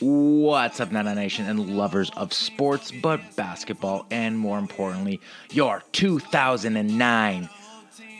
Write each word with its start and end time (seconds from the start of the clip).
What's 0.00 0.78
up, 0.78 0.92
Nana 0.92 1.14
Nation 1.16 1.46
and 1.46 1.76
lovers 1.76 2.10
of 2.10 2.32
sports, 2.32 2.92
but 2.92 3.20
basketball, 3.34 4.06
and 4.12 4.38
more 4.38 4.58
importantly, 4.58 5.20
your 5.50 5.82
2009 5.90 7.48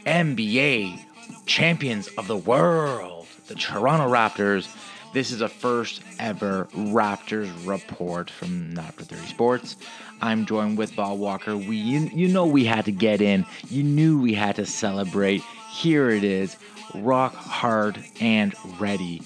NBA 0.04 1.00
champions 1.46 2.08
of 2.18 2.26
the 2.26 2.36
world, 2.36 3.28
the 3.46 3.54
Toronto 3.54 4.10
Raptors. 4.12 4.68
This 5.14 5.30
is 5.30 5.40
a 5.40 5.48
first 5.48 6.02
ever 6.18 6.68
Raptors 6.72 7.48
report 7.64 8.28
from 8.28 8.74
Not 8.74 8.94
for 8.94 9.04
30 9.04 9.26
Sports. 9.28 9.76
I'm 10.20 10.46
joined 10.46 10.78
with 10.78 10.96
Bob 10.96 11.20
Walker. 11.20 11.56
We, 11.56 11.76
you, 11.76 12.00
you 12.12 12.28
know, 12.28 12.46
we 12.46 12.64
had 12.64 12.86
to 12.86 12.92
get 12.92 13.20
in. 13.20 13.46
You 13.68 13.84
knew 13.84 14.20
we 14.20 14.34
had 14.34 14.56
to 14.56 14.66
celebrate. 14.66 15.42
Here 15.72 16.10
it 16.10 16.24
is, 16.24 16.56
rock 16.94 17.34
hard 17.34 18.04
and 18.20 18.54
ready. 18.80 19.22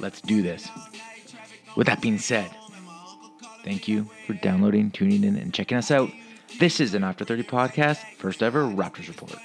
Let's 0.00 0.20
do 0.20 0.42
this. 0.42 0.68
With 1.76 1.86
that 1.86 2.00
being 2.00 2.18
said, 2.18 2.50
thank 3.64 3.88
you 3.88 4.08
for 4.26 4.34
downloading, 4.34 4.90
tuning 4.90 5.24
in, 5.24 5.36
and 5.36 5.52
checking 5.52 5.76
us 5.78 5.90
out. 5.90 6.10
This 6.58 6.80
is 6.80 6.94
an 6.94 7.04
After 7.04 7.24
30 7.24 7.42
podcast, 7.44 7.98
first 8.16 8.42
ever 8.42 8.64
Raptors 8.64 9.08
report. 9.08 9.36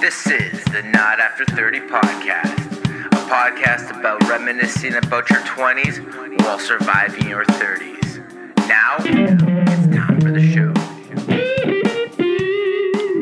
This 0.00 0.26
is 0.26 0.64
the 0.64 0.82
Not 0.82 1.20
After 1.20 1.44
30 1.44 1.80
podcast, 1.80 2.86
a 3.06 3.30
podcast 3.30 3.98
about 3.98 4.26
reminiscing 4.28 4.94
about 4.94 5.28
your 5.28 5.40
20s 5.40 6.40
while 6.42 6.58
surviving 6.58 7.28
your 7.28 7.44
30s. 7.44 8.18
Now, 8.68 8.96
it's 8.98 9.96
time 9.96 10.20
for 10.20 10.32
the 10.32 10.52
show. 10.52 10.69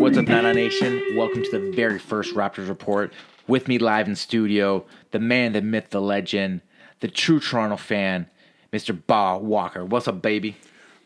What's 0.08 0.16
up, 0.16 0.26
Nana 0.26 0.54
Nation? 0.54 1.02
Welcome 1.16 1.42
to 1.42 1.50
the 1.50 1.70
very 1.72 1.98
first 1.98 2.34
Raptors 2.34 2.66
report. 2.66 3.12
With 3.46 3.68
me 3.68 3.78
live 3.78 4.08
in 4.08 4.16
studio, 4.16 4.86
the 5.10 5.18
man, 5.18 5.52
the 5.52 5.60
myth, 5.60 5.90
the 5.90 6.00
legend, 6.00 6.62
the 7.00 7.08
true 7.08 7.38
Toronto 7.38 7.76
fan, 7.76 8.26
Mr. 8.72 8.98
Bob 9.06 9.42
Walker. 9.42 9.84
What's 9.84 10.08
up, 10.08 10.22
baby? 10.22 10.56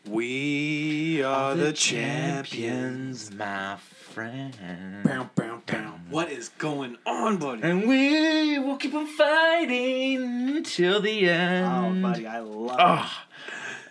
We 0.07 1.21
are 1.21 1.53
the 1.53 1.73
champions. 1.73 3.29
my 3.33 3.75
friend. 3.75 4.55
Bow, 5.03 5.29
bow, 5.35 5.61
bow. 5.65 5.95
What 6.09 6.31
is 6.31 6.47
going 6.47 6.95
on, 7.05 7.35
buddy? 7.35 7.61
And 7.61 7.85
we 7.85 8.57
will 8.57 8.77
keep 8.77 8.93
on 8.93 9.07
fighting 9.07 10.55
until 10.55 11.01
the 11.01 11.27
end. 11.27 11.65
Oh, 11.67 11.85
end. 11.87 12.01
buddy, 12.03 12.25
I 12.25 12.39
love 12.39 12.77
Ah, 12.79 13.25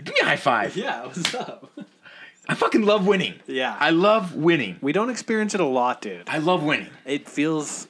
give 0.02 0.14
me 0.14 0.20
a 0.22 0.24
high 0.24 0.36
five. 0.36 0.74
Yeah, 0.83 1.05
what's 1.05 1.34
up? 1.34 1.70
I 2.48 2.55
fucking 2.55 2.83
love 2.83 3.07
winning. 3.07 3.35
Yeah. 3.47 3.77
I 3.79 3.91
love 3.91 4.35
winning. 4.35 4.77
we 4.81 4.93
don't 4.93 5.11
experience 5.11 5.55
it 5.55 5.61
a 5.61 5.67
lot, 5.67 6.03
dude. 6.03 6.29
I 6.29 6.39
love 6.39 6.62
winning. 6.62 6.89
It 7.05 7.29
feels. 7.29 7.89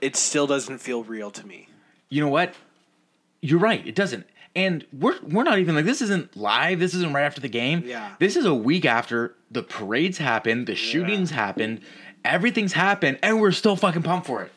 It 0.00 0.16
still 0.16 0.46
doesn't 0.46 0.78
feel 0.78 1.04
real 1.04 1.30
to 1.32 1.46
me. 1.46 1.68
You 2.08 2.22
know 2.22 2.28
what? 2.30 2.54
You're 3.40 3.58
right. 3.58 3.86
It 3.86 3.94
doesn't. 3.94 4.26
And 4.54 4.86
we're 4.92 5.18
we're 5.22 5.42
not 5.42 5.58
even 5.58 5.74
like 5.74 5.84
this 5.84 6.00
isn't 6.00 6.36
live. 6.36 6.78
This 6.80 6.94
isn't 6.94 7.12
right 7.12 7.24
after 7.24 7.40
the 7.40 7.48
game. 7.48 7.82
Yeah. 7.84 8.14
This 8.18 8.36
is 8.36 8.46
a 8.46 8.54
week 8.54 8.86
after 8.86 9.34
the 9.50 9.62
parades 9.62 10.18
happened, 10.18 10.66
the 10.66 10.74
shootings 10.74 11.30
happened, 11.30 11.80
everything's 12.24 12.72
happened, 12.72 13.18
and 13.22 13.40
we're 13.40 13.52
still 13.52 13.76
fucking 13.76 14.02
pumped 14.02 14.26
for 14.26 14.42
it. 14.42 14.52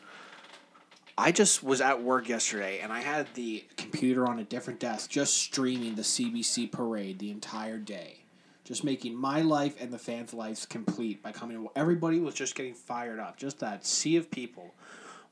I 1.18 1.32
just 1.32 1.62
was 1.62 1.82
at 1.82 2.02
work 2.02 2.30
yesterday 2.30 2.80
and 2.80 2.90
I 2.90 3.00
had 3.00 3.34
the 3.34 3.64
computer 3.76 4.26
on 4.26 4.38
a 4.38 4.44
different 4.44 4.80
desk 4.80 5.10
just 5.10 5.34
streaming 5.34 5.94
the 5.94 6.02
CBC 6.02 6.72
parade 6.72 7.18
the 7.18 7.30
entire 7.30 7.76
day. 7.76 8.19
Just 8.70 8.84
making 8.84 9.16
my 9.16 9.42
life 9.42 9.74
and 9.80 9.92
the 9.92 9.98
fans' 9.98 10.32
lives 10.32 10.64
complete 10.64 11.24
by 11.24 11.32
coming. 11.32 11.66
Everybody 11.74 12.20
was 12.20 12.34
just 12.36 12.54
getting 12.54 12.74
fired 12.74 13.18
up. 13.18 13.36
Just 13.36 13.58
that 13.58 13.84
sea 13.84 14.16
of 14.16 14.30
people 14.30 14.76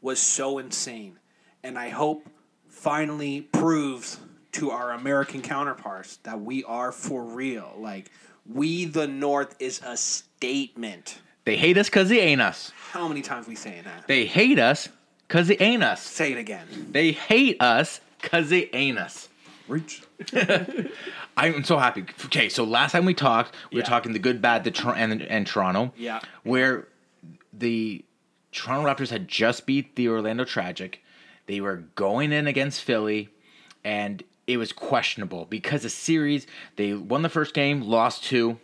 was 0.00 0.18
so 0.18 0.58
insane. 0.58 1.20
And 1.62 1.78
I 1.78 1.90
hope 1.90 2.28
finally 2.66 3.42
proves 3.42 4.18
to 4.54 4.72
our 4.72 4.90
American 4.90 5.40
counterparts 5.40 6.16
that 6.24 6.40
we 6.40 6.64
are 6.64 6.90
for 6.90 7.22
real. 7.22 7.76
Like, 7.78 8.10
we 8.44 8.86
the 8.86 9.06
North 9.06 9.54
is 9.60 9.80
a 9.86 9.96
statement. 9.96 11.20
They 11.44 11.56
hate 11.56 11.78
us 11.78 11.88
because 11.88 12.08
they 12.08 12.18
ain't 12.18 12.40
us. 12.40 12.72
How 12.90 13.06
many 13.06 13.22
times 13.22 13.46
we 13.46 13.54
saying 13.54 13.84
that? 13.84 14.08
They 14.08 14.26
hate 14.26 14.58
us 14.58 14.88
because 15.28 15.46
they 15.46 15.58
ain't 15.58 15.84
us. 15.84 16.02
Say 16.02 16.32
it 16.32 16.38
again. 16.38 16.66
They 16.90 17.12
hate 17.12 17.62
us 17.62 18.00
because 18.20 18.50
they 18.50 18.68
ain't 18.72 18.98
us. 18.98 19.28
Reach. 19.68 20.02
I'm 21.38 21.64
so 21.64 21.78
happy. 21.78 22.04
Okay, 22.26 22.48
so 22.48 22.64
last 22.64 22.92
time 22.92 23.04
we 23.04 23.14
talked, 23.14 23.54
we 23.72 23.78
were 23.78 23.84
talking 23.84 24.12
the 24.12 24.18
good, 24.18 24.42
bad, 24.42 24.64
the 24.64 24.70
Tor- 24.70 24.94
and, 24.96 25.22
and 25.22 25.46
Toronto. 25.46 25.92
Yeah. 25.96 26.20
Where 26.42 26.88
the 27.52 28.04
Toronto 28.52 28.88
Raptors 28.88 29.10
had 29.10 29.28
just 29.28 29.66
beat 29.66 29.96
the 29.96 30.08
Orlando 30.08 30.44
Tragic. 30.44 31.02
They 31.46 31.60
were 31.60 31.84
going 31.94 32.32
in 32.32 32.46
against 32.46 32.82
Philly, 32.82 33.30
and 33.84 34.22
it 34.46 34.56
was 34.56 34.72
questionable 34.72 35.46
because 35.46 35.82
the 35.82 35.90
series 35.90 36.46
they 36.76 36.94
won 36.94 37.22
the 37.22 37.28
first 37.28 37.54
game, 37.54 37.82
lost 37.82 38.24
two, 38.24 38.58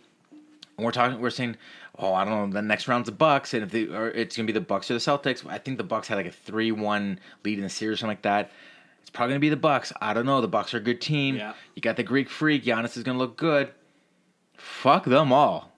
and 0.77 0.85
we're 0.85 0.91
talking. 0.91 1.19
We're 1.19 1.29
saying, 1.29 1.57
oh, 1.97 2.13
I 2.13 2.25
don't 2.25 2.49
know, 2.49 2.53
the 2.53 2.61
next 2.61 2.87
round's 2.87 3.07
the 3.07 3.11
Bucks, 3.11 3.53
and 3.53 3.63
if 3.63 3.71
they 3.71 3.85
or 3.85 4.09
it's 4.09 4.35
gonna 4.35 4.47
be 4.47 4.53
the 4.53 4.61
Bucks 4.61 4.91
or 4.91 4.95
the 4.95 4.99
Celtics. 4.99 5.47
I 5.47 5.57
think 5.57 5.77
the 5.77 5.83
Bucks 5.83 6.07
had 6.07 6.15
like 6.15 6.25
a 6.25 6.31
three-one 6.31 7.19
lead 7.43 7.57
in 7.57 7.63
the 7.63 7.69
series, 7.69 7.99
something 7.99 8.11
like 8.11 8.23
that. 8.23 8.51
It's 9.05 9.11
probably 9.11 9.33
gonna 9.33 9.39
be 9.39 9.49
the 9.49 9.55
Bucks. 9.55 9.93
I 10.01 10.15
don't 10.15 10.25
know. 10.25 10.41
The 10.41 10.47
Bucks 10.47 10.73
are 10.73 10.77
a 10.77 10.81
good 10.81 10.99
team. 10.99 11.35
Yeah. 11.35 11.53
You 11.75 11.81
got 11.83 11.95
the 11.95 12.01
Greek 12.03 12.27
Freak. 12.27 12.63
Giannis 12.65 12.97
is 12.97 13.03
gonna 13.03 13.19
look 13.19 13.37
good. 13.37 13.71
Fuck 14.57 15.05
them 15.05 15.31
all. 15.31 15.71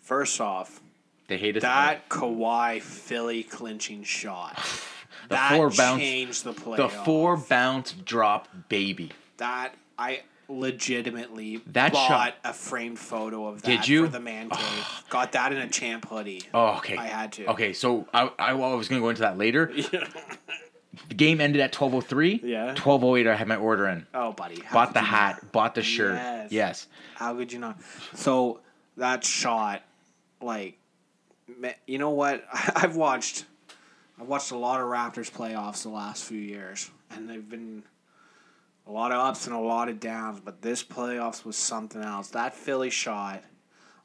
First 0.00 0.40
off, 0.40 0.80
They 1.26 1.36
hate 1.36 1.56
us. 1.58 1.62
that 1.62 2.08
Kawhi 2.08 2.80
Philly 2.80 3.42
clinching 3.42 4.02
shot. 4.04 4.58
The 5.28 5.34
that 5.34 5.56
four 5.56 5.68
bounce- 5.70 6.00
changed 6.00 6.44
the 6.44 6.52
play. 6.54 6.78
the 6.78 6.88
four 6.88 7.36
bounce 7.36 7.92
drop 7.92 8.48
baby. 8.70 9.10
That 9.36 9.74
I 9.98 10.22
legitimately 10.48 11.60
That 11.66 11.92
bought 11.92 12.08
shot- 12.08 12.34
a 12.44 12.54
framed 12.54 12.98
photo 12.98 13.46
of 13.46 13.60
that 13.60 13.66
Did 13.68 13.88
you? 13.88 14.06
for 14.06 14.12
the 14.12 14.20
man 14.20 14.48
cave. 14.48 15.04
Got 15.10 15.32
that 15.32 15.52
in 15.52 15.58
a 15.58 15.68
champ 15.68 16.08
hoodie. 16.08 16.44
Oh, 16.54 16.76
okay. 16.78 16.96
I 16.96 17.06
had 17.08 17.32
to. 17.34 17.46
Okay, 17.48 17.74
so 17.74 18.08
I, 18.14 18.30
I, 18.38 18.52
well, 18.54 18.72
I 18.72 18.74
was 18.74 18.88
going 18.88 19.02
to 19.02 19.04
go 19.04 19.10
into 19.10 19.20
that 19.20 19.36
later. 19.36 19.70
The 21.08 21.14
game 21.14 21.40
ended 21.40 21.60
at 21.60 21.72
12:03. 21.72 22.40
Yeah. 22.42 22.74
12:08 22.74 23.26
I 23.26 23.36
had 23.36 23.48
my 23.48 23.56
order 23.56 23.86
in. 23.88 24.06
Oh, 24.14 24.32
buddy. 24.32 24.62
Bought 24.72 24.94
the 24.94 25.00
hat, 25.00 25.42
not? 25.42 25.52
bought 25.52 25.74
the 25.74 25.82
shirt. 25.82 26.14
Yes. 26.14 26.52
Yes. 26.52 26.86
How 27.14 27.34
could 27.34 27.52
you 27.52 27.58
not? 27.58 27.78
So 28.14 28.60
that 28.96 29.24
shot, 29.24 29.82
like, 30.40 30.78
you 31.86 31.98
know 31.98 32.10
what? 32.10 32.44
I've 32.52 32.96
watched, 32.96 33.44
I've 34.20 34.28
watched 34.28 34.50
a 34.50 34.56
lot 34.56 34.80
of 34.80 34.86
Raptors 34.86 35.30
playoffs 35.30 35.82
the 35.82 35.88
last 35.90 36.24
few 36.24 36.40
years, 36.40 36.90
and 37.10 37.28
they've 37.28 37.48
been 37.48 37.82
a 38.86 38.92
lot 38.92 39.12
of 39.12 39.18
ups 39.18 39.46
and 39.46 39.54
a 39.54 39.60
lot 39.60 39.88
of 39.88 40.00
downs. 40.00 40.40
But 40.40 40.62
this 40.62 40.82
playoffs 40.82 41.44
was 41.44 41.56
something 41.56 42.02
else. 42.02 42.28
That 42.28 42.54
Philly 42.54 42.90
shot, 42.90 43.42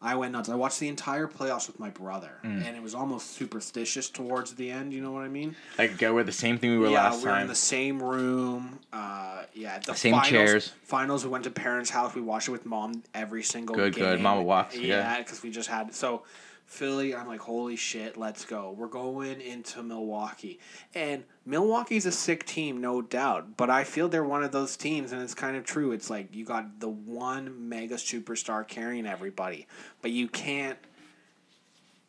I 0.03 0.15
went 0.15 0.33
nuts. 0.33 0.49
I 0.49 0.55
watched 0.55 0.79
the 0.81 0.89
entire 0.89 1.27
playoffs 1.27 1.65
with 1.67 1.79
my 1.79 1.89
brother, 1.89 2.31
Mm. 2.43 2.65
and 2.67 2.75
it 2.75 2.83
was 2.83 2.93
almost 2.93 3.31
superstitious 3.31 4.09
towards 4.09 4.53
the 4.55 4.69
end. 4.69 4.91
You 4.93 5.01
know 5.01 5.11
what 5.13 5.23
I 5.23 5.29
mean? 5.29 5.55
Like 5.77 5.97
go 5.97 6.13
with 6.13 6.25
the 6.25 6.33
same 6.33 6.57
thing 6.57 6.71
we 6.71 6.77
were 6.77 6.89
last 6.89 6.91
time 6.91 6.93
yeah, 6.93 7.03
last 7.09 7.17
we 7.19 7.25
were 7.25 7.31
time. 7.31 7.41
in 7.43 7.47
the 7.47 7.55
same 7.55 8.03
room. 8.03 8.79
Uh, 8.91 9.43
yeah, 9.53 9.79
the 9.79 9.95
Same 9.95 10.11
finals, 10.13 10.29
chairs. 10.29 10.73
Finals, 10.83 11.23
we 11.23 11.31
went 11.31 11.45
to 11.45 11.51
parents' 11.51 11.89
house. 11.89 12.13
We 12.13 12.21
watched 12.21 12.49
it 12.49 12.51
with 12.51 12.65
mom 12.65 13.03
every 13.13 13.43
single 13.43 13.75
Good, 13.75 13.95
game. 13.95 14.03
good. 14.03 14.21
Mama 14.21 14.41
walks, 14.43 14.75
yeah. 14.75 15.13
Yeah, 15.13 15.17
because 15.19 15.41
we 15.41 15.49
just 15.51 15.69
had 15.69 15.93
so. 15.95 16.23
Philly, 16.65 17.15
I'm 17.15 17.27
like, 17.27 17.41
holy 17.41 17.75
shit, 17.75 18.17
let's 18.17 18.45
go. 18.45 18.71
We're 18.71 18.87
going 18.87 19.41
into 19.41 19.83
Milwaukee. 19.83 20.59
And 20.95 21.23
Milwaukee's 21.45 22.05
a 22.05 22.11
sick 22.11 22.45
team, 22.45 22.81
no 22.81 23.01
doubt. 23.01 23.57
But 23.57 23.69
I 23.69 23.83
feel 23.83 24.09
they're 24.09 24.23
one 24.23 24.43
of 24.43 24.51
those 24.51 24.75
teams, 24.75 25.11
and 25.11 25.21
it's 25.21 25.35
kind 25.35 25.55
of 25.55 25.65
true. 25.65 25.91
It's 25.91 26.09
like 26.09 26.33
you 26.33 26.45
got 26.45 26.79
the 26.79 26.89
one 26.89 27.69
mega 27.69 27.95
superstar 27.95 28.67
carrying 28.67 29.05
everybody, 29.05 29.67
but 30.01 30.11
you 30.11 30.27
can't 30.27 30.79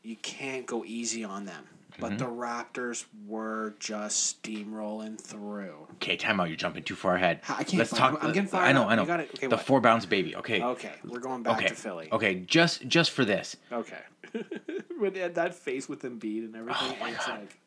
you 0.02 0.16
can't 0.16 0.66
go 0.66 0.84
easy 0.84 1.24
on 1.24 1.46
them. 1.46 1.64
But 1.98 2.12
Mm-hmm. 2.12 2.16
the 2.18 2.24
Raptors 2.26 3.04
were 3.26 3.74
just 3.78 4.42
steamrolling 4.42 5.20
through. 5.20 5.86
okay, 5.94 6.16
time 6.16 6.40
out. 6.40 6.48
You're 6.48 6.56
jumping 6.56 6.82
too 6.82 6.96
far 6.96 7.14
ahead. 7.14 7.40
I 7.48 7.62
can't 7.62 7.74
Let's 7.74 7.90
fi- 7.90 7.98
talk. 7.98 8.12
I'm- 8.14 8.26
I'm 8.26 8.32
getting 8.32 8.48
fired 8.48 8.64
I 8.64 8.72
know. 8.72 8.82
up. 8.82 8.88
I 8.90 8.94
know. 8.96 9.02
You 9.02 9.06
got 9.08 9.20
it. 9.20 9.30
Okay, 9.36 9.46
the 9.46 9.56
what? 9.56 9.64
four 9.64 9.80
bounce 9.80 10.04
baby. 10.04 10.34
Okay. 10.36 10.60
Okay, 10.62 10.92
we're 11.04 11.20
going 11.20 11.42
back 11.44 11.58
Okay. 11.58 11.68
to 11.68 11.74
Philly. 11.74 12.08
Okay. 12.10 12.34
Just 12.40 12.86
just 12.88 13.12
for 13.12 13.24
this. 13.24 13.56
Okay. 13.70 13.98
when 14.98 15.14
had 15.14 15.36
that 15.36 15.54
face 15.54 15.88
with 15.88 16.02
Embiid 16.02 16.46
and 16.46 16.56
everything, 16.56 16.96
Oh 17.00 17.06
it's 17.06 17.26
God. 17.26 17.40
like 17.40 17.58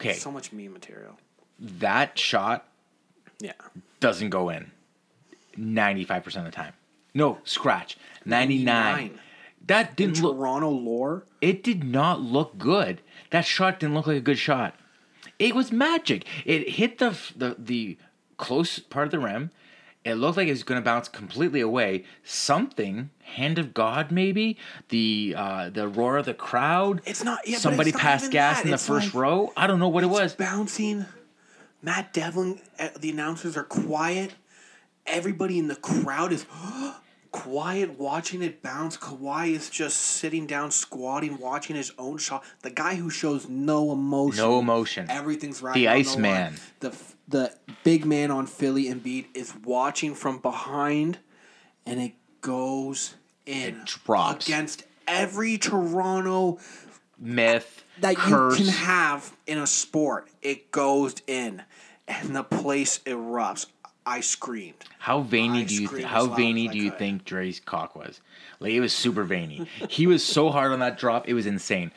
Okay. 0.00 0.14
so 0.14 0.30
much 0.32 0.52
meme 0.52 0.72
material. 0.72 1.16
that 1.60 2.18
shot 2.18 2.68
Yeah. 3.38 3.52
doesn't 4.00 4.30
go 4.30 4.48
in 4.50 4.72
95% 5.56 6.36
of 6.38 6.44
the 6.44 6.50
time. 6.50 6.72
No, 7.14 7.38
scratch. 7.44 7.96
99. 8.24 8.64
99. 8.64 9.20
That 9.64 9.96
didn't 9.96 10.20
look 10.22 10.36
Toronto 10.36 10.70
lore, 10.70 11.24
it 11.40 11.62
did 11.62 11.82
not 11.84 12.20
look 12.20 12.56
good. 12.58 13.00
That 13.30 13.44
shot 13.44 13.80
didn't 13.80 13.94
look 13.94 14.06
like 14.06 14.16
a 14.16 14.20
good 14.20 14.38
shot. 14.38 14.74
It 15.38 15.54
was 15.54 15.72
magic. 15.72 16.24
It 16.44 16.68
hit 16.70 16.98
the 16.98 17.18
the 17.36 17.56
the 17.58 17.98
close 18.36 18.78
part 18.78 19.06
of 19.06 19.10
the 19.10 19.18
rim 19.18 19.50
It 20.04 20.14
looked 20.14 20.36
like 20.36 20.46
it 20.46 20.52
was 20.52 20.62
going 20.62 20.80
to 20.80 20.84
bounce 20.84 21.08
completely 21.08 21.60
away. 21.60 22.04
Something, 22.22 23.10
hand 23.24 23.58
of 23.58 23.74
God, 23.74 24.12
maybe 24.12 24.56
the 24.90 25.34
uh, 25.36 25.70
the 25.70 25.88
roar 25.88 26.16
of 26.18 26.26
the 26.26 26.34
crowd. 26.34 27.02
It's 27.04 27.24
not. 27.24 27.40
Yeah, 27.46 27.58
Somebody 27.58 27.90
it's 27.90 27.98
passed 27.98 28.30
gas 28.30 28.58
that. 28.58 28.64
in 28.66 28.70
the 28.70 28.78
first 28.78 29.06
like- 29.06 29.14
row. 29.14 29.52
I 29.56 29.66
don't 29.66 29.80
know 29.80 29.88
what 29.88 30.04
it 30.04 30.10
was. 30.10 30.34
bouncing. 30.34 31.06
Matt 31.82 32.12
Devlin, 32.12 32.60
uh, 32.78 32.88
the 32.98 33.10
announcers 33.10 33.56
are 33.56 33.62
quiet. 33.64 34.34
Everybody 35.06 35.58
in 35.58 35.68
the 35.68 35.76
crowd 35.76 36.32
is 36.32 36.46
quiet, 37.36 37.98
watching 37.98 38.42
it 38.42 38.62
bounce. 38.62 38.96
Kawhi 38.96 39.50
is 39.50 39.68
just 39.68 39.98
sitting 39.98 40.46
down, 40.46 40.70
squatting, 40.70 41.38
watching 41.38 41.76
his 41.76 41.92
own 41.98 42.18
shot. 42.18 42.44
The 42.62 42.70
guy 42.70 42.94
who 42.94 43.10
shows 43.10 43.48
no 43.48 43.92
emotion. 43.92 44.38
No 44.38 44.58
emotion. 44.58 45.06
Everything's 45.10 45.62
right. 45.62 45.74
The 45.74 45.88
Iceman. 45.88 46.32
line. 46.32 46.54
The 46.80 46.96
the 47.28 47.52
big 47.84 48.04
man 48.06 48.30
on 48.30 48.46
Philly 48.46 48.84
Embiid 48.84 49.26
is 49.34 49.54
watching 49.64 50.14
from 50.14 50.38
behind, 50.38 51.18
and 51.84 52.00
it 52.00 52.14
goes 52.40 53.14
in. 53.44 53.80
It 53.80 53.84
drops. 53.84 54.46
against 54.46 54.84
every 55.06 55.58
Toronto 55.58 56.58
Myth, 57.18 57.84
that 58.00 58.16
curse. 58.16 58.58
you 58.58 58.64
can 58.66 58.74
have 58.74 59.36
in 59.46 59.58
a 59.58 59.66
sport. 59.66 60.28
It 60.42 60.70
goes 60.70 61.16
in, 61.26 61.62
and 62.08 62.34
the 62.34 62.44
place 62.44 62.98
erupts. 63.00 63.66
I 64.06 64.20
screamed. 64.20 64.84
How 65.00 65.20
veiny 65.20 65.62
I 65.62 65.64
do 65.64 65.74
you 65.82 65.88
th- 65.88 66.04
how 66.04 66.26
veiny 66.26 66.68
do 66.68 66.78
you 66.78 66.90
could. 66.90 66.98
think 66.98 67.24
Dre's 67.24 67.58
cock 67.60 67.96
was? 67.96 68.20
Like 68.60 68.72
it 68.72 68.80
was 68.80 68.92
super 68.92 69.24
veiny. 69.24 69.66
he 69.88 70.06
was 70.06 70.24
so 70.24 70.50
hard 70.50 70.72
on 70.72 70.78
that 70.78 70.96
drop, 70.98 71.28
it 71.28 71.34
was 71.34 71.44
insane. 71.46 71.90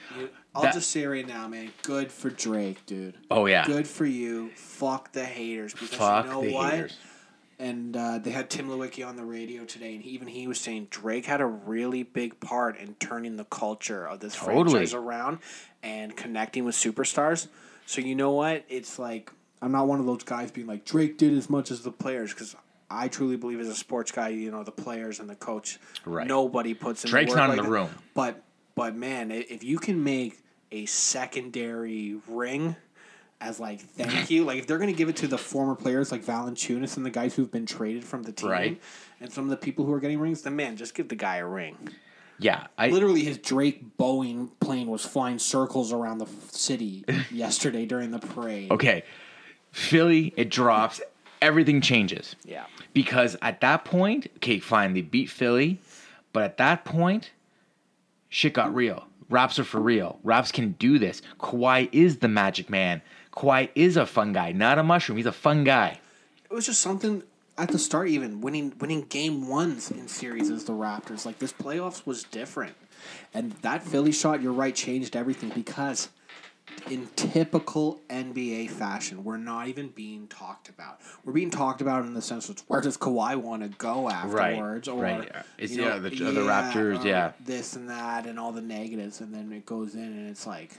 I'll 0.55 0.63
That- 0.63 0.73
just 0.73 0.89
say 0.89 1.05
right 1.05 1.27
now, 1.27 1.47
man. 1.47 1.71
Good 1.83 2.11
for 2.11 2.29
Drake, 2.31 2.83
dude. 2.87 3.15
Oh 3.29 3.45
yeah. 3.45 3.65
Good 3.65 3.87
for 3.87 4.05
you. 4.05 4.49
Fuck 4.55 5.11
the 5.11 5.23
haters. 5.23 5.73
Because 5.73 5.89
Fuck 5.91 6.25
you 6.25 6.31
know 6.31 6.41
the 6.41 6.51
what? 6.53 6.73
haters. 6.73 6.97
And 7.61 7.95
uh, 7.97 8.19
they 8.19 8.31
had 8.31 8.49
Tim 8.49 8.69
Leiweke 8.69 9.05
on 9.05 9.17
the 9.17 9.25
radio 9.25 9.65
today, 9.65 9.93
and 9.93 10.01
he, 10.01 10.11
even 10.11 10.29
he 10.29 10.47
was 10.47 10.59
saying 10.61 10.87
Drake 10.91 11.25
had 11.25 11.41
a 11.41 11.45
really 11.45 12.03
big 12.03 12.39
part 12.39 12.77
in 12.77 12.95
turning 12.95 13.35
the 13.35 13.43
culture 13.43 14.07
of 14.07 14.21
this 14.21 14.33
Totally. 14.35 14.71
franchise 14.71 14.93
around 14.93 15.39
and 15.83 16.15
connecting 16.15 16.63
with 16.63 16.73
superstars. 16.75 17.47
So 17.85 17.99
you 17.99 18.15
know 18.15 18.31
what? 18.31 18.63
It's 18.69 18.97
like 18.97 19.31
I'm 19.61 19.71
not 19.71 19.87
one 19.87 19.99
of 19.99 20.05
those 20.05 20.23
guys 20.23 20.51
being 20.51 20.67
like 20.67 20.85
Drake 20.85 21.17
did 21.17 21.33
as 21.37 21.49
much 21.49 21.69
as 21.71 21.81
the 21.81 21.91
players 21.91 22.33
because 22.33 22.55
I 22.89 23.07
truly 23.07 23.35
believe 23.35 23.59
as 23.59 23.67
a 23.67 23.75
sports 23.75 24.11
guy, 24.11 24.29
you 24.29 24.51
know, 24.51 24.63
the 24.63 24.71
players 24.71 25.19
and 25.19 25.29
the 25.29 25.35
coach, 25.35 25.79
Right. 26.05 26.25
nobody 26.25 26.73
puts 26.73 27.03
in 27.03 27.09
Drake's 27.11 27.31
the 27.33 27.37
work 27.39 27.47
not 27.47 27.49
in 27.51 27.57
like 27.57 27.57
the 27.57 27.63
that. 27.63 27.69
room. 27.69 27.89
But 28.13 28.43
but 28.75 28.95
man, 28.95 29.31
if 29.31 29.63
you 29.63 29.77
can 29.79 30.03
make 30.03 30.39
a 30.71 30.85
secondary 31.29 32.19
ring 32.27 32.75
as 33.41 33.59
like 33.59 33.81
thank 33.81 34.29
you, 34.31 34.43
like 34.45 34.59
if 34.59 34.67
they're 34.67 34.77
gonna 34.77 34.93
give 34.93 35.09
it 35.09 35.17
to 35.17 35.27
the 35.27 35.37
former 35.37 35.75
players 35.75 36.11
like 36.11 36.23
Valanciunas 36.23 36.97
and 36.97 37.05
the 37.05 37.09
guys 37.09 37.35
who've 37.35 37.51
been 37.51 37.65
traded 37.65 38.03
from 38.03 38.23
the 38.23 38.31
team, 38.31 38.49
Right. 38.49 38.81
and 39.19 39.31
some 39.31 39.43
of 39.43 39.49
the 39.49 39.57
people 39.57 39.85
who 39.85 39.93
are 39.93 39.99
getting 39.99 40.19
rings, 40.19 40.41
then 40.43 40.55
man, 40.55 40.77
just 40.77 40.95
give 40.95 41.09
the 41.09 41.15
guy 41.15 41.37
a 41.37 41.45
ring. 41.45 41.77
Yeah, 42.41 42.67
I 42.77 42.87
Literally, 42.87 43.25
his 43.25 43.37
Drake 43.37 43.97
Boeing 43.97 44.49
plane 44.61 44.87
was 44.87 45.03
flying 45.05 45.39
circles 45.39 45.91
around 45.91 46.19
the 46.19 46.27
city 46.53 47.03
yesterday 47.31 47.85
during 47.85 48.11
the 48.11 48.19
parade. 48.19 48.71
okay. 48.71 49.03
Philly, 49.71 50.33
it 50.35 50.49
drops. 50.49 51.01
Everything 51.41 51.81
changes. 51.81 52.35
Yeah. 52.43 52.65
Because 52.93 53.37
at 53.41 53.61
that 53.61 53.85
point, 53.85 54.27
okay, 54.37 54.59
fine, 54.59 54.93
they 54.93 55.01
beat 55.01 55.29
Philly, 55.29 55.79
but 56.33 56.43
at 56.43 56.57
that 56.57 56.85
point, 56.85 57.31
shit 58.29 58.53
got 58.53 58.73
real. 58.73 59.05
Raps 59.29 59.59
are 59.59 59.63
for 59.63 59.79
real. 59.79 60.19
Raps 60.23 60.51
can 60.51 60.71
do 60.79 60.97
this. 60.97 61.21
Kawhi 61.39 61.87
is 61.91 62.17
the 62.17 62.27
magic 62.27 62.69
man. 62.69 63.01
Kawhi 63.31 63.69
is 63.75 63.95
a 63.95 64.05
fun 64.05 64.33
guy, 64.33 64.51
not 64.51 64.79
a 64.79 64.83
mushroom. 64.83 65.17
He's 65.17 65.27
a 65.27 65.31
fun 65.31 65.63
guy. 65.63 65.99
It 66.49 66.53
was 66.53 66.65
just 66.65 66.81
something 66.81 67.21
at 67.57 67.69
the 67.69 67.77
start, 67.77 68.07
even 68.07 68.41
winning 68.41 68.73
winning 68.79 69.01
game 69.03 69.47
ones 69.47 69.91
in 69.91 70.07
series 70.07 70.49
as 70.49 70.63
the 70.63 70.73
Raptors. 70.73 71.25
Like 71.25 71.37
this 71.37 71.53
playoffs 71.53 72.05
was 72.05 72.23
different. 72.23 72.75
And 73.33 73.51
that 73.61 73.83
Philly 73.83 74.11
shot, 74.11 74.41
you're 74.41 74.51
right, 74.51 74.73
changed 74.73 75.15
everything 75.15 75.49
because 75.49 76.09
in 76.89 77.07
typical 77.15 77.99
NBA 78.09 78.69
fashion, 78.71 79.23
we're 79.23 79.37
not 79.37 79.67
even 79.67 79.89
being 79.89 80.27
talked 80.27 80.69
about. 80.69 80.99
We're 81.23 81.33
being 81.33 81.49
talked 81.51 81.81
about 81.81 82.05
in 82.05 82.13
the 82.13 82.21
sense 82.21 82.49
of 82.49 82.59
where 82.67 82.81
does 82.81 82.97
Kawhi 82.97 83.35
want 83.35 83.61
to 83.63 83.69
go 83.77 84.09
afterwards, 84.09 84.87
or 84.87 85.01
right. 85.03 85.31
Is- 85.57 85.75
you 85.75 85.81
know, 85.83 85.89
yeah, 85.89 85.99
the- 85.99 86.09
the 86.09 86.41
Raptors, 86.41 87.03
yeah. 87.03 87.31
this 87.43 87.75
and 87.75 87.89
that, 87.89 88.25
and 88.25 88.39
all 88.39 88.51
the 88.51 88.61
negatives, 88.61 89.21
and 89.21 89.33
then 89.33 89.51
it 89.51 89.65
goes 89.65 89.95
in, 89.95 90.01
and 90.03 90.29
it's 90.29 90.47
like, 90.47 90.77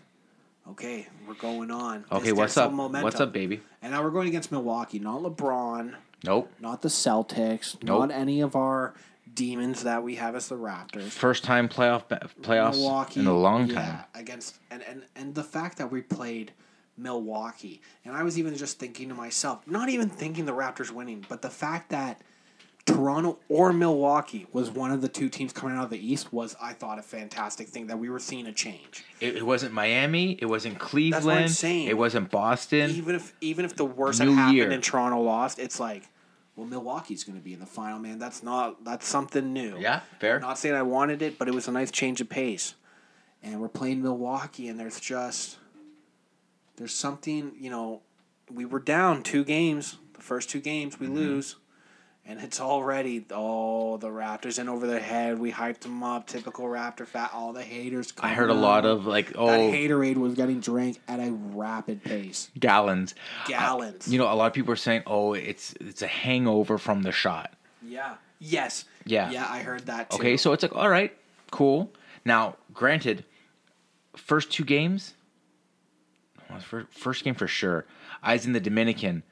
okay, 0.68 1.06
we're 1.28 1.34
going 1.34 1.70
on. 1.70 2.04
Okay, 2.10 2.30
This 2.30 2.32
what's 2.34 2.56
up? 2.56 2.72
What's 2.72 3.20
up, 3.20 3.32
baby? 3.32 3.60
and 3.82 3.92
now 3.92 4.02
we're 4.02 4.10
going 4.10 4.28
against 4.28 4.50
Milwaukee, 4.52 4.98
not 4.98 5.22
LeBron, 5.22 5.94
Nope. 6.24 6.50
not 6.60 6.82
the 6.82 6.88
Celtics, 6.88 7.76
Nope. 7.82 8.08
not 8.08 8.10
any 8.10 8.40
of 8.40 8.54
our 8.56 8.94
Demons 9.34 9.82
that 9.84 10.02
we 10.02 10.16
have 10.16 10.34
as 10.34 10.48
the 10.48 10.56
Raptors. 10.56 11.10
First 11.10 11.44
time 11.44 11.68
playoff 11.68 12.04
playoffs 12.42 12.72
Milwaukee 12.72 13.20
in 13.20 13.26
a 13.26 13.36
long 13.36 13.68
time. 13.68 13.76
Yeah, 13.76 14.04
against 14.14 14.58
and, 14.70 14.82
and 14.82 15.02
and 15.14 15.34
the 15.34 15.44
fact 15.44 15.78
that 15.78 15.90
we 15.90 16.02
played 16.02 16.52
Milwaukee, 16.96 17.80
and 18.04 18.16
I 18.16 18.22
was 18.22 18.38
even 18.38 18.56
just 18.56 18.78
thinking 18.78 19.08
to 19.08 19.14
myself, 19.14 19.66
not 19.66 19.88
even 19.88 20.08
thinking 20.08 20.46
the 20.46 20.52
Raptors 20.52 20.90
winning, 20.90 21.24
but 21.28 21.42
the 21.42 21.50
fact 21.50 21.90
that 21.90 22.20
Toronto 22.86 23.38
or 23.48 23.72
Milwaukee 23.72 24.46
was 24.52 24.70
one 24.70 24.90
of 24.90 25.00
the 25.00 25.08
two 25.08 25.28
teams 25.28 25.52
coming 25.52 25.76
out 25.76 25.84
of 25.84 25.90
the 25.90 26.12
East 26.12 26.32
was, 26.32 26.56
I 26.60 26.72
thought, 26.72 26.98
a 26.98 27.02
fantastic 27.02 27.68
thing 27.68 27.86
that 27.88 27.98
we 27.98 28.08
were 28.08 28.18
seeing 28.18 28.46
a 28.46 28.52
change. 28.52 29.04
It, 29.20 29.36
it 29.36 29.46
wasn't 29.46 29.72
Miami. 29.72 30.32
It 30.40 30.46
wasn't 30.46 30.78
Cleveland. 30.78 31.50
saying. 31.50 31.88
It 31.88 31.96
wasn't 31.96 32.30
Boston. 32.30 32.90
Even 32.90 33.14
if 33.14 33.34
even 33.40 33.64
if 33.64 33.76
the 33.76 33.84
worst 33.84 34.20
New 34.20 34.30
had 34.30 34.34
happened 34.36 34.56
year. 34.56 34.70
and 34.70 34.82
Toronto 34.82 35.20
lost, 35.20 35.58
it's 35.58 35.78
like, 35.78 36.08
well, 36.60 36.68
Milwaukee's 36.68 37.24
going 37.24 37.38
to 37.38 37.42
be 37.44 37.54
in 37.54 37.60
the 37.60 37.64
final, 37.66 37.98
man. 37.98 38.18
That's 38.18 38.42
not 38.42 38.84
that's 38.84 39.08
something 39.08 39.52
new. 39.54 39.78
Yeah, 39.78 40.00
fair. 40.18 40.38
Not 40.40 40.58
saying 40.58 40.74
I 40.74 40.82
wanted 40.82 41.22
it, 41.22 41.38
but 41.38 41.48
it 41.48 41.54
was 41.54 41.66
a 41.68 41.72
nice 41.72 41.90
change 41.90 42.20
of 42.20 42.28
pace. 42.28 42.74
And 43.42 43.60
we're 43.62 43.68
playing 43.68 44.02
Milwaukee, 44.02 44.68
and 44.68 44.78
there's 44.78 45.00
just 45.00 45.56
there's 46.76 46.94
something 46.94 47.52
you 47.58 47.70
know. 47.70 48.02
We 48.52 48.64
were 48.66 48.80
down 48.80 49.22
two 49.22 49.42
games. 49.44 49.96
The 50.14 50.20
first 50.20 50.50
two 50.50 50.60
games 50.60 51.00
we 51.00 51.06
Mm-hmm. 51.06 51.16
lose, 51.16 51.56
and 52.26 52.40
it's 52.40 52.60
already 52.60 53.24
oh 53.30 53.96
the 53.96 54.08
Raptors 54.08 54.58
in 54.58 54.68
over 54.68 54.86
their 54.86 55.00
head. 55.00 55.38
We 55.38 55.52
hyped 55.52 55.80
them 55.80 56.02
up. 56.02 56.26
Typical 56.26 56.66
Raptor 56.66 57.06
fat. 57.06 57.30
All 57.34 57.52
the 57.52 57.62
haters. 57.62 58.12
I 58.20 58.30
heard 58.30 58.50
a 58.50 58.54
lot 58.54 58.84
of 58.86 59.06
like 59.06 59.32
oh 59.36 59.46
That 59.46 59.58
haterade 59.74 60.16
was 60.16 60.34
getting 60.34 60.60
drank 60.60 61.00
at 61.08 61.18
a 61.20 61.32
rapid 61.32 62.02
pace. 62.04 62.50
gallons. 62.58 63.14
gallons. 63.46 64.08
You 64.08 64.18
know, 64.18 64.32
a 64.32 64.34
lot 64.34 64.46
of 64.46 64.52
people 64.52 64.72
are 64.72 64.76
saying, 64.76 65.02
"Oh, 65.06 65.34
it's 65.34 65.74
it's 65.80 66.02
a 66.02 66.06
hangover 66.06 66.78
from 66.78 67.02
the 67.02 67.12
shot." 67.12 67.52
yeah. 67.86 68.16
Yes. 68.40 68.86
Yeah. 69.04 69.30
Yeah, 69.30 69.46
I 69.46 69.60
heard 69.60 69.86
that 69.86 70.10
too. 70.10 70.16
Okay, 70.16 70.36
so 70.38 70.52
it's 70.52 70.62
like, 70.62 70.74
all 70.74 70.88
right, 70.88 71.14
cool. 71.50 71.92
Now, 72.24 72.56
granted, 72.72 73.24
first 74.16 74.50
two 74.50 74.64
games, 74.64 75.14
first 76.90 77.22
game 77.22 77.34
for 77.34 77.46
sure. 77.46 77.86
I 78.22 78.32
was 78.32 78.46
in 78.46 78.52
the 78.52 78.60
Dominican. 78.60 79.22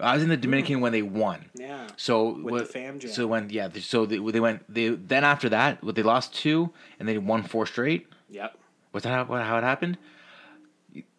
I 0.00 0.14
was 0.14 0.22
in 0.22 0.28
the 0.28 0.36
hmm. 0.36 0.42
Dominican 0.42 0.80
when 0.80 0.92
they 0.92 1.02
won. 1.02 1.46
Yeah. 1.54 1.88
So 1.96 2.34
With 2.34 2.44
what- 2.44 2.58
the 2.58 2.72
fam 2.72 2.98
jam. 2.98 3.10
So 3.10 3.26
when 3.26 3.50
yeah, 3.50 3.68
so 3.80 4.06
they, 4.06 4.18
they 4.18 4.40
went. 4.40 4.62
They 4.72 4.88
then 4.90 5.24
after 5.24 5.48
that, 5.50 5.82
what 5.82 5.94
they 5.94 6.02
lost 6.02 6.34
two 6.34 6.70
and 6.98 7.08
they 7.08 7.18
won 7.18 7.42
four 7.42 7.66
straight. 7.66 8.06
Yep. 8.30 8.56
Was 8.92 9.02
that 9.02 9.10
how, 9.10 9.24
how 9.24 9.58
it 9.58 9.64
happened? 9.64 9.98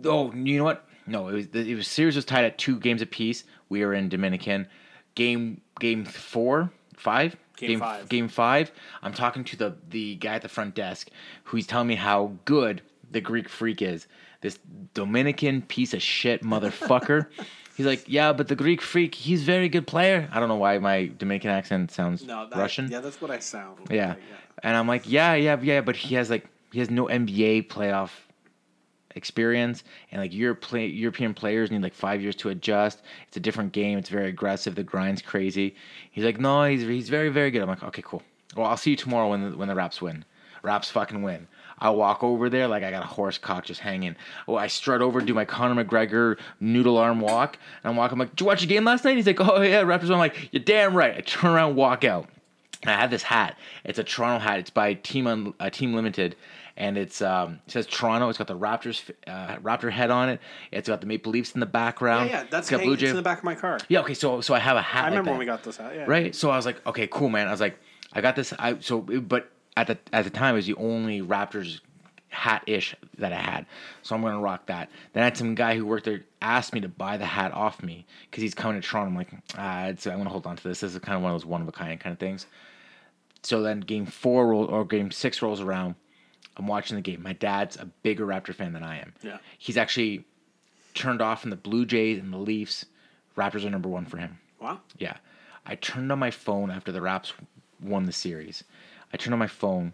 Oh, 0.04 0.34
you 0.34 0.58
know 0.58 0.64
what? 0.64 0.86
No, 1.06 1.28
it 1.28 1.34
was 1.34 1.48
the 1.50 1.72
it 1.72 1.76
was 1.76 1.88
series 1.88 2.16
was 2.16 2.26
tied 2.26 2.46
at 2.46 2.58
two 2.58 2.80
games 2.80 3.02
apiece. 3.02 3.44
We 3.70 3.84
were 3.86 3.94
in 3.94 4.10
Dominican. 4.10 4.68
Game 5.16 5.62
game 5.80 6.06
four, 6.06 6.72
five, 6.96 7.36
Game 7.68 7.80
five. 7.80 8.10
Game 8.10 8.28
five. 8.28 8.72
I'm 9.02 9.14
talking 9.14 9.44
to 9.46 9.58
the 9.58 9.76
the 9.90 10.16
guy 10.16 10.36
at 10.36 10.42
the 10.42 10.50
front 10.50 10.76
desk 10.76 11.10
who's 11.46 11.68
telling 11.68 11.88
me 11.88 11.96
how 11.96 12.34
good 12.46 12.82
the 13.12 13.22
Greek 13.22 13.50
freak 13.50 13.82
is. 13.82 14.08
This 14.42 14.60
Dominican 14.94 15.62
piece 15.64 15.94
of 15.94 16.02
shit 16.02 16.42
motherfucker. 16.44 17.28
He's 17.80 17.86
like, 17.86 18.04
yeah, 18.10 18.34
but 18.34 18.50
the 18.50 18.58
Greek 18.58 18.82
freak, 18.82 19.16
he's 19.16 19.44
very 19.44 19.70
good 19.70 19.88
player. 19.88 20.28
I 20.34 20.42
don't 20.42 20.50
know 20.50 20.58
why 20.58 20.80
my 20.80 21.10
Dominican 21.18 21.50
accent 21.50 21.92
sounds 21.92 22.26
No, 22.26 22.46
that, 22.46 22.60
Russian. 22.60 22.92
Yeah, 22.92 23.00
that's 23.00 23.22
what 23.22 23.32
I 23.32 23.40
sound. 23.40 23.80
like, 23.80 23.92
Yeah. 23.92 24.16
And 24.64 24.76
I'm 24.76 24.86
like, 24.86 25.10
yeah, 25.10 25.36
yeah, 25.36 25.58
yeah, 25.62 25.80
but 25.80 25.96
he 25.96 26.16
has 26.16 26.30
like 26.30 26.46
he 26.74 26.80
has 26.80 26.90
no 26.90 27.06
NBA 27.06 27.70
playoff 27.70 28.10
experience 29.16 29.86
and 30.12 30.22
like 30.22 30.34
Europe 30.34 30.60
play, 30.60 30.88
European 30.88 31.34
players 31.34 31.72
need 31.72 31.82
like 31.82 31.94
5 31.94 32.22
years 32.22 32.36
to 32.36 32.50
adjust. 32.50 33.02
It's 33.30 33.38
a 33.38 33.40
different 33.40 33.72
game. 33.72 33.98
It's 33.98 34.10
very 34.10 34.28
aggressive. 34.28 34.76
The 34.76 34.84
grind's 34.84 35.22
crazy. 35.22 35.74
He's 36.12 36.26
like, 36.26 36.38
"No, 36.38 36.66
he's 36.66 36.82
he's 36.82 37.08
very 37.08 37.30
very 37.30 37.50
good." 37.50 37.62
I'm 37.62 37.70
like, 37.70 37.82
"Okay, 37.82 38.04
cool. 38.06 38.24
Well, 38.58 38.66
I'll 38.66 38.76
see 38.76 38.90
you 38.90 38.98
tomorrow 38.98 39.30
when 39.30 39.52
the, 39.52 39.58
when 39.58 39.70
the 39.70 39.76
Raps 39.76 40.02
win. 40.02 40.26
Raps 40.64 40.90
fucking 40.92 41.22
win." 41.22 41.48
I 41.80 41.90
walk 41.92 42.24
over 42.24 42.50
there 42.50 42.68
like 42.68 42.84
I 42.84 42.92
got 42.92 43.04
a 43.04 43.08
horse 43.08 43.38
cock 43.38 43.66
just 43.66 43.80
hanging. 43.80 44.16
Oh, 44.48 44.56
I 44.56 44.68
strut 44.68 45.02
over, 45.02 45.22
do 45.22 45.34
my 45.34 45.46
Conor 45.46 45.84
McGregor 45.84 46.38
noodle 46.60 46.98
arm 46.98 47.20
walk, 47.22 47.58
and 47.84 47.92
I'm 47.92 47.96
walking. 47.96 48.14
I'm 48.16 48.20
like, 48.20 48.32
"Did 48.32 48.42
you 48.42 48.48
watch 48.48 48.62
the 48.62 48.68
game 48.68 48.84
last 48.86 49.04
night?" 49.06 49.16
He's 49.16 49.28
like, 49.28 49.40
"Oh 49.40 49.62
yeah, 49.62 49.84
Raptors." 49.84 50.04
won." 50.10 50.14
I'm 50.14 50.20
like, 50.20 50.50
"You're 50.52 50.64
damn 50.64 50.96
right." 50.96 51.16
I 51.18 51.22
turn 51.22 51.52
around, 51.52 51.76
walk 51.76 52.04
out. 52.04 52.28
And 52.82 52.92
I 52.92 53.00
have 53.00 53.12
this 53.12 53.24
hat. 53.24 53.58
It's 53.84 54.00
a 54.00 54.04
Toronto 54.06 54.40
hat. 54.42 54.60
It's 54.60 54.70
by 54.70 54.94
Team 54.94 55.28
Un- 55.28 55.54
uh, 55.60 55.70
Team 55.70 55.94
Limited, 55.94 56.38
and 56.78 56.98
it's 56.98 57.22
um 57.22 57.60
it 57.66 57.72
says 57.72 57.86
Toronto. 57.86 58.30
It's 58.30 58.38
got 58.38 58.48
the 58.48 58.58
Raptors 58.58 59.12
uh, 59.28 59.58
Raptor 59.58 59.92
head 59.92 60.12
on 60.12 60.30
it. 60.30 60.40
It's 60.72 60.88
got 60.88 61.02
the 61.02 61.08
Maple 61.08 61.32
Leafs 61.32 61.54
in 61.54 61.60
the 61.60 61.66
background. 61.66 62.30
yeah, 62.30 62.42
yeah 62.44 62.48
that's 62.50 62.70
hanging, 62.70 62.86
Blue 62.86 62.96
Jay. 62.96 63.10
in 63.10 63.18
the 63.18 63.22
back 63.22 63.40
of 63.40 63.44
my 63.44 63.56
car. 63.56 63.80
yeah, 63.90 64.00
okay. 64.00 64.14
So 64.14 64.40
so 64.40 64.54
I 64.54 64.60
have 64.60 64.78
a 64.78 64.82
hat. 64.82 65.00
I 65.00 65.02
like 65.04 65.10
remember 65.12 65.26
that. 65.26 65.32
when 65.32 65.40
we 65.40 65.46
got 65.46 65.64
this 65.64 65.80
out. 65.80 65.94
Yeah. 65.94 66.06
right? 66.08 66.34
So 66.34 66.50
I 66.52 66.56
was 66.56 66.66
like, 66.66 66.86
okay, 66.88 67.08
cool, 67.08 67.28
man. 67.28 67.48
I 67.50 67.52
was 67.52 67.60
like, 67.60 67.78
I 68.14 68.22
got 68.22 68.38
this. 68.38 68.54
I 68.58 68.78
so, 68.80 69.02
but 69.02 69.52
at 69.80 69.88
the 69.88 69.98
at 70.16 70.24
the 70.24 70.30
time, 70.30 70.56
it 70.56 70.58
was 70.58 70.68
the 70.68 70.76
only 70.76 71.22
Raptors 71.22 71.80
hat 72.30 72.64
ish 72.68 72.96
that 73.18 73.34
I 73.34 73.42
had. 73.42 73.66
So 74.04 74.16
I'm 74.16 74.22
gonna 74.22 74.40
rock 74.40 74.68
that. 74.68 74.90
Then 75.14 75.24
I 75.24 75.26
had 75.26 75.38
some 75.38 75.56
guy 75.56 75.76
who 75.76 75.86
worked 75.86 76.06
there 76.06 76.24
asked 76.42 76.74
me 76.74 76.80
to 76.82 76.88
buy 76.88 77.18
the 77.18 77.26
hat 77.26 77.54
off 77.54 77.82
me 77.82 78.06
because 78.30 78.42
he's 78.42 78.54
coming 78.54 78.80
to 78.80 78.88
Toronto. 78.88 79.10
I'm 79.10 79.16
like, 79.16 79.30
ah, 79.58 79.88
it's, 79.88 80.06
I'm 80.06 80.18
gonna 80.18 80.30
hold 80.30 80.46
on 80.46 80.56
to 80.56 80.64
this. 80.64 80.82
This 80.82 80.94
is 80.94 81.00
kind 81.00 81.16
of 81.16 81.24
one 81.24 81.34
of 81.34 81.42
those 81.42 81.46
one 81.46 81.62
of 81.62 81.68
a 81.68 81.72
kind 81.72 82.00
kind 82.00 82.14
of 82.14 82.20
things. 82.20 82.46
So 83.42 83.62
then 83.62 83.80
game 83.80 84.06
four 84.06 84.48
roll, 84.50 84.66
or 84.66 84.86
game 84.86 85.12
six 85.12 85.42
rolls 85.42 85.62
around. 85.62 85.96
I'm 86.58 86.68
watching 86.68 86.96
the 86.96 87.02
game. 87.02 87.24
My 87.24 87.34
dad's 87.34 87.78
a 87.78 87.86
bigger 87.86 88.26
Raptor 88.26 88.54
fan 88.54 88.74
than 88.74 88.84
I 88.84 89.00
am. 89.00 89.14
Yeah. 89.22 89.38
He's 89.58 89.78
actually 89.78 90.26
turned 90.94 91.22
off 91.22 91.42
from 91.42 91.52
the 91.52 91.56
Blue 91.56 91.86
Jays 91.86 92.20
and 92.20 92.34
the 92.34 92.38
Leafs. 92.38 92.86
Raptors 93.38 93.66
are 93.66 93.70
number 93.70 93.88
one 93.88 94.06
for 94.06 94.18
him. 94.18 94.40
Wow. 94.60 94.82
Yeah. 94.98 95.16
I 95.66 95.76
turned 95.76 96.12
on 96.12 96.20
my 96.20 96.32
phone 96.32 96.70
after 96.70 96.92
the 96.92 97.00
Raps 97.00 97.32
won 97.82 98.06
the 98.06 98.12
series. 98.12 98.64
I 99.14 99.18
turned 99.18 99.34
on 99.34 99.40
my 99.40 99.48
phone. 99.48 99.94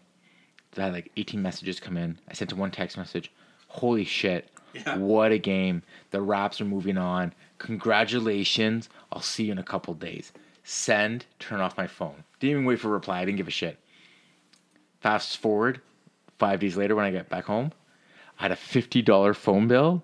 I 0.78 0.82
had 0.82 0.94
like 0.94 1.12
18 1.16 1.42
messages 1.42 1.80
come 1.80 1.98
in. 1.98 2.20
I 2.30 2.34
sent 2.34 2.52
one 2.54 2.72
text 2.72 2.98
message. 2.98 3.32
Holy 3.68 4.04
shit. 4.04 4.50
Yeah. 4.74 4.98
What 4.98 5.32
a 5.32 5.38
game. 5.38 5.84
The 6.12 6.22
Raps 6.22 6.60
are 6.60 6.66
moving 6.66 6.98
on. 6.98 7.34
Congratulations. 7.60 8.90
I'll 9.12 9.22
see 9.22 9.46
you 9.46 9.54
in 9.54 9.58
a 9.58 9.64
couple 9.64 9.94
days. 9.94 10.34
Send, 10.64 11.26
turn 11.40 11.62
off 11.62 11.78
my 11.78 11.88
phone. 11.88 12.24
Didn't 12.40 12.52
even 12.52 12.66
wait 12.66 12.80
for 12.80 12.90
a 12.90 12.92
reply. 12.92 13.22
I 13.22 13.26
didn't 13.26 13.38
give 13.38 13.48
a 13.48 13.52
shit. 13.52 13.80
Fast 15.00 15.38
forward, 15.38 15.82
five 16.40 16.60
days 16.60 16.76
later 16.76 16.96
when 16.96 17.06
I 17.06 17.12
get 17.12 17.30
back 17.30 17.46
home, 17.46 17.72
I 18.40 18.44
had 18.44 18.52
a 18.52 18.56
$50 18.56 19.36
phone 19.36 19.68
bill 19.68 20.04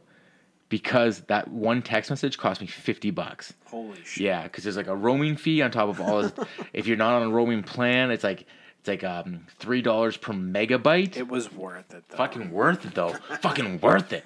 because 0.70 1.22
that 1.22 1.50
one 1.50 1.82
text 1.82 2.10
message 2.10 2.38
cost 2.38 2.62
me 2.62 2.68
50 2.68 3.12
bucks. 3.12 3.54
Holy 3.66 3.98
shit. 4.06 4.24
Yeah, 4.24 4.44
because 4.44 4.64
there's 4.64 4.78
like 4.78 4.88
a 4.88 4.96
roaming 4.96 5.36
fee 5.36 5.62
on 5.62 5.72
top 5.72 5.90
of 5.90 6.00
all. 6.00 6.22
This. 6.22 6.34
if 6.74 6.88
you're 6.88 6.98
not 6.98 7.22
on 7.22 7.28
a 7.28 7.30
roaming 7.30 7.64
plan, 7.64 8.10
it's 8.10 8.24
like 8.24 8.46
it's 8.82 8.88
like 8.88 9.04
um 9.04 9.46
three 9.60 9.84
dollars 9.84 10.18
per 10.18 10.34
megabyte. 10.34 11.16
It 11.16 11.28
was 11.28 11.54
worth 11.54 11.94
it 11.94 12.04
though. 12.10 12.18
Fucking 12.18 12.52
worth 12.52 12.84
it 12.84 12.96
though. 12.96 13.14
Fucking 13.42 13.80
worth 13.80 14.12
it. 14.12 14.26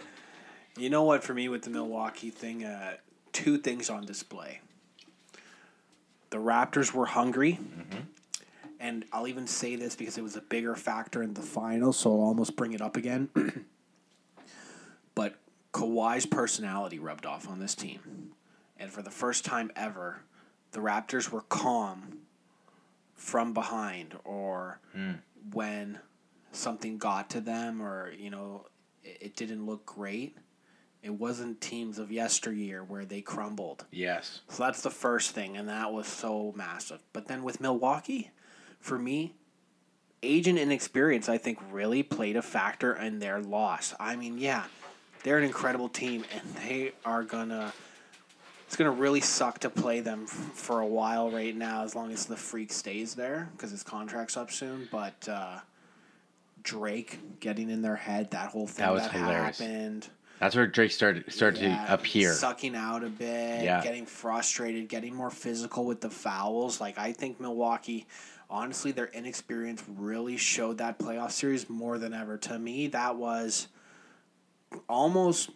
You 0.78 0.90
know 0.90 1.04
what? 1.04 1.26
For 1.26 1.34
me, 1.34 1.50
with 1.50 1.64
the 1.64 1.70
Milwaukee 1.70 2.30
thing, 2.30 2.64
uh, 2.64 2.96
two 3.34 3.58
things 3.58 3.90
on 3.90 4.06
display. 4.06 4.62
The 6.30 6.38
Raptors 6.38 6.94
were 6.94 7.06
hungry, 7.06 7.60
and 8.80 9.06
I'll 9.12 9.28
even 9.28 9.46
say 9.46 9.76
this 9.76 9.96
because 9.96 10.18
it 10.18 10.24
was 10.24 10.38
a 10.38 10.42
bigger 10.42 10.76
factor 10.76 11.22
in 11.22 11.34
the 11.34 11.42
final, 11.42 11.92
so 11.92 12.12
I'll 12.12 12.28
almost 12.28 12.56
bring 12.56 12.74
it 12.74 12.82
up 12.82 12.96
again. 12.96 13.30
but 15.16 15.36
Kawhi's 15.74 16.26
personality 16.26 16.98
rubbed 17.00 17.26
off 17.26 17.50
on 17.50 17.60
this 17.60 17.76
team, 17.76 18.32
and 18.78 18.90
for 18.90 19.02
the 19.02 19.12
first 19.12 19.44
time 19.46 19.70
ever, 19.76 20.22
the 20.72 20.80
Raptors 20.80 21.30
were 21.30 21.42
calm 21.42 22.25
from 23.16 23.54
behind, 23.54 24.18
or 24.24 24.80
hmm. 24.94 25.14
when 25.52 26.00
something 26.52 26.98
got 26.98 27.30
to 27.32 27.42
them, 27.42 27.82
or 27.82 28.12
you 28.18 28.30
know, 28.30 28.68
it, 29.04 29.18
it 29.22 29.36
didn't 29.36 29.66
look 29.66 29.86
great. 29.86 30.38
It 31.02 31.14
wasn't 31.14 31.62
teams 31.62 32.00
of 32.00 32.12
yesteryear 32.12 32.84
where 32.84 33.06
they 33.06 33.22
crumbled. 33.22 33.86
Yes. 33.92 34.42
So 34.50 34.64
that's 34.64 34.82
the 34.82 34.90
first 34.90 35.32
thing, 35.32 35.56
and 35.56 35.70
that 35.70 35.94
was 35.94 36.08
so 36.08 36.54
massive. 36.56 37.04
But 37.14 37.28
then 37.28 37.44
with 37.44 37.62
Milwaukee, 37.62 38.32
for 38.80 38.98
me, 38.98 39.36
age 40.24 40.48
and 40.48 40.58
inexperience, 40.58 41.30
I 41.30 41.38
think, 41.38 41.60
really 41.72 42.04
played 42.04 42.36
a 42.36 42.42
factor 42.42 42.96
in 42.96 43.20
their 43.20 43.40
loss. 43.40 43.94
I 44.00 44.16
mean, 44.16 44.40
yeah, 44.40 44.64
they're 45.24 45.38
an 45.38 45.44
incredible 45.44 45.90
team, 45.90 46.26
and 46.34 46.56
they 46.56 46.94
are 47.06 47.24
gonna. 47.24 47.74
It's 48.68 48.76
gonna 48.76 48.92
really 48.92 49.22
suck 49.22 49.60
to 49.60 49.70
play 49.70 50.00
them 50.02 50.26
for 50.26 50.80
a 50.82 50.86
while 50.88 51.30
right 51.32 51.56
now, 51.56 51.84
as 51.84 51.96
long 51.96 52.12
as 52.12 52.26
the 52.26 52.36
freak 52.36 52.72
stays 52.74 53.14
there, 53.16 53.50
because 53.54 53.72
his 53.72 53.84
contract's 53.84 54.36
up 54.38 54.52
soon. 54.52 54.88
But 54.92 55.28
uh, 55.30 55.60
Drake 56.64 57.40
getting 57.40 57.70
in 57.70 57.82
their 57.82 57.96
head, 57.96 58.32
that 58.32 58.50
whole 58.50 58.68
thing 58.68 58.86
That 58.86 58.92
was 58.94 59.04
that 59.04 59.12
hilarious. 59.14 59.60
happened. 59.60 60.10
That's 60.40 60.56
where 60.56 60.68
Drake 60.68 60.92
started 60.92 61.32
started 61.32 61.62
Yeah, 61.62 61.86
to 61.86 61.94
appear. 61.94 62.34
Sucking 62.34 62.76
out 62.76 63.04
a 63.04 63.10
bit, 63.10 63.64
Yeah. 63.64 63.82
getting 63.82 64.06
frustrated, 64.06 64.90
getting 64.90 65.14
more 65.16 65.30
physical 65.32 65.86
with 65.86 66.02
the 66.02 66.10
fouls. 66.10 66.82
Like 66.82 66.98
I 66.98 67.14
think 67.14 67.40
Milwaukee, 67.40 68.06
honestly, 68.50 68.92
their 68.92 69.08
inexperience 69.08 69.84
really 69.88 70.36
showed 70.36 70.80
that 70.80 71.00
playoff 71.00 71.32
series 71.32 71.70
more 71.70 71.98
than 71.98 72.14
ever. 72.14 72.38
To 72.40 72.60
me, 72.60 72.88
that 72.88 73.16
was 73.16 73.68
almost 74.90 75.52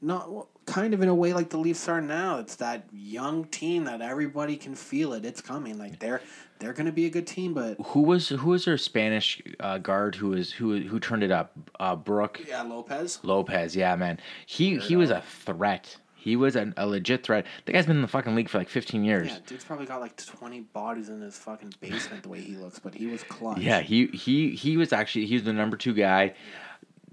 not 0.00 0.46
kind 0.68 0.94
of 0.94 1.02
in 1.02 1.08
a 1.08 1.14
way 1.14 1.32
like 1.32 1.50
the 1.50 1.56
Leafs 1.58 1.88
are 1.88 2.00
now. 2.00 2.38
It's 2.38 2.56
that 2.56 2.84
young 2.92 3.44
team 3.46 3.84
that 3.84 4.00
everybody 4.00 4.56
can 4.56 4.74
feel 4.74 5.12
it. 5.12 5.24
It's 5.24 5.40
coming. 5.40 5.78
Like 5.78 5.98
they're 5.98 6.20
they're 6.58 6.72
going 6.72 6.86
to 6.86 6.92
be 6.92 7.06
a 7.06 7.10
good 7.10 7.26
team, 7.26 7.54
but 7.54 7.76
Who 7.86 8.02
was 8.02 8.28
who 8.28 8.50
was 8.50 8.64
their 8.64 8.78
Spanish 8.78 9.40
uh, 9.60 9.78
guard 9.78 10.14
who 10.14 10.28
was 10.30 10.52
who 10.52 10.80
who 10.80 11.00
turned 11.00 11.22
it 11.22 11.30
up? 11.30 11.52
Uh, 11.78 11.96
Brook 11.96 12.40
yeah, 12.46 12.62
Lopez. 12.62 13.20
Lopez. 13.22 13.74
Yeah, 13.76 13.96
man. 13.96 14.18
He 14.46 14.78
he 14.78 14.96
was 14.96 15.10
a 15.10 15.22
threat. 15.44 15.96
He 16.14 16.34
was 16.34 16.56
a, 16.56 16.72
a 16.76 16.86
legit 16.86 17.24
threat. 17.24 17.46
The 17.64 17.72
guy's 17.72 17.86
been 17.86 17.96
in 17.96 18.02
the 18.02 18.08
fucking 18.08 18.34
league 18.34 18.48
for 18.48 18.58
like 18.58 18.68
15 18.68 19.04
years. 19.04 19.28
Yeah, 19.28 19.38
dude's 19.46 19.64
probably 19.64 19.86
got 19.86 20.00
like 20.00 20.16
twenty 20.16 20.60
bodies 20.60 21.08
in 21.08 21.20
his 21.20 21.38
fucking 21.38 21.74
basement 21.80 22.24
the 22.24 22.28
way 22.28 22.40
he 22.40 22.56
looks, 22.56 22.78
but 22.78 22.94
he 22.94 23.06
was 23.06 23.22
clutch. 23.22 23.58
Yeah, 23.58 23.80
he 23.80 24.08
he 24.08 24.50
he 24.50 24.76
was 24.76 24.92
actually 24.92 25.26
he 25.26 25.34
was 25.34 25.44
the 25.44 25.52
number 25.52 25.76
two 25.76 25.94
guy. 25.94 26.34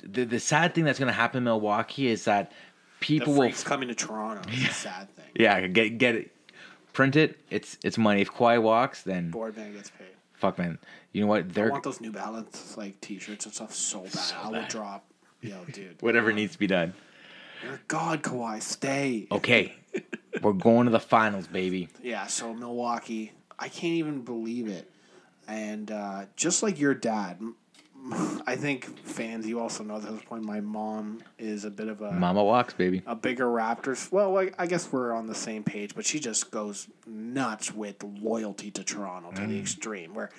The 0.04 0.26
the 0.26 0.40
sad 0.40 0.74
thing 0.74 0.84
that's 0.86 1.00
gonna 1.00 1.12
happen 1.12 1.40
in 1.40 1.44
Milwaukee 1.44 2.08
is 2.08 2.26
that 2.26 2.52
the 3.00 3.06
people 3.06 3.34
will 3.34 3.42
freaks 3.42 3.64
coming 3.64 3.88
to 3.90 3.96
Toronto. 3.96 4.42
It's 4.50 4.72
a 4.72 4.74
sad 4.74 5.16
thing. 5.16 5.26
yeah 5.36 5.68
get 5.68 5.98
get 5.98 6.16
it 6.16 6.32
print 6.96 7.16
it. 7.16 7.38
It's 7.52 7.78
it's 7.84 7.98
money. 8.00 8.22
If 8.22 8.32
Kawhi 8.32 8.60
walks, 8.60 9.04
then 9.04 9.30
Boardman 9.30 9.74
gets 9.74 9.92
paid. 9.92 10.08
fuck 10.34 10.58
man. 10.58 10.80
You 11.12 11.22
know 11.22 11.28
what? 11.28 11.40
I 11.42 11.48
They're 11.48 11.70
want 11.70 11.84
those 11.84 12.02
New 12.02 12.12
Balance 12.12 12.76
like 12.76 13.00
T-shirts 13.02 13.46
and 13.46 13.54
stuff 13.54 13.74
so 13.76 14.02
bad. 14.04 14.34
I 14.42 14.50
would 14.50 14.62
bad. 14.62 14.70
drop. 14.70 15.06
Yo, 15.42 15.64
dude, 15.72 16.02
whatever 16.02 16.34
needs 16.34 16.54
to 16.54 16.60
be 16.60 16.68
done. 16.68 16.94
you're 17.64 17.82
god, 17.88 18.24
Kawhi. 18.24 18.62
Stay. 18.62 19.28
Okay, 19.32 19.76
we're 20.42 20.54
going 20.54 20.86
to 20.86 20.92
the 20.92 21.00
finals, 21.00 21.46
baby. 21.46 21.90
Yeah. 22.02 22.26
So 22.26 22.54
Milwaukee, 22.54 23.34
I 23.60 23.68
can't 23.68 23.94
even 23.94 24.22
believe 24.22 24.68
it. 24.68 24.90
And 25.48 25.92
uh, 25.92 26.26
just 26.36 26.64
like 26.64 26.80
your 26.80 26.96
dad, 26.96 27.40
I 28.46 28.56
think 28.56 29.00
fans, 29.00 29.48
you 29.48 29.60
also 29.60 29.84
know 29.84 29.96
at 29.96 30.04
this 30.04 30.22
point, 30.24 30.44
my 30.44 30.62
mom 30.62 31.24
is 31.40 31.66
a 31.66 31.72
bit 31.72 31.88
of 31.88 32.02
a 32.02 32.12
Mama 32.12 32.44
walks, 32.44 32.74
baby. 32.74 33.02
a 33.08 33.16
bigger 33.16 33.46
Raptors. 33.46 34.12
Well, 34.12 34.32
like, 34.32 34.54
I 34.60 34.68
guess 34.68 34.92
we're 34.92 35.12
on 35.12 35.26
the 35.26 35.36
same 35.36 35.64
page, 35.64 35.96
but 35.96 36.06
she 36.06 36.20
just 36.20 36.52
goes 36.52 36.88
nuts 37.08 37.74
with 37.74 38.04
loyalty 38.04 38.70
to 38.72 38.84
Toronto 38.84 39.32
to 39.32 39.48
the 39.48 39.56
mm. 39.56 39.60
extreme. 39.60 40.14
Where, 40.14 40.30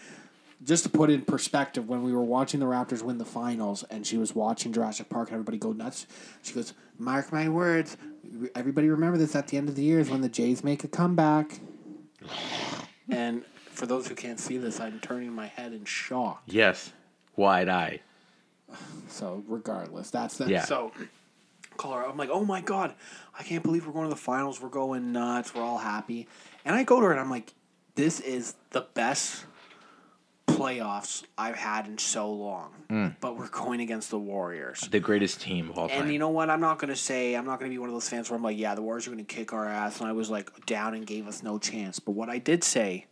just 0.65 0.85
to 0.85 0.89
put 0.89 1.11
in 1.11 1.23
perspective, 1.23 1.89
when 1.89 2.05
we 2.05 2.13
were 2.13 2.23
watching 2.23 2.61
the 2.61 2.67
Raptors 2.67 3.03
win 3.03 3.19
the 3.19 3.25
finals, 3.25 3.83
and 3.91 4.07
she 4.07 4.17
was 4.17 4.35
watching 4.35 4.73
Jurassic 4.73 5.09
Park, 5.09 5.29
and 5.29 5.35
everybody 5.35 5.59
go 5.59 5.73
nuts. 5.73 6.07
She 6.43 6.55
goes, 6.55 6.73
"Mark 6.99 7.33
my 7.33 7.49
words, 7.49 7.97
everybody 8.55 8.89
remember 8.89 9.19
this 9.19 9.35
at 9.35 9.49
the 9.49 9.57
end 9.57 9.69
of 9.69 9.75
the 9.75 9.83
year 9.83 9.99
is 9.99 10.09
when 10.09 10.21
the 10.21 10.29
Jays 10.29 10.63
make 10.63 10.85
a 10.85 10.89
comeback." 10.89 11.59
and 13.09 13.45
for 13.73 13.87
those 13.87 14.07
who 14.07 14.15
can't 14.15 14.39
see 14.39 14.57
this, 14.57 14.79
I'm 14.79 15.01
turning 15.01 15.33
my 15.33 15.47
head 15.49 15.73
in 15.73 15.85
shock. 15.85 16.43
Yes, 16.47 16.93
wide 17.37 17.69
eye. 17.69 18.01
So 19.09 19.45
regardless, 19.47 20.11
that's 20.11 20.39
that. 20.39 20.49
Yeah. 20.49 20.65
so 20.65 20.93
call 21.77 21.93
her. 21.95 22.07
I'm 22.07 22.17
like, 22.17 22.31
oh 22.31 22.45
my 22.45 22.61
god, 22.61 22.95
I 23.39 23.43
can't 23.43 23.63
believe 23.63 23.87
we're 23.87 23.93
going 23.93 24.09
to 24.09 24.15
the 24.15 24.21
finals. 24.21 24.61
We're 24.61 24.69
going 24.69 25.13
nuts. 25.13 25.55
We're 25.55 25.63
all 25.63 25.79
happy. 25.79 26.27
And 26.65 26.75
I 26.75 26.83
go 26.83 27.01
to 27.01 27.07
her 27.07 27.13
and 27.13 27.21
I'm 27.21 27.31
like, 27.31 27.53
this 27.95 28.21
is 28.21 28.55
the 28.71 28.87
best 28.95 29.45
playoffs 30.47 31.25
I've 31.37 31.57
had 31.57 31.87
in 31.87 31.99
so 31.99 32.33
long. 32.33 32.73
Mm. 32.89 33.17
But 33.21 33.37
we're 33.37 33.49
going 33.49 33.81
against 33.81 34.11
the 34.11 34.19
Warriors. 34.19 34.81
The 34.81 35.01
greatest 35.01 35.41
team 35.41 35.71
of 35.71 35.79
all 35.79 35.89
time. 35.89 36.03
And 36.03 36.13
you 36.13 36.19
know 36.19 36.31
what? 36.31 36.51
I'm 36.51 36.61
not 36.61 36.79
gonna 36.79 36.97
say 36.97 37.35
I'm 37.35 37.45
not 37.45 37.59
gonna 37.59 37.71
be 37.71 37.79
one 37.79 37.89
of 37.89 37.95
those 37.95 38.09
fans 38.09 38.31
where 38.31 38.37
I'm 38.37 38.43
like, 38.43 38.59
yeah, 38.59 38.75
the 38.75 38.83
Warriors 38.83 39.07
are 39.07 39.11
gonna 39.11 39.25
kick 39.25 39.53
our 39.53 39.67
ass, 39.67 40.01
and 40.01 40.09
I 40.09 40.13
was 40.13 40.31
like 40.31 40.67
down 40.67 40.95
and 40.95 41.07
gave 41.07 41.27
us 41.27 41.43
no 41.43 41.59
chance. 41.59 41.99
But 41.99 42.13
what 42.13 42.29
I 42.29 42.39
did 42.39 42.65
say 42.65 43.07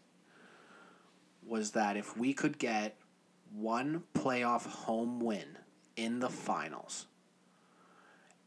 was 1.46 1.72
that 1.72 1.96
if 1.96 2.16
we 2.16 2.32
could 2.32 2.58
get 2.58 2.96
one 3.56 4.02
playoff 4.14 4.66
home 4.66 5.20
win 5.20 5.58
in 5.96 6.18
the 6.18 6.28
finals, 6.28 7.06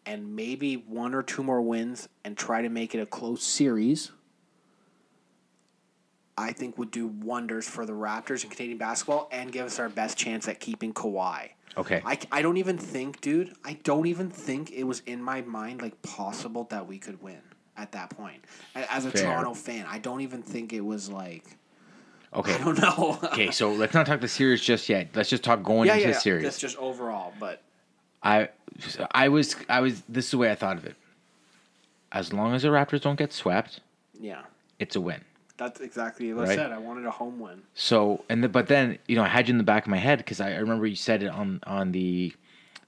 and 0.06 0.36
maybe 0.36 0.76
one 0.76 1.14
or 1.14 1.24
two 1.24 1.44
more 1.44 1.62
wins, 1.62 2.10
and 2.24 2.38
try 2.38 2.62
to 2.62 2.70
make 2.70 2.94
it 2.94 3.00
a 3.00 3.06
close 3.06 3.44
series. 3.44 4.12
I 6.38 6.52
think 6.52 6.78
would 6.78 6.92
do 6.92 7.08
wonders 7.08 7.68
for 7.68 7.86
the 7.86 7.94
Raptors 7.94 8.44
and 8.44 8.52
Canadian 8.52 8.78
basketball 8.78 9.28
and 9.32 9.52
give 9.52 9.66
us 9.66 9.80
our 9.80 9.90
best 9.90 10.18
chance 10.18 10.48
at 10.48 10.60
keeping 10.60 10.94
Kawhi. 10.94 11.50
okay. 11.76 12.00
I, 12.06 12.20
I 12.32 12.42
don't 12.44 12.58
even 12.58 12.78
think, 12.78 13.22
dude, 13.22 13.56
I 13.66 13.74
don't 13.84 14.06
even 14.06 14.30
think 14.30 14.72
it 14.72 14.84
was 14.84 15.02
in 15.08 15.22
my 15.22 15.42
mind 15.42 15.82
like 15.82 16.00
possible 16.04 16.66
that 16.66 16.86
we 16.88 17.00
could 17.00 17.24
win 17.24 17.42
at 17.76 17.92
that 17.94 18.12
point. 18.12 18.46
As 18.76 19.06
a 19.06 19.12
Fair. 19.12 19.24
Toronto 19.24 19.56
fan, 19.56 19.88
I 19.90 19.98
don't 19.98 20.22
even 20.22 20.44
think 20.44 20.74
it 20.74 20.82
was 20.82 21.10
like 21.10 21.58
Okay. 22.34 22.54
I 22.54 22.58
don't 22.58 22.80
know. 22.80 23.20
Okay, 23.24 23.52
so 23.52 23.72
let's 23.72 23.94
not 23.94 24.06
talk 24.06 24.22
the 24.22 24.28
series 24.28 24.62
just 24.62 24.90
yet. 24.90 25.10
Let's 25.14 25.30
just 25.30 25.44
talk 25.44 25.64
going 25.64 25.88
yeah, 25.88 25.94
into 25.94 26.02
yeah, 26.02 26.08
the 26.08 26.14
yeah. 26.14 26.20
series. 26.20 26.44
That's 26.44 26.60
just 26.60 26.78
overall, 26.78 27.34
but 27.40 27.62
I, 28.24 28.50
I 29.12 29.30
was, 29.30 29.56
I 29.70 29.80
was. 29.82 30.02
This 30.10 30.26
is 30.26 30.32
the 30.32 30.38
way 30.38 30.52
I 30.52 30.56
thought 30.56 30.78
of 30.78 30.86
it. 30.86 30.96
As 32.12 32.34
long 32.34 32.54
as 32.54 32.64
the 32.64 32.70
Raptors 32.70 33.02
don't 33.02 33.18
get 33.18 33.32
swept, 33.34 33.80
yeah, 34.20 34.42
it's 34.80 34.96
a 34.96 35.02
win. 35.02 35.22
that's 35.58 35.80
exactly 35.82 36.34
what 36.34 36.50
I 36.50 36.56
said. 36.56 36.72
I 36.72 36.78
wanted 36.78 37.06
a 37.06 37.12
home 37.12 37.40
win. 37.40 37.62
So 37.76 38.24
and 38.30 38.44
the, 38.44 38.50
but 38.50 38.68
then 38.68 38.98
you 39.08 39.16
know 39.16 39.24
I 39.24 39.28
had 39.28 39.48
you 39.48 39.54
in 39.54 39.58
the 39.58 39.64
back 39.64 39.84
of 39.86 39.90
my 39.90 39.98
head 39.98 40.18
because 40.20 40.42
I, 40.42 40.54
I 40.54 40.58
remember 40.58 40.86
you 40.88 40.96
said 40.96 41.24
it 41.24 41.28
on 41.28 41.60
on 41.66 41.92
the 41.92 42.34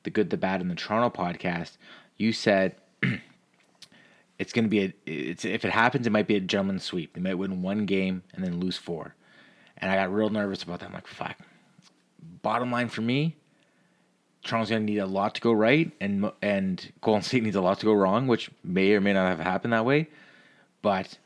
the 0.04 0.10
good 0.10 0.30
the 0.30 0.38
bad 0.38 0.62
and 0.62 0.70
the 0.70 0.76
Toronto 0.76 1.16
podcast. 1.16 1.78
You 2.18 2.34
said 2.34 2.76
it's 4.40 4.54
going 4.54 4.66
to 4.66 4.70
be 4.70 4.80
a 4.82 4.94
it's 5.06 5.46
if 5.46 5.64
it 5.66 5.72
happens 5.72 6.08
it 6.08 6.12
might 6.12 6.28
be 6.28 6.36
a 6.36 6.40
gentleman's 6.40 6.84
sweep. 6.84 7.14
They 7.14 7.22
might 7.22 7.36
win 7.38 7.62
one 7.62 7.86
game 7.86 8.24
and 8.34 8.44
then 8.44 8.60
lose 8.60 8.78
four, 8.78 9.16
and 9.82 9.92
I 9.92 9.96
got 9.96 10.14
real 10.14 10.30
nervous 10.30 10.64
about 10.64 10.80
that. 10.80 10.88
I'm 10.88 10.94
like 10.94 11.08
fuck. 11.08 11.38
Bottom 12.42 12.72
line 12.72 12.90
for 12.90 13.02
me, 13.02 13.36
Toronto's 14.44 14.70
going 14.70 14.86
to 14.86 14.92
need 14.92 15.00
a 15.00 15.06
lot 15.06 15.36
to 15.36 15.42
go 15.42 15.52
right, 15.52 15.92
and 16.00 16.32
and 16.42 16.92
Golden 17.02 17.24
State 17.24 17.44
needs 17.44 17.56
a 17.56 17.62
lot 17.62 17.80
to 17.80 17.86
go 17.86 17.94
wrong, 17.94 18.28
which 18.28 18.50
may 18.64 18.94
or 18.94 19.02
may 19.02 19.14
not 19.14 19.28
have 19.30 19.40
happened 19.40 19.74
that 19.74 19.86
way, 19.86 20.08
but. 20.82 21.18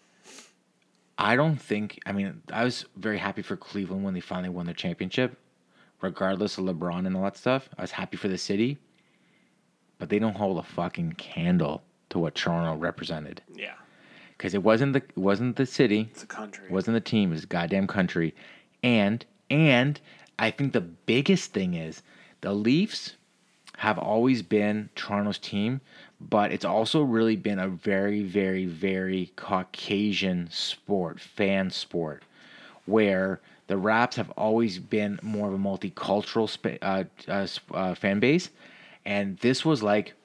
I 1.16 1.36
don't 1.36 1.58
think. 1.58 2.00
I 2.08 2.12
mean, 2.12 2.42
I 2.52 2.64
was 2.64 2.86
very 2.96 3.20
happy 3.20 3.44
for 3.44 3.56
Cleveland 3.56 4.04
when 4.04 4.16
they 4.16 4.20
finally 4.20 4.50
won 4.50 4.66
their 4.66 4.74
championship, 4.74 5.38
regardless 6.02 6.58
of 6.58 6.66
LeBron 6.66 7.06
and 7.06 7.16
all 7.16 7.22
that 7.24 7.38
stuff. 7.38 7.70
I 7.78 7.82
was 7.84 7.92
happy 7.92 8.18
for 8.18 8.28
the 8.28 8.38
city, 8.38 8.80
but 10.00 10.10
they 10.10 10.18
don't 10.18 10.36
hold 10.36 10.58
a 10.58 10.64
fucking 10.64 11.14
candle 11.14 11.84
to 12.10 12.20
what 12.20 12.34
Toronto 12.34 12.80
represented 12.80 13.42
Yeah, 13.56 13.76
because 14.44 14.54
it 14.54 14.62
wasn't 14.62 14.92
the 14.92 15.00
it 15.00 15.18
wasn't 15.18 15.56
the 15.56 15.66
city, 15.66 16.10
it's 16.12 16.24
a 16.24 16.26
country. 16.26 16.66
it 16.66 16.72
wasn't 16.72 16.94
the 16.94 17.00
team, 17.00 17.30
it 17.30 17.36
was 17.36 17.42
the 17.42 17.48
goddamn 17.48 17.88
country, 17.88 18.36
and 18.84 19.26
and 19.50 20.02
I 20.38 20.52
think 20.52 20.74
the 20.74 20.82
biggest 20.82 21.54
thing 21.54 21.76
is 21.76 22.02
the 22.42 22.52
Leafs 22.52 23.16
have 23.78 23.98
always 23.98 24.42
been 24.42 24.90
Toronto's 24.96 25.38
team, 25.38 25.80
but 26.20 26.52
it's 26.52 26.66
also 26.66 27.04
really 27.04 27.38
been 27.38 27.58
a 27.58 27.70
very, 27.70 28.22
very, 28.22 28.66
very 28.66 29.32
Caucasian 29.38 30.50
sport, 30.52 31.22
fan 31.22 31.70
sport, 31.70 32.24
where 32.86 33.40
the 33.68 33.78
Raps 33.78 34.18
have 34.18 34.30
always 34.32 34.78
been 34.78 35.20
more 35.22 35.48
of 35.48 35.54
a 35.54 35.58
multicultural 35.58 36.50
spa- 36.50 36.78
uh, 36.82 37.06
uh, 37.30 37.48
uh, 37.74 37.96
fan 37.96 38.20
base, 38.20 38.50
and 39.06 39.38
this 39.38 39.64
was 39.64 39.82
like 39.82 40.16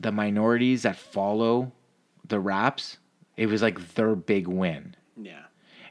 the 0.00 0.10
minorities 0.10 0.82
that 0.82 0.96
follow 0.96 1.70
the 2.26 2.40
Raps. 2.40 2.98
It 3.36 3.46
was 3.46 3.62
like 3.62 3.94
their 3.94 4.14
big 4.14 4.46
win. 4.46 4.94
yeah, 5.20 5.44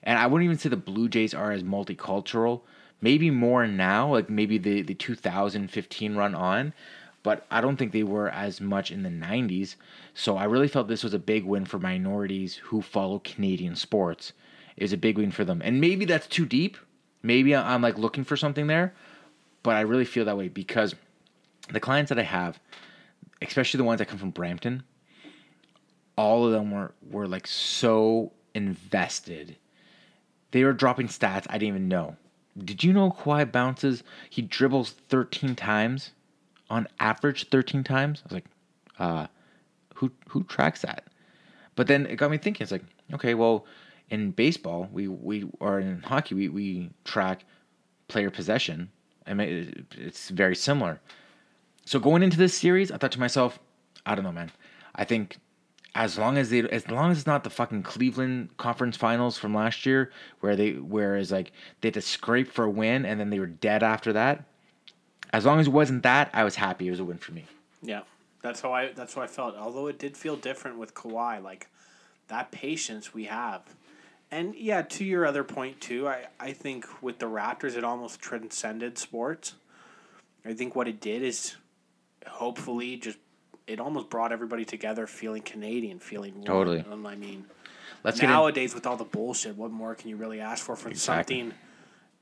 And 0.03 0.17
I 0.17 0.27
wouldn't 0.27 0.45
even 0.45 0.57
say 0.57 0.69
the 0.69 0.77
Blue 0.77 1.09
Jays 1.09 1.33
are 1.33 1.51
as 1.51 1.63
multicultural. 1.63 2.61
Maybe 3.01 3.29
more 3.31 3.67
now, 3.67 4.11
like 4.13 4.29
maybe 4.29 4.57
the, 4.57 4.81
the 4.81 4.93
2015 4.93 6.15
run 6.15 6.35
on, 6.35 6.73
but 7.21 7.45
I 7.51 7.59
don't 7.61 7.75
think 7.77 7.91
they 7.91 8.03
were 8.03 8.29
as 8.29 8.61
much 8.61 8.91
in 8.91 9.03
the 9.03 9.09
90s. 9.09 9.75
So 10.13 10.37
I 10.37 10.45
really 10.45 10.67
felt 10.69 10.87
this 10.87 11.03
was 11.03 11.13
a 11.13 11.19
big 11.19 11.43
win 11.43 11.65
for 11.65 11.79
minorities 11.79 12.55
who 12.55 12.81
follow 12.81 13.19
Canadian 13.19 13.75
sports. 13.75 14.31
It 14.77 14.83
was 14.83 14.93
a 14.93 14.97
big 14.97 15.17
win 15.17 15.31
for 15.31 15.43
them. 15.43 15.61
And 15.63 15.81
maybe 15.81 16.05
that's 16.05 16.27
too 16.27 16.45
deep. 16.45 16.77
Maybe 17.21 17.55
I'm 17.55 17.81
like 17.81 17.97
looking 17.97 18.23
for 18.23 18.35
something 18.37 18.67
there, 18.67 18.93
but 19.63 19.75
I 19.75 19.81
really 19.81 20.05
feel 20.05 20.25
that 20.25 20.37
way 20.37 20.49
because 20.49 20.95
the 21.71 21.79
clients 21.79 22.09
that 22.09 22.19
I 22.19 22.23
have, 22.23 22.59
especially 23.41 23.77
the 23.77 23.85
ones 23.85 23.99
that 23.99 24.07
come 24.07 24.17
from 24.17 24.31
Brampton, 24.31 24.83
all 26.15 26.45
of 26.45 26.51
them 26.51 26.71
were 26.71 26.93
were 27.09 27.27
like 27.27 27.47
so 27.47 28.31
invested. 28.53 29.57
They 30.51 30.63
were 30.63 30.73
dropping 30.73 31.07
stats 31.07 31.47
I 31.49 31.53
didn't 31.53 31.69
even 31.69 31.87
know. 31.87 32.15
Did 32.57 32.83
you 32.83 32.93
know 32.93 33.11
Kawhi 33.11 33.51
bounces? 33.51 34.03
He 34.29 34.43
dribbles 34.43 34.91
13 34.91 35.55
times, 35.55 36.11
on 36.69 36.87
average 36.99 37.49
13 37.49 37.83
times. 37.83 38.21
I 38.21 38.25
was 38.25 38.33
like, 38.33 38.45
uh, 38.99 39.27
who 39.95 40.11
who 40.27 40.43
tracks 40.43 40.81
that? 40.81 41.05
But 41.75 41.87
then 41.87 42.05
it 42.05 42.17
got 42.17 42.31
me 42.31 42.37
thinking. 42.37 42.63
It's 42.63 42.71
like, 42.71 42.83
okay, 43.13 43.33
well, 43.33 43.65
in 44.09 44.31
baseball, 44.31 44.89
we 44.91 45.07
we 45.07 45.49
or 45.59 45.79
in 45.79 46.01
hockey, 46.01 46.35
we 46.35 46.49
we 46.49 46.89
track 47.03 47.45
player 48.07 48.29
possession. 48.29 48.89
I 49.25 49.33
mean, 49.33 49.85
it's 49.97 50.29
very 50.29 50.55
similar. 50.55 50.99
So 51.85 51.99
going 51.99 52.23
into 52.23 52.37
this 52.37 52.57
series, 52.57 52.91
I 52.91 52.97
thought 52.97 53.11
to 53.13 53.19
myself, 53.19 53.59
I 54.05 54.15
don't 54.15 54.23
know, 54.23 54.31
man. 54.31 54.51
I 54.95 55.05
think 55.05 55.37
as 55.95 56.17
long 56.17 56.37
as 56.37 56.49
they, 56.49 56.61
as 56.61 56.89
long 56.89 57.11
as 57.11 57.19
it's 57.19 57.27
not 57.27 57.43
the 57.43 57.49
fucking 57.49 57.83
Cleveland 57.83 58.49
conference 58.57 58.97
finals 58.97 59.37
from 59.37 59.53
last 59.53 59.85
year, 59.85 60.11
where 60.39 60.55
they, 60.55 60.71
whereas 60.71 61.31
like 61.31 61.51
they 61.81 61.87
had 61.87 61.93
to 61.95 62.01
scrape 62.01 62.51
for 62.51 62.65
a 62.65 62.69
win 62.69 63.05
and 63.05 63.19
then 63.19 63.29
they 63.29 63.39
were 63.39 63.45
dead 63.47 63.83
after 63.83 64.13
that. 64.13 64.43
As 65.31 65.45
long 65.45 65.59
as 65.59 65.67
it 65.67 65.71
wasn't 65.71 66.03
that, 66.03 66.29
I 66.33 66.43
was 66.43 66.55
happy. 66.55 66.87
It 66.87 66.91
was 66.91 66.99
a 66.99 67.05
win 67.05 67.17
for 67.17 67.31
me. 67.31 67.45
yeah. 67.81 68.01
That's 68.41 68.59
how 68.59 68.73
I. 68.73 68.91
That's 68.91 69.13
how 69.13 69.21
I 69.21 69.27
felt. 69.27 69.55
Although 69.55 69.87
it 69.87 69.97
did 69.97 70.17
feel 70.17 70.35
different 70.35 70.77
with 70.77 70.93
Kawhi, 70.93 71.41
like 71.41 71.69
that 72.27 72.51
patience 72.51 73.13
we 73.13 73.23
have, 73.23 73.61
and 74.31 74.53
yeah. 74.53 74.81
To 74.81 75.05
your 75.05 75.25
other 75.25 75.45
point 75.45 75.79
too, 75.79 76.09
I 76.09 76.25
I 76.41 76.51
think 76.51 76.85
with 77.01 77.19
the 77.19 77.27
Raptors, 77.27 77.77
it 77.77 77.85
almost 77.85 78.19
transcended 78.19 78.97
sports. 78.97 79.55
I 80.43 80.51
think 80.53 80.75
what 80.75 80.89
it 80.89 80.99
did 80.99 81.23
is, 81.23 81.55
hopefully, 82.27 82.97
just 82.97 83.17
it 83.67 83.79
almost 83.79 84.09
brought 84.09 84.31
everybody 84.31 84.65
together, 84.65 85.07
feeling 85.07 85.41
Canadian, 85.41 85.99
feeling 85.99 86.35
one. 86.35 86.43
Totally. 86.45 86.85
Um, 86.91 87.05
I 87.05 87.15
mean, 87.15 87.45
Let's 88.03 88.21
nowadays 88.21 88.73
with 88.75 88.85
all 88.85 88.97
the 88.97 89.03
bullshit, 89.05 89.55
what 89.55 89.71
more 89.71 89.95
can 89.95 90.09
you 90.09 90.17
really 90.17 90.39
ask 90.41 90.65
for 90.65 90.75
from 90.75 90.91
Exactly. 90.91 91.39
something? 91.39 91.57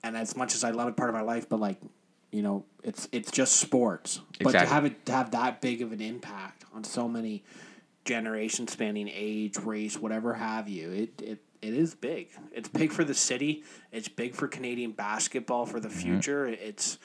And 0.04 0.18
as 0.18 0.36
much 0.36 0.56
as 0.56 0.64
I 0.64 0.72
love 0.72 0.88
it, 0.88 0.96
part 0.98 1.10
of 1.10 1.16
my 1.16 1.22
life, 1.22 1.48
but 1.50 1.60
like, 1.60 1.78
you 2.32 2.42
know, 2.42 2.66
it's 2.84 3.08
it's 3.12 3.32
just 3.32 3.58
sports. 3.58 4.22
But 4.40 4.52
to 4.52 4.58
Exactly. 4.58 4.74
have 4.74 4.86
it 4.86 5.06
to 5.08 5.12
have 5.12 5.32
that 5.32 5.62
big 5.62 5.82
of 5.82 5.92
an 5.92 6.02
impact 6.02 6.66
on 6.74 6.84
so 6.84 7.08
many 7.08 7.44
generations 8.06 8.72
spanning 8.74 9.10
age, 9.14 9.58
race, 9.58 9.98
whatever 10.00 10.34
have 10.36 10.68
you, 10.70 10.92
it 10.92 11.22
it. 11.22 11.40
It 11.62 11.76
is 11.76 11.94
big. 11.94 12.30
It's 12.52 12.68
big 12.68 12.92
for 12.92 13.04
the 13.04 13.14
city. 13.14 13.64
It's 13.92 14.08
big 14.08 14.34
for 14.34 14.48
Canadian 14.48 14.94
basketball 14.94 15.68
for 15.68 15.80
the 15.80 15.90
Mm-hmm. 15.90 16.00
future. 16.00 16.48
It's 16.48 16.98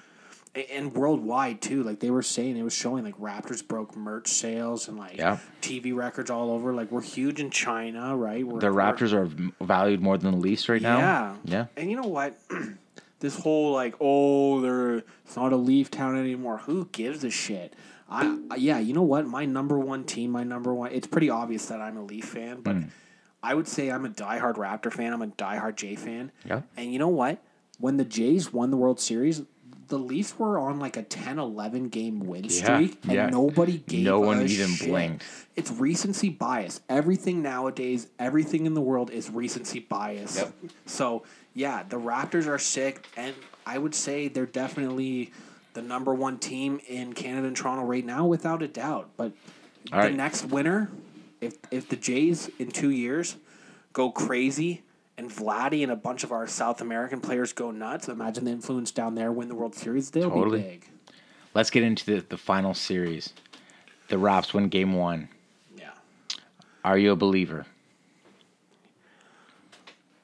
and 0.72 0.94
worldwide 0.94 1.60
too. 1.60 1.82
Like 1.82 2.00
they 2.00 2.10
were 2.10 2.22
saying, 2.22 2.56
it 2.56 2.62
was 2.62 2.74
showing 2.74 3.04
like 3.04 3.18
Raptors 3.18 3.66
broke 3.66 3.96
merch 3.96 4.28
sales 4.28 4.88
and 4.88 4.96
like 4.98 5.18
Yeah. 5.18 5.38
TV 5.62 5.94
records 5.94 6.30
all 6.30 6.50
over. 6.50 6.72
Like 6.74 6.90
we're 6.90 7.02
huge 7.02 7.40
in 7.40 7.50
China, 7.50 8.16
right? 8.16 8.46
We're, 8.46 8.60
The 8.60 8.68
Raptors 8.68 9.12
are 9.12 9.28
valued 9.64 10.00
more 10.00 10.16
than 10.18 10.32
the 10.32 10.38
Leafs 10.38 10.68
right 10.68 10.82
now. 10.82 10.98
yeah. 10.98 11.34
Yeah. 11.44 11.66
And 11.76 11.90
you 11.90 11.96
know 11.96 12.08
what? 12.08 12.38
this 13.20 13.38
whole 13.38 13.72
like, 13.72 13.94
oh, 14.00 14.60
they're 14.60 15.04
it's 15.24 15.36
not 15.36 15.52
a 15.52 15.56
Leaf 15.56 15.90
town 15.90 16.18
anymore. 16.18 16.58
Who 16.58 16.86
gives 16.92 17.24
a 17.24 17.30
shit? 17.30 17.74
I 18.08 18.38
yeah, 18.56 18.78
you 18.78 18.94
know 18.94 19.02
what? 19.02 19.26
My 19.26 19.44
number 19.46 19.78
one 19.78 20.04
team, 20.04 20.30
my 20.30 20.44
number 20.44 20.72
one. 20.72 20.92
It's 20.92 21.06
pretty 21.06 21.28
obvious 21.28 21.66
that 21.66 21.80
I'm 21.80 21.96
a 21.96 22.02
Leaf 22.04 22.26
fan, 22.26 22.60
but 22.60 22.76
mm. 22.76 22.88
I 23.42 23.54
would 23.54 23.68
say 23.68 23.90
I'm 23.90 24.04
a 24.04 24.08
diehard 24.08 24.54
Raptor 24.54 24.92
fan. 24.92 25.12
I'm 25.12 25.22
a 25.22 25.26
diehard 25.28 25.76
Jay 25.76 25.96
fan. 25.96 26.30
Yeah. 26.44 26.62
And 26.76 26.92
you 26.92 26.98
know 26.98 27.08
what? 27.08 27.42
When 27.78 27.96
the 27.96 28.04
Jays 28.04 28.52
won 28.52 28.70
the 28.70 28.76
World 28.76 29.00
Series, 29.00 29.42
the 29.88 29.98
Leafs 29.98 30.38
were 30.38 30.58
on 30.58 30.78
like 30.78 30.96
a 30.96 31.02
10-11 31.02 31.90
game 31.90 32.20
win 32.20 32.48
streak, 32.48 32.98
and 33.04 33.12
yeah. 33.12 33.26
nobody 33.28 33.78
gave 33.78 34.04
No 34.04 34.20
one 34.20 34.42
even 34.42 34.68
shit. 34.70 34.88
blinked. 34.88 35.24
It's 35.54 35.70
recency 35.70 36.28
bias. 36.28 36.80
Everything 36.88 37.42
nowadays, 37.42 38.08
everything 38.18 38.66
in 38.66 38.74
the 38.74 38.80
world 38.80 39.10
is 39.10 39.30
recency 39.30 39.80
bias. 39.80 40.36
Yep. 40.38 40.52
So 40.86 41.22
yeah, 41.54 41.84
the 41.88 41.98
Raptors 41.98 42.46
are 42.46 42.58
sick, 42.58 43.06
and 43.16 43.34
I 43.64 43.78
would 43.78 43.94
say 43.94 44.28
they're 44.28 44.44
definitely 44.46 45.32
the 45.74 45.82
number 45.82 46.14
one 46.14 46.38
team 46.38 46.80
in 46.88 47.12
Canada 47.12 47.46
and 47.46 47.56
Toronto 47.56 47.84
right 47.84 48.04
now, 48.04 48.26
without 48.26 48.62
a 48.62 48.68
doubt. 48.68 49.10
But 49.16 49.32
All 49.92 50.00
the 50.00 50.08
right. 50.08 50.14
next 50.14 50.46
winner, 50.46 50.90
if 51.40 51.56
if 51.70 51.88
the 51.88 51.96
Jays 51.96 52.50
in 52.58 52.70
two 52.70 52.90
years 52.90 53.36
go 53.92 54.10
crazy 54.10 54.82
and 55.18 55.30
Vladdy 55.30 55.82
and 55.82 55.90
a 55.90 55.96
bunch 55.96 56.24
of 56.24 56.32
our 56.32 56.46
South 56.46 56.80
American 56.80 57.20
players 57.20 57.52
go 57.52 57.70
nuts, 57.70 58.08
imagine 58.08 58.44
the 58.44 58.50
influence 58.50 58.90
down 58.90 59.14
there 59.14 59.32
win 59.32 59.48
the 59.48 59.54
World 59.54 59.74
Series. 59.74 60.10
They'll 60.10 60.30
Totally. 60.30 60.60
be 60.60 60.64
big. 60.68 60.88
Let's 61.54 61.70
get 61.70 61.82
into 61.82 62.04
the, 62.04 62.26
the 62.28 62.36
final 62.36 62.74
series. 62.74 63.32
The 64.08 64.18
Raps 64.18 64.52
win 64.52 64.68
game 64.68 64.92
one. 64.92 65.28
Yeah. 65.76 65.90
Are 66.84 66.98
you 66.98 67.12
a 67.12 67.16
believer? 67.16 67.66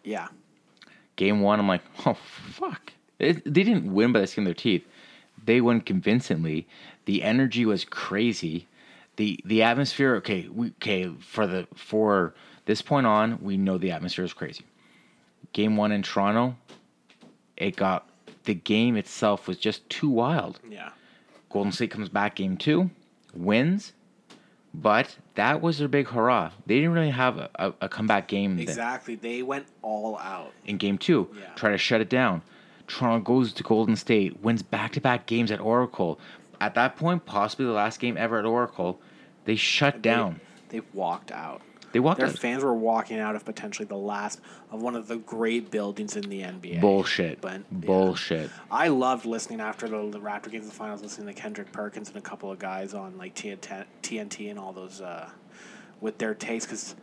Yeah. 0.05 0.29
Game 1.17 1.41
one, 1.41 1.59
I'm 1.59 1.69
like, 1.69 1.83
oh 2.07 2.15
fuck. 2.15 2.93
It, 3.19 3.45
they 3.45 3.63
didn't 3.63 3.93
win 3.93 4.13
by 4.13 4.21
the 4.21 4.27
skin 4.27 4.43
of 4.43 4.47
their 4.47 4.55
teeth. 4.55 4.85
They 5.45 5.61
won 5.61 5.81
convincingly. 5.81 6.67
The 7.05 7.23
energy 7.23 7.65
was 7.65 7.85
crazy. 7.85 8.67
The 9.17 9.41
the 9.45 9.63
atmosphere. 9.63 10.17
Okay, 10.17 10.49
we 10.49 10.69
okay 10.69 11.11
for 11.21 11.47
the 11.47 11.67
for 11.75 12.35
this 12.65 12.83
point 12.83 13.07
on, 13.07 13.39
we 13.43 13.57
know 13.57 13.79
the 13.79 13.91
atmosphere 13.91 14.25
is 14.25 14.33
crazy. 14.33 14.65
Game 15.53 15.77
one 15.77 15.93
in 15.93 16.03
Toronto, 16.03 16.57
it 17.57 17.77
got 17.77 18.09
the 18.45 18.55
game 18.55 18.97
itself 18.97 19.47
was 19.47 19.59
just 19.59 19.89
too 19.91 20.09
wild. 20.09 20.59
Yeah. 20.69 20.91
Golden 21.51 21.73
State 21.73 21.91
comes 21.91 22.09
back 22.09 22.35
game 22.37 22.57
two, 22.57 22.91
wins. 23.35 23.93
But 24.75 25.17
that 25.35 25.61
was 25.61 25.77
their 25.79 25.89
big 25.89 26.09
hurrah. 26.09 26.51
They 26.65 26.77
didn't 26.77 26.93
really 26.93 27.11
have 27.11 27.37
a, 27.37 27.51
a, 27.57 27.75
a 27.83 27.89
comeback 27.91 28.27
game 28.27 28.57
then. 28.57 28.63
Exactly. 28.63 29.17
They 29.17 29.43
went 29.43 29.67
all 29.83 30.19
out. 30.19 30.53
in 30.65 30.79
game 30.79 30.97
two, 30.97 31.29
Yeah. 31.39 31.53
try 31.57 31.71
to 31.73 31.77
shut 31.79 32.01
it 32.01 32.09
down. 32.09 32.41
Toronto 32.87 33.23
goes 33.23 33.53
to 33.53 33.63
Golden 33.63 33.97
State, 33.97 34.41
wins 34.43 34.63
back 34.63 34.93
to 34.93 35.01
back 35.01 35.27
games 35.27 35.51
at 35.51 35.61
Oracle. 35.61 36.19
At 36.59 36.75
that 36.77 36.97
point, 36.97 37.27
possibly 37.27 37.67
the 37.67 37.73
last 37.73 38.01
game 38.01 38.17
ever 38.17 38.39
at 38.39 38.47
Oracle, 38.47 38.99
they 39.45 39.57
shut 39.57 40.01
down. 40.01 40.41
They 40.71 40.81
walked 40.95 41.31
out. 41.33 41.61
They 41.93 42.01
walked 42.01 42.21
Their 42.21 42.29
out. 42.29 42.39
fans 42.39 42.63
were 42.65 42.75
walking 42.75 43.19
out 43.19 43.37
of 43.37 43.45
potentially 43.45 43.87
the 43.87 43.97
last 43.97 44.41
of 44.71 44.81
one 44.83 44.97
of 44.97 45.09
the 45.09 45.17
great 45.17 45.71
buildings 45.71 46.17
in 46.17 46.29
the 46.29 46.41
NBA. 46.41 46.81
Bullshit. 46.81 47.41
But, 47.41 47.61
yeah. 47.71 47.87
Bullshit. 47.87 48.51
I 48.71 48.89
loved 48.89 49.27
listening 49.27 49.61
after 49.61 49.89
the, 49.89 50.09
the 50.11 50.19
Raptor 50.21 50.51
games, 50.51 50.67
the 50.67 50.73
finals, 50.75 51.03
listening 51.03 51.27
to 51.27 51.35
Kendrick 51.41 51.71
Perkins 51.73 52.09
and 52.09 52.17
a 52.17 52.23
couple 52.23 52.51
of 52.51 52.59
guys 52.59 52.95
on 52.95 53.19
like 53.19 53.35
TNT, 53.35 54.51
and 54.51 54.59
all 54.59 54.73
those 54.73 55.01
uh, 55.01 55.29
with 56.01 56.19
their 56.19 56.35
takes 56.35 56.65
because 56.65 56.95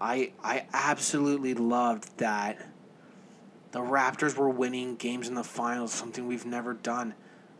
I 0.00 0.32
I 0.42 0.66
absolutely 0.72 1.54
loved 1.54 2.16
that 2.18 2.58
the 3.72 3.80
Raptors 3.80 4.36
were 4.36 4.48
winning 4.48 4.96
games 4.96 5.28
in 5.28 5.34
the 5.34 5.44
finals, 5.44 5.92
something 5.92 6.26
we've 6.26 6.46
never 6.46 6.72
done, 6.72 7.14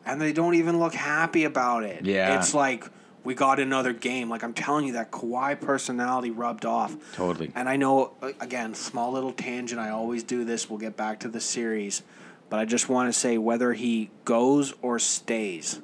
and 0.06 0.20
they 0.20 0.32
don't 0.32 0.54
even 0.54 0.78
look 0.78 0.94
happy 0.94 1.44
about 1.44 1.84
it. 1.84 2.04
Yeah. 2.06 2.38
it's 2.38 2.54
like 2.54 2.86
we 3.26 3.34
got 3.34 3.58
another 3.58 3.92
game. 3.92 4.30
Like 4.30 4.44
I'm 4.44 4.54
telling 4.54 4.86
you, 4.86 4.92
that 4.94 5.10
Kawhi 5.10 5.60
personality 5.60 6.30
rubbed 6.30 6.64
off. 6.64 6.96
Totally. 7.14 7.50
And 7.54 7.68
I 7.68 7.76
know, 7.76 8.12
again, 8.40 8.74
small 8.74 9.12
little 9.12 9.32
tangent. 9.32 9.80
I 9.80 9.90
always 9.90 10.22
do 10.22 10.44
this. 10.44 10.70
We'll 10.70 10.78
get 10.78 10.96
back 10.96 11.20
to 11.20 11.28
the 11.28 11.40
series. 11.40 12.02
But 12.48 12.60
I 12.60 12.64
just 12.64 12.88
want 12.88 13.12
to 13.12 13.18
say 13.18 13.36
whether 13.36 13.72
he 13.72 14.10
goes 14.24 14.72
or 14.80 15.00
stays, 15.00 15.80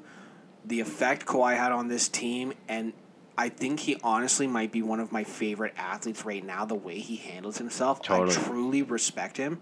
the 0.64 0.78
effect 0.78 1.26
Kawhi 1.26 1.56
had 1.56 1.72
on 1.72 1.88
this 1.88 2.08
team, 2.08 2.52
and 2.68 2.92
I 3.36 3.48
think 3.48 3.80
he 3.80 3.96
honestly 4.04 4.46
might 4.46 4.70
be 4.70 4.80
one 4.80 5.00
of 5.00 5.10
my 5.10 5.24
favorite 5.24 5.74
athletes 5.76 6.24
right 6.24 6.44
now, 6.44 6.64
the 6.64 6.76
way 6.76 7.00
he 7.00 7.16
handles 7.16 7.58
himself. 7.58 8.00
Totally. 8.00 8.30
I 8.30 8.40
truly 8.40 8.82
respect 8.82 9.36
him. 9.36 9.60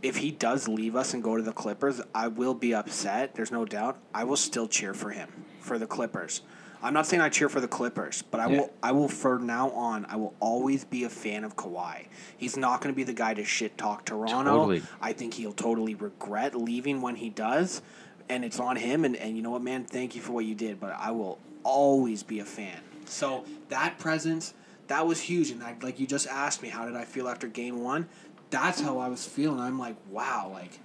If 0.00 0.16
he 0.16 0.30
does 0.30 0.66
leave 0.66 0.96
us 0.96 1.12
and 1.12 1.22
go 1.22 1.36
to 1.36 1.42
the 1.42 1.52
Clippers, 1.52 2.00
I 2.14 2.28
will 2.28 2.54
be 2.54 2.74
upset. 2.74 3.34
There's 3.34 3.52
no 3.52 3.66
doubt. 3.66 3.98
I 4.14 4.24
will 4.24 4.38
still 4.38 4.66
cheer 4.66 4.94
for 4.94 5.10
him, 5.10 5.44
for 5.60 5.78
the 5.78 5.86
Clippers. 5.86 6.40
I'm 6.82 6.92
not 6.92 7.06
saying 7.06 7.20
I 7.20 7.28
cheer 7.28 7.48
for 7.48 7.60
the 7.60 7.68
Clippers, 7.68 8.22
but 8.22 8.40
I 8.40 8.48
Yeah. 8.50 8.60
will 8.60 8.70
I 8.82 8.92
will 8.92 9.08
from 9.08 9.46
now 9.46 9.70
on 9.70 10.04
I 10.08 10.16
will 10.16 10.34
always 10.40 10.84
be 10.84 11.04
a 11.04 11.08
fan 11.08 11.44
of 11.44 11.56
Kawhi. 11.56 12.06
He's 12.36 12.56
not 12.56 12.80
going 12.80 12.92
to 12.92 12.96
be 12.96 13.04
the 13.04 13.12
guy 13.12 13.34
to 13.34 13.44
shit 13.44 13.78
talk 13.78 14.04
Toronto. 14.04 14.50
Totally. 14.50 14.82
I 15.00 15.12
think 15.12 15.34
he'll 15.34 15.52
totally 15.52 15.94
regret 15.94 16.54
leaving 16.54 17.00
when 17.00 17.16
he 17.16 17.30
does, 17.30 17.82
and 18.28 18.44
it's 18.44 18.58
on 18.58 18.76
him. 18.76 19.04
And, 19.04 19.14
and 19.16 19.36
you 19.36 19.42
know 19.42 19.50
what, 19.50 19.62
man? 19.62 19.84
Thank 19.84 20.14
you 20.16 20.20
for 20.20 20.32
what 20.32 20.44
you 20.44 20.54
did, 20.54 20.80
but 20.80 20.96
I 20.98 21.12
will 21.12 21.38
always 21.62 22.22
be 22.22 22.40
a 22.40 22.44
fan. 22.44 22.80
So 23.04 23.44
that 23.68 23.98
presence, 23.98 24.54
that 24.88 25.06
was 25.06 25.20
huge. 25.20 25.50
And 25.50 25.62
I, 25.62 25.76
like 25.82 26.00
you 26.00 26.06
just 26.06 26.26
asked 26.26 26.62
me, 26.62 26.68
how 26.68 26.84
did 26.86 26.96
I 26.96 27.04
feel 27.04 27.28
after 27.28 27.46
game 27.46 27.82
one? 27.82 28.08
That's 28.50 28.80
how 28.80 28.98
I 28.98 29.08
was 29.08 29.24
feeling. 29.24 29.60
I'm 29.60 29.78
like, 29.78 29.96
wow, 30.10 30.50
like 30.52 30.78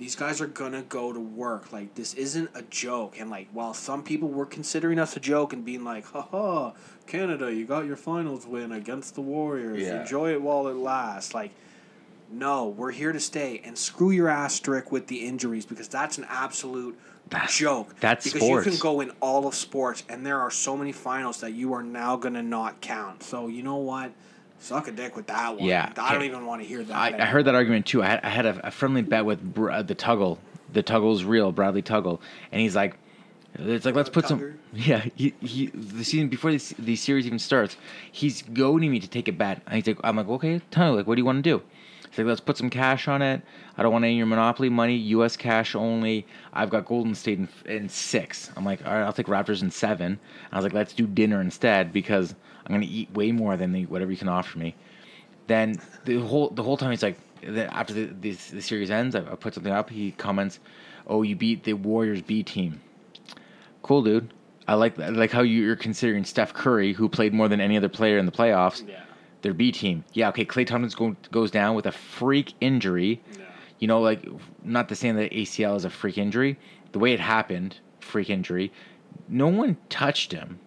these 0.00 0.16
guys 0.16 0.40
are 0.40 0.46
gonna 0.46 0.80
go 0.82 1.12
to 1.12 1.20
work. 1.20 1.72
Like 1.74 1.94
this 1.94 2.14
isn't 2.14 2.48
a 2.54 2.62
joke. 2.62 3.20
And 3.20 3.28
like 3.28 3.48
while 3.52 3.74
some 3.74 4.02
people 4.02 4.28
were 4.28 4.46
considering 4.46 4.98
us 4.98 5.14
a 5.14 5.20
joke 5.20 5.52
and 5.52 5.62
being 5.62 5.84
like, 5.84 6.06
haha, 6.06 6.72
Canada, 7.06 7.52
you 7.54 7.66
got 7.66 7.84
your 7.84 7.96
finals 7.96 8.46
win 8.46 8.72
against 8.72 9.14
the 9.14 9.20
Warriors. 9.20 9.82
Yeah. 9.82 10.00
Enjoy 10.00 10.32
it 10.32 10.40
while 10.40 10.68
it 10.68 10.76
lasts. 10.76 11.34
Like 11.34 11.50
no, 12.32 12.68
we're 12.68 12.92
here 12.92 13.10
to 13.12 13.18
stay, 13.18 13.60
and 13.64 13.76
screw 13.76 14.12
your 14.12 14.28
asterisk 14.28 14.92
with 14.92 15.08
the 15.08 15.26
injuries 15.26 15.66
because 15.66 15.88
that's 15.88 16.16
an 16.16 16.24
absolute 16.28 16.96
That's- 17.28 17.58
joke. 17.58 17.92
that's 17.98 18.32
because 18.32 18.48
you 18.48 18.60
can 18.62 18.78
go 18.78 19.00
in 19.00 19.10
all 19.20 19.48
of 19.48 19.54
sports, 19.56 20.04
and 20.08 20.24
there 20.24 20.38
are 20.40 20.50
so 20.50 20.76
many 20.76 20.92
finals 20.92 21.40
that 21.40 21.54
you 21.54 21.72
are 21.74 21.82
now 21.82 22.16
gonna 22.16 22.42
not 22.42 22.80
count. 22.80 23.24
So 23.24 23.48
you 23.48 23.64
know 23.64 23.76
what? 23.78 24.12
Suck 24.60 24.88
a 24.88 24.92
dick 24.92 25.16
with 25.16 25.26
that 25.26 25.56
one. 25.56 25.64
Yeah. 25.64 25.90
I 25.96 26.12
don't 26.12 26.24
even 26.24 26.44
want 26.46 26.60
to 26.62 26.68
hear 26.68 26.84
that. 26.84 26.94
I, 26.94 27.22
I 27.22 27.24
heard 27.24 27.46
that 27.46 27.54
argument 27.54 27.86
too. 27.86 28.02
I 28.02 28.06
had, 28.06 28.20
I 28.22 28.28
had 28.28 28.46
a, 28.46 28.68
a 28.68 28.70
friendly 28.70 29.02
bet 29.02 29.24
with 29.24 29.42
Br- 29.42 29.70
uh, 29.70 29.82
the 29.82 29.94
Tuggle. 29.94 30.38
The 30.72 30.82
Tuggle's 30.82 31.24
real, 31.24 31.50
Bradley 31.50 31.82
Tuggle, 31.82 32.20
and 32.52 32.60
he's 32.60 32.76
like, 32.76 32.96
"It's 33.54 33.84
like 33.84 33.96
let's 33.96 34.08
put 34.08 34.26
some." 34.28 34.58
Yeah, 34.72 35.04
he, 35.16 35.34
he 35.40 35.66
the 35.66 36.04
season 36.04 36.28
before 36.28 36.52
this 36.52 36.72
the 36.78 36.94
series 36.94 37.26
even 37.26 37.40
starts, 37.40 37.76
he's 38.12 38.42
goading 38.42 38.92
me 38.92 39.00
to 39.00 39.08
take 39.08 39.26
a 39.26 39.32
bet. 39.32 39.62
And 39.66 39.74
he's 39.74 39.86
like, 39.88 39.98
"I'm 40.04 40.16
like, 40.16 40.28
okay, 40.28 40.60
Tuggle, 40.70 40.94
like, 40.98 41.06
what 41.08 41.16
do 41.16 41.20
you 41.20 41.24
want 41.24 41.42
to 41.42 41.50
do?" 41.50 41.62
He's 42.10 42.18
like, 42.18 42.26
"Let's 42.26 42.40
put 42.40 42.56
some 42.56 42.68
cash 42.70 43.08
on 43.08 43.22
it. 43.22 43.40
I 43.78 43.82
don't 43.82 43.92
want 43.92 44.04
any 44.04 44.14
of 44.14 44.18
your 44.18 44.26
monopoly 44.26 44.68
money. 44.68 44.96
U.S. 44.96 45.36
cash 45.36 45.74
only. 45.74 46.26
I've 46.52 46.68
got 46.68 46.84
Golden 46.84 47.14
State 47.14 47.38
in, 47.38 47.48
in 47.66 47.88
six. 47.88 48.50
I'm 48.56 48.64
like, 48.64 48.84
all 48.84 48.92
right, 48.92 49.02
I'll 49.04 49.12
take 49.12 49.26
Raptors 49.26 49.62
in 49.62 49.70
seven. 49.70 50.18
I 50.52 50.56
was 50.56 50.64
like, 50.64 50.72
let's 50.72 50.92
do 50.92 51.06
dinner 51.06 51.40
instead 51.40 51.92
because 51.92 52.34
I'm 52.66 52.74
gonna 52.74 52.86
eat 52.88 53.10
way 53.14 53.30
more 53.32 53.56
than 53.56 53.72
the, 53.72 53.86
whatever 53.86 54.10
you 54.10 54.18
can 54.18 54.28
offer 54.28 54.58
me 54.58 54.74
then 55.46 55.74
the 56.04 56.16
whole 56.20 56.50
the 56.50 56.62
whole 56.62 56.76
time 56.76 56.90
he's 56.90 57.02
like 57.02 57.18
after 57.72 57.92
the, 57.92 58.04
the 58.20 58.30
the 58.52 58.60
series 58.62 58.88
ends 58.88 59.16
I, 59.16 59.20
I 59.20 59.34
put 59.34 59.52
something 59.54 59.72
up 59.72 59.90
he 59.90 60.12
comments 60.12 60.60
oh 61.08 61.22
you 61.22 61.34
beat 61.34 61.64
the 61.64 61.72
warriors 61.72 62.22
b 62.22 62.44
team 62.44 62.80
cool 63.82 64.02
dude 64.04 64.32
i 64.68 64.74
like 64.74 64.96
I 65.00 65.08
like 65.08 65.32
how 65.32 65.42
you- 65.42 65.64
you're 65.64 65.74
considering 65.74 66.24
steph 66.24 66.54
curry 66.54 66.92
who 66.92 67.08
played 67.08 67.34
more 67.34 67.48
than 67.48 67.60
any 67.60 67.76
other 67.76 67.88
player 67.88 68.18
in 68.18 68.26
the 68.26 68.32
playoffs 68.32 68.86
Yeah. 68.88 69.02
Their 69.42 69.54
b 69.54 69.72
team 69.72 70.04
yeah 70.12 70.28
okay 70.28 70.44
Klay 70.44 70.66
Thompson 70.66 70.96
go, 70.98 71.16
goes 71.30 71.50
down 71.50 71.74
with 71.74 71.86
a 71.86 71.92
freak 71.92 72.54
injury 72.60 73.20
Yeah. 73.38 73.44
you 73.78 73.88
know 73.88 74.00
like 74.00 74.26
not 74.62 74.88
to 74.90 74.94
say 74.94 75.10
that 75.12 75.32
acl 75.32 75.76
is 75.76 75.84
a 75.84 75.90
freak 75.90 76.18
injury 76.18 76.58
the 76.92 76.98
way 76.98 77.12
it 77.12 77.20
happened 77.20 77.78
freak 78.00 78.30
injury 78.30 78.72
no 79.28 79.48
one 79.48 79.76
touched 79.88 80.32
him 80.32 80.58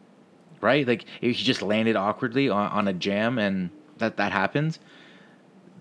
right? 0.64 0.88
Like 0.88 1.06
he 1.22 1.34
just 1.34 1.62
landed 1.62 1.96
awkwardly 1.96 2.50
on, 2.50 2.72
on 2.72 2.88
a 2.88 2.94
jam 2.94 3.38
and 3.38 3.70
that 3.98 4.18
that 4.18 4.32
happens. 4.32 4.80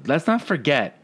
Let's 0.04 0.26
not 0.26 0.42
forget, 0.42 1.00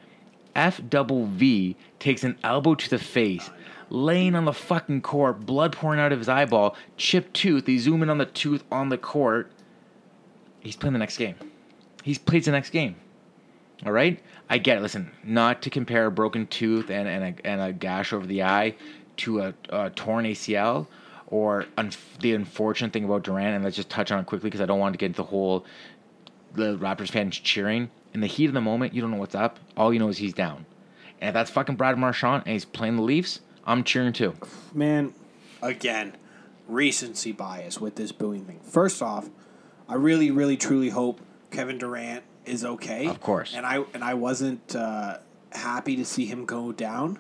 F 0.55 0.81
double 0.90 1.27
V 1.27 1.77
takes 2.01 2.24
an 2.24 2.37
elbow 2.42 2.74
to 2.74 2.90
the 2.90 2.98
face, 2.98 3.48
oh, 3.48 3.55
laying 3.90 4.35
on 4.35 4.44
the 4.44 4.53
fucking 4.53 5.03
court, 5.03 5.46
blood 5.46 5.72
pouring 5.72 6.01
out 6.01 6.12
of 6.12 6.18
his 6.18 6.29
eyeball, 6.29 6.77
chipped 6.96 7.33
tooth. 7.35 7.64
They 7.64 7.79
zoom 7.79 8.03
in 8.03 8.11
on 8.11 8.18
the 8.18 8.27
tooth 8.27 8.64
on 8.70 8.88
the 8.88 8.98
court. 8.98 9.53
He's 10.61 10.77
playing 10.77 10.94
the 10.94 10.98
next 10.98 11.16
game. 11.16 11.37
He's 12.02 12.18
plays 12.18 12.46
the 12.46 12.52
next 12.52 12.70
game. 12.70 12.96
All 13.87 13.92
right, 13.92 14.20
I 14.50 14.58
get 14.58 14.78
it. 14.78 14.80
Listen, 14.80 15.12
not 15.22 15.62
to 15.62 15.70
compare 15.70 16.06
a 16.06 16.11
broken 16.11 16.46
tooth 16.46 16.90
and, 16.90 17.08
and, 17.08 17.38
a, 17.38 17.46
and 17.46 17.61
a 17.61 17.72
gash 17.72 18.12
over 18.12 18.26
the 18.26 18.42
eye 18.42 18.74
to 19.18 19.40
a, 19.40 19.54
a 19.68 19.90
torn 19.90 20.24
ACL 20.24 20.87
or 21.28 21.66
un- 21.76 21.92
the 22.20 22.34
unfortunate 22.34 22.92
thing 22.92 23.04
about 23.04 23.22
Durant, 23.22 23.54
and 23.54 23.64
let's 23.64 23.76
just 23.76 23.90
touch 23.90 24.11
on 24.11 24.20
it 24.20 24.26
quickly 24.26 24.48
because 24.48 24.61
I 24.61 24.66
don't 24.66 24.80
want 24.80 24.94
to 24.94 24.98
get 24.98 25.06
into 25.06 25.18
the 25.18 25.24
whole 25.24 25.64
the 26.54 26.76
Raptors 26.78 27.11
fans 27.11 27.38
cheering. 27.38 27.90
In 28.14 28.20
the 28.20 28.26
heat 28.26 28.46
of 28.46 28.54
the 28.54 28.61
moment, 28.61 28.94
you 28.94 29.02
don't 29.02 29.11
know 29.11 29.18
what's 29.18 29.34
up. 29.34 29.58
All 29.76 29.92
you 29.92 29.98
know 29.98 30.08
is 30.08 30.16
he's 30.16 30.32
down. 30.32 30.64
And 31.20 31.28
if 31.28 31.34
that's 31.34 31.50
fucking 31.50 31.76
Brad 31.76 31.98
Marchand 31.98 32.44
and 32.46 32.52
he's 32.52 32.64
playing 32.64 32.96
the 32.96 33.02
Leafs, 33.02 33.40
I'm 33.66 33.84
cheering 33.84 34.12
too. 34.12 34.34
Man, 34.72 35.12
again, 35.62 36.16
recency 36.66 37.32
bias 37.32 37.80
with 37.80 37.96
this 37.96 38.12
booing 38.12 38.44
thing. 38.44 38.61
First 38.62 39.02
off, 39.02 39.28
I 39.88 39.94
really, 39.94 40.30
really, 40.30 40.56
truly 40.56 40.88
hope 40.88 41.20
Kevin 41.50 41.78
Durant 41.78 42.24
is 42.44 42.64
okay. 42.64 43.06
Of 43.06 43.20
course. 43.20 43.54
And 43.54 43.64
I 43.66 43.84
and 43.94 44.02
I 44.04 44.14
wasn't 44.14 44.74
uh, 44.76 45.18
happy 45.52 45.96
to 45.96 46.04
see 46.04 46.26
him 46.26 46.44
go 46.44 46.72
down 46.72 47.18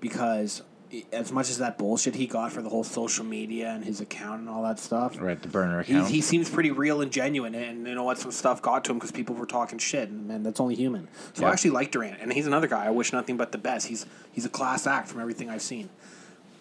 because 0.00 0.62
as 1.10 1.32
much 1.32 1.48
as 1.48 1.56
that 1.56 1.78
bullshit 1.78 2.14
he 2.16 2.26
got 2.26 2.52
for 2.52 2.60
the 2.60 2.68
whole 2.68 2.84
social 2.84 3.24
media 3.24 3.70
and 3.70 3.82
his 3.82 4.02
account 4.02 4.40
and 4.40 4.48
all 4.50 4.62
that 4.62 4.78
stuff, 4.78 5.18
Right, 5.18 5.40
the 5.40 5.48
burner 5.48 5.82
he, 5.82 5.94
account. 5.94 6.10
he 6.10 6.20
seems 6.20 6.50
pretty 6.50 6.70
real 6.70 7.00
and 7.00 7.10
genuine, 7.10 7.54
and 7.54 7.86
you 7.86 7.94
know 7.94 8.02
what? 8.04 8.18
Some 8.18 8.30
stuff 8.30 8.60
got 8.60 8.84
to 8.84 8.90
him 8.90 8.98
because 8.98 9.10
people 9.10 9.34
were 9.34 9.46
talking 9.46 9.78
shit, 9.78 10.10
and 10.10 10.28
man, 10.28 10.42
that's 10.42 10.60
only 10.60 10.74
human. 10.74 11.08
So 11.32 11.42
Yeah. 11.42 11.48
I 11.48 11.52
actually 11.52 11.70
like 11.70 11.92
Durant, 11.92 12.20
and 12.20 12.30
he's 12.30 12.46
another 12.46 12.66
guy. 12.66 12.84
I 12.84 12.90
wish 12.90 13.10
nothing 13.10 13.38
but 13.38 13.52
the 13.52 13.58
best. 13.58 13.86
He's 13.86 14.04
he's 14.32 14.44
a 14.44 14.50
class 14.50 14.86
act 14.86 15.08
from 15.08 15.20
everything 15.22 15.48
I've 15.48 15.62
seen. 15.62 15.88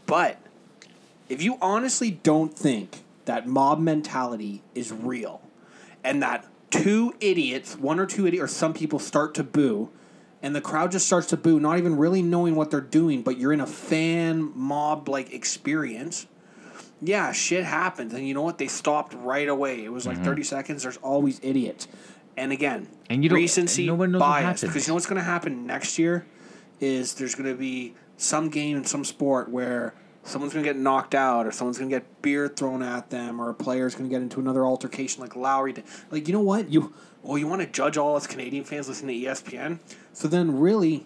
But 0.06 0.38
if 1.28 1.42
you 1.42 1.58
honestly 1.62 2.12
don't 2.12 2.58
think 2.58 3.04
that 3.26 3.48
mob 3.48 3.80
mentality 3.82 4.64
is 4.74 4.94
real, 4.94 5.42
and 6.06 6.24
that 6.24 6.46
two 6.72 7.14
idiots, 7.20 7.78
one 7.78 8.00
or 8.00 8.06
two 8.06 8.26
idiots, 8.26 8.44
or 8.44 8.48
some 8.48 8.74
people 8.74 8.98
start 9.00 9.36
to 9.36 9.44
boo, 9.44 9.90
and 10.42 10.56
the 10.56 10.62
crowd 10.62 10.92
just 10.92 11.06
starts 11.06 11.28
to 11.28 11.38
boo, 11.38 11.60
not 11.60 11.78
even 11.78 11.96
really 11.98 12.22
knowing 12.24 12.56
what 12.56 12.72
they're 12.72 12.82
doing, 12.82 13.22
but 13.22 13.38
you're 13.38 13.54
in 13.54 13.62
a 13.62 13.68
fan 13.68 14.52
mob 14.56 15.08
like 15.08 15.32
experience 15.34 16.26
yeah, 17.04 17.32
shit 17.32 17.64
happens. 17.66 18.14
And 18.14 18.28
you 18.28 18.36
know 18.36 18.44
what? 18.44 18.60
They 18.60 18.68
stopped 18.68 19.16
right 19.16 19.50
away. 19.50 19.84
It 19.84 19.92
was 19.92 20.06
like 20.06 20.24
30 20.24 20.44
seconds. 20.44 20.84
There's 20.84 20.98
always 20.98 21.40
idiots. 21.42 21.88
And 22.38 22.52
again, 22.52 22.82
Mm-hmm. 22.84 22.96
And 23.10 23.24
you 23.24 23.30
don't- 23.30 23.38
recency 23.38 23.88
no 23.88 23.96
one 23.96 24.12
knows 24.12 24.20
bias. 24.20 24.62
Because 24.62 24.86
you 24.86 24.92
know 24.92 24.94
what's 24.94 25.08
going 25.08 25.18
to 25.18 25.24
happen 25.24 25.66
next 25.66 25.98
year 25.98 26.28
is 26.80 27.16
there's 27.16 27.34
going 27.34 27.50
to 27.50 27.56
be 27.58 27.96
some 28.18 28.50
game 28.50 28.78
in 28.78 28.86
some 28.86 29.04
sport 29.04 29.50
where 29.50 29.96
someone's 30.24 30.54
going 30.54 30.64
to 30.64 30.70
get 30.70 30.78
knocked 30.78 31.16
out 31.16 31.46
or 31.48 31.52
someone's 31.52 31.78
going 31.78 31.90
to 31.90 31.96
get 31.96 32.22
beer 32.22 32.48
thrown 32.48 32.84
at 32.84 33.10
them 33.10 33.40
or 33.40 33.50
a 33.50 33.54
player's 33.54 33.96
going 33.96 34.10
to 34.10 34.14
get 34.14 34.22
into 34.22 34.40
another 34.40 34.66
altercation 34.66 35.22
like 35.22 35.36
Lowry 35.36 35.74
did. 35.74 35.84
Like, 36.10 36.28
you 36.28 36.34
know 36.34 36.42
what? 36.42 36.70
You 36.72 36.94
well, 37.24 37.38
you 37.38 37.48
want 37.48 37.62
to 37.62 37.68
judge 37.68 37.98
all 37.98 38.16
us 38.16 38.26
Canadian 38.26 38.64
fans 38.64 38.88
listening 38.88 39.22
to 39.22 39.30
ESPN? 39.30 39.80
So 40.14 40.28
then 40.28 40.60
really, 40.60 41.06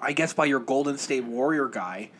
I 0.00 0.12
guess 0.12 0.32
by 0.32 0.44
your 0.44 0.60
Golden 0.60 0.98
State 0.98 1.24
Warrior 1.24 1.68
guy 1.68 2.10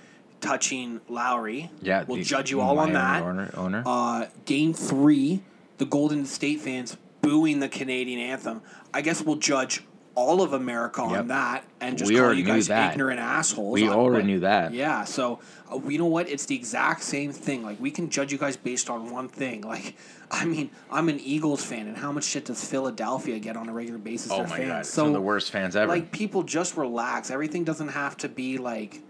touching 0.41 1.01
Lowry, 1.09 1.71
yeah, 1.83 2.05
we'll 2.07 2.23
judge 2.23 2.51
you 2.51 2.61
all 2.61 2.79
on 2.79 2.93
that. 2.95 3.23
Owner, 3.23 3.51
owner. 3.55 3.83
Uh, 3.85 4.27
game 4.45 4.73
three, 4.73 5.43
the 5.79 5.85
Golden 5.85 6.25
State 6.25 6.61
fans 6.61 6.97
booing 7.21 7.61
the 7.61 7.69
Canadian 7.69 8.19
anthem. 8.19 8.63
I 8.95 9.03
guess 9.03 9.23
we'll 9.23 9.37
judge 9.37 9.83
all 10.15 10.43
of 10.43 10.53
America 10.53 11.01
on 11.01 11.11
Yep. 11.11 11.27
that 11.29 11.65
and 11.81 11.97
just 11.97 12.11
We 12.11 12.19
call 12.19 12.35
you 12.35 12.45
guys 12.45 12.69
that. 12.69 12.93
ignorant 12.93 13.19
assholes. 13.21 13.73
We 13.73 13.89
already 13.89 14.27
knew 14.27 14.41
that. 14.41 14.75
Yeah, 14.75 15.05
so 15.05 15.41
uh, 15.73 15.81
you 15.89 15.97
know 15.99 16.07
what? 16.07 16.29
It's 16.29 16.45
the 16.47 16.55
exact 16.55 17.03
same 17.03 17.33
thing. 17.33 17.63
Like 17.63 17.81
we 17.81 17.91
can 17.91 18.11
judge 18.11 18.31
you 18.31 18.39
guys 18.39 18.57
based 18.57 18.91
on 18.91 19.11
one 19.11 19.29
thing. 19.29 19.63
Like 19.63 19.97
I 20.31 20.45
mean, 20.45 20.71
I'm 20.91 21.09
an 21.09 21.21
Eagles 21.21 21.65
fan, 21.65 21.87
and 21.87 21.97
how 21.97 22.11
much 22.13 22.25
shit 22.25 22.45
does 22.47 22.65
Philadelphia 22.65 23.39
get 23.39 23.57
on 23.57 23.69
a 23.69 23.73
regular 23.73 23.99
basis? 23.99 24.33
Oh 24.33 24.43
my 24.45 24.57
fans? 24.59 24.69
god, 24.69 24.87
So 24.87 24.93
some 25.03 25.07
of 25.09 25.13
the 25.15 25.21
worst 25.21 25.51
fans 25.51 25.77
ever. 25.77 25.91
like 25.91 26.11
people 26.13 26.43
just 26.43 26.77
relax. 26.77 27.31
Everything 27.31 27.65
doesn't 27.65 27.89
have 27.89 28.17
to 28.19 28.29
be 28.29 28.59
like, 28.59 29.01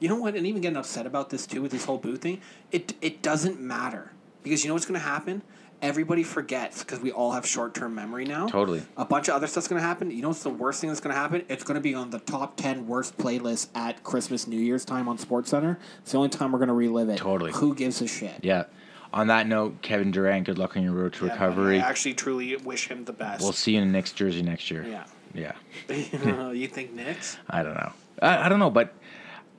you 0.00 0.08
know 0.08 0.16
what? 0.16 0.34
And 0.34 0.46
even 0.46 0.60
getting 0.60 0.76
upset 0.76 1.06
about 1.06 1.30
this 1.30 1.46
too 1.46 1.62
with 1.62 1.70
this 1.72 1.84
whole 1.86 1.98
boo 1.98 2.16
thing, 2.16 2.40
it 2.70 2.94
it 3.00 3.22
doesn't 3.22 3.60
matter 3.60 4.12
because 4.42 4.62
you 4.64 4.68
know 4.68 4.74
what's 4.74 4.86
going 4.86 5.00
to 5.00 5.06
happen. 5.06 5.42
Everybody 5.82 6.22
forgets 6.22 6.82
because 6.82 7.00
we 7.00 7.12
all 7.12 7.32
have 7.32 7.46
short 7.46 7.74
term 7.74 7.94
memory 7.94 8.24
now. 8.24 8.46
Totally. 8.46 8.82
A 8.96 9.04
bunch 9.04 9.28
of 9.28 9.34
other 9.34 9.46
stuff's 9.46 9.68
going 9.68 9.80
to 9.80 9.86
happen. 9.86 10.10
You 10.10 10.22
know 10.22 10.28
what's 10.28 10.42
the 10.42 10.50
worst 10.50 10.80
thing 10.80 10.88
that's 10.88 11.00
going 11.00 11.14
to 11.14 11.20
happen? 11.20 11.44
It's 11.48 11.62
going 11.64 11.74
to 11.74 11.80
be 11.80 11.94
on 11.94 12.10
the 12.10 12.20
top 12.20 12.56
10 12.56 12.86
worst 12.86 13.18
playlist 13.18 13.68
at 13.74 14.02
Christmas, 14.02 14.46
New 14.46 14.58
Year's 14.58 14.84
time 14.84 15.08
on 15.08 15.18
Sports 15.18 15.50
Center. 15.50 15.78
It's 16.00 16.12
the 16.12 16.18
only 16.18 16.30
time 16.30 16.52
we're 16.52 16.58
going 16.58 16.68
to 16.68 16.74
relive 16.74 17.08
it. 17.10 17.18
Totally. 17.18 17.52
Who 17.52 17.74
gives 17.74 18.00
a 18.00 18.06
shit? 18.06 18.40
yeah. 18.42 18.64
On 19.12 19.28
that 19.28 19.46
note, 19.46 19.80
Kevin 19.80 20.10
Durant, 20.10 20.44
good 20.46 20.58
luck 20.58 20.76
on 20.76 20.82
your 20.82 20.92
road 20.92 21.12
to 21.14 21.26
Yeah, 21.26 21.32
recovery. 21.32 21.78
I 21.80 21.88
actually 21.88 22.14
truly 22.14 22.56
wish 22.56 22.88
him 22.88 23.04
the 23.04 23.12
best. 23.12 23.42
We'll 23.44 23.52
see 23.52 23.74
you 23.76 23.80
in 23.80 23.86
the 23.86 23.92
next 23.92 24.16
jersey 24.16 24.42
next 24.42 24.70
year. 24.72 24.84
yeah. 24.84 25.04
Yeah. 25.34 25.52
you 26.52 26.66
think 26.66 26.94
Knicks? 26.94 27.36
I 27.50 27.62
don't 27.62 27.74
know. 27.74 27.92
I, 28.22 28.46
I 28.46 28.48
don't 28.48 28.58
know, 28.58 28.70
but 28.70 28.92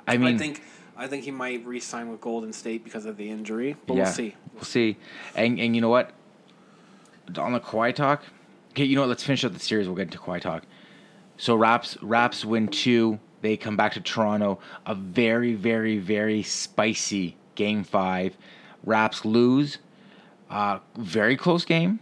I 0.07 0.17
mean, 0.17 0.35
I 0.35 0.37
think 0.37 0.61
I 0.97 1.07
think 1.07 1.23
he 1.23 1.31
might 1.31 1.65
re-sign 1.65 2.09
with 2.09 2.21
Golden 2.21 2.53
State 2.53 2.83
because 2.83 3.05
of 3.05 3.17
the 3.17 3.29
injury, 3.29 3.75
but 3.85 3.95
yeah, 3.95 4.03
we'll 4.03 4.13
see. 4.13 4.35
We'll 4.53 4.63
see. 4.63 4.97
And 5.35 5.59
and 5.59 5.75
you 5.75 5.81
know 5.81 5.89
what? 5.89 6.11
On 7.37 7.53
the 7.53 7.59
Kawhi 7.59 7.93
talk, 7.93 8.23
okay. 8.71 8.85
You 8.85 8.95
know 8.95 9.01
what? 9.01 9.09
Let's 9.09 9.23
finish 9.23 9.43
up 9.43 9.53
the 9.53 9.59
series. 9.59 9.87
We'll 9.87 9.95
get 9.95 10.03
into 10.03 10.19
Kawhi 10.19 10.41
talk. 10.41 10.63
So 11.37 11.55
Raps 11.55 11.97
Raps 12.01 12.45
win 12.45 12.67
two. 12.67 13.19
They 13.41 13.57
come 13.57 13.75
back 13.75 13.93
to 13.93 14.01
Toronto. 14.01 14.59
A 14.85 14.95
very 14.95 15.53
very 15.53 15.97
very 15.97 16.43
spicy 16.43 17.35
game 17.55 17.83
five. 17.83 18.37
Raps 18.83 19.25
lose. 19.25 19.79
Uh, 20.49 20.79
very 20.95 21.35
close 21.35 21.65
game. 21.65 21.99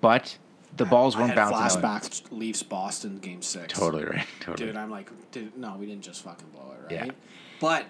But 0.00 0.38
the 0.76 0.84
balls 0.84 1.16
I 1.16 1.20
weren't 1.20 1.30
had 1.30 1.36
bouncing. 1.50 1.82
out. 1.84 2.02
flashbacks 2.02 2.28
to 2.28 2.34
Leafs 2.34 2.62
Boston 2.62 3.18
game 3.18 3.42
six. 3.42 3.72
Totally 3.78 4.04
right. 4.04 4.26
Totally. 4.40 4.68
dude. 4.68 4.76
I'm 4.76 4.90
like, 4.90 5.10
dude, 5.32 5.56
no, 5.56 5.76
we 5.78 5.86
didn't 5.86 6.02
just 6.02 6.22
fucking 6.22 6.48
blow 6.52 6.72
it, 6.72 6.82
right? 6.94 7.06
Yeah. 7.06 7.12
But 7.60 7.86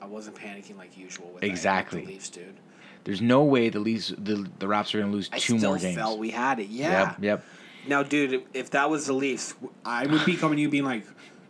I 0.00 0.06
wasn't 0.06 0.36
panicking 0.36 0.76
like 0.76 0.96
usual 0.96 1.26
with 1.26 1.34
that- 1.40 1.46
with 1.46 1.50
Exactly. 1.50 2.00
the 2.00 2.06
Leafs, 2.12 2.30
dude. 2.30 2.54
There's 3.04 3.20
no 3.20 3.42
way 3.44 3.68
the 3.68 3.80
Leafs 3.80 4.14
the 4.16 4.48
the 4.58 4.68
Raps 4.68 4.94
are 4.94 4.98
going 5.00 5.10
to 5.10 5.16
lose 5.16 5.28
I 5.32 5.38
two 5.38 5.58
more 5.58 5.76
games. 5.76 5.96
felt 5.96 6.18
we 6.18 6.30
had 6.30 6.60
it. 6.60 6.68
Yeah. 6.68 7.10
Yep. 7.10 7.16
Yep. 7.22 7.44
Now, 7.88 8.02
dude, 8.04 8.44
if 8.54 8.70
that 8.70 8.88
was 8.90 9.06
the 9.06 9.12
Leafs, 9.12 9.54
I 9.84 10.06
would 10.06 10.24
be 10.24 10.36
coming 10.36 10.56
to 10.56 10.62
you 10.62 10.68
being 10.68 10.84
like, 10.84 11.04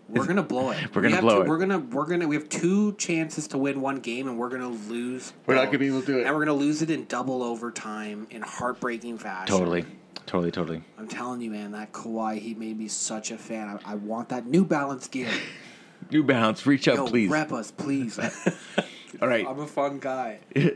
"We're 0.08 0.24
gonna 0.26 0.42
blow 0.42 0.70
it. 0.70 0.78
We're 0.94 1.02
gonna 1.02 1.16
have 1.16 1.24
blow 1.24 1.40
to- 1.40 1.42
it. 1.42 1.48
We're 1.48 1.58
gonna 1.58 1.78
we're 1.78 2.06
gonna 2.06 2.26
we 2.26 2.36
have 2.36 2.48
two 2.48 2.94
chances 2.94 3.48
to 3.48 3.58
win 3.58 3.82
one 3.82 3.96
game, 4.00 4.28
and 4.28 4.38
we're 4.38 4.48
gonna 4.48 4.68
lose. 4.70 5.34
We're 5.44 5.56
not 5.56 5.66
gonna 5.66 5.78
be 5.78 5.88
able 5.88 6.00
to 6.00 6.06
do 6.06 6.18
it. 6.20 6.26
and 6.26 6.34
we're 6.34 6.42
gonna 6.46 6.56
lose 6.58 6.80
it 6.80 6.88
in 6.90 7.04
double 7.04 7.42
overtime 7.42 8.26
in 8.30 8.40
heartbreaking 8.40 9.18
fashion. 9.18 9.54
Totally. 9.58 9.84
Totally. 10.26 10.50
Totally. 10.50 10.82
I'm 10.98 11.08
telling 11.08 11.40
you, 11.40 11.50
man, 11.50 11.72
that 11.72 11.92
Kawhi, 11.92 12.38
he 12.38 12.54
made 12.54 12.78
me 12.78 12.88
such 12.88 13.30
a 13.30 13.36
fan. 13.38 13.80
I, 13.84 13.92
I 13.92 13.94
want 13.96 14.28
that 14.30 14.46
New 14.46 14.64
Balance 14.64 15.08
gear. 15.08 15.28
New 16.10 16.22
Balance, 16.22 16.66
reach 16.66 16.88
out, 16.88 16.96
Yo, 16.96 17.06
please. 17.06 17.30
rep 17.30 17.52
us, 17.52 17.70
please. 17.70 18.18
All 19.22 19.28
right. 19.28 19.46
I'm 19.46 19.60
a 19.60 19.66
fun 19.66 19.98
guy. 19.98 20.40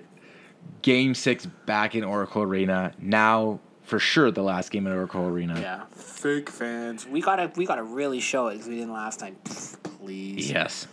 Game 0.82 1.14
six 1.14 1.46
back 1.66 1.94
in 1.94 2.04
Oracle 2.04 2.42
Arena. 2.42 2.92
Now, 2.98 3.60
for 3.82 3.98
sure, 3.98 4.30
the 4.30 4.42
last 4.42 4.70
game 4.70 4.86
in 4.86 4.92
Oracle 4.92 5.26
Arena. 5.26 5.58
Yeah, 5.60 5.84
fake 5.92 6.50
fans. 6.50 7.06
We 7.06 7.20
gotta 7.20 7.52
we 7.56 7.66
gotta 7.66 7.82
really 7.84 8.18
show 8.20 8.48
it 8.48 8.54
because 8.54 8.68
we 8.68 8.76
didn't 8.76 8.92
last 8.92 9.20
time. 9.20 9.36
Please, 9.44 10.50
Yes. 10.50 10.86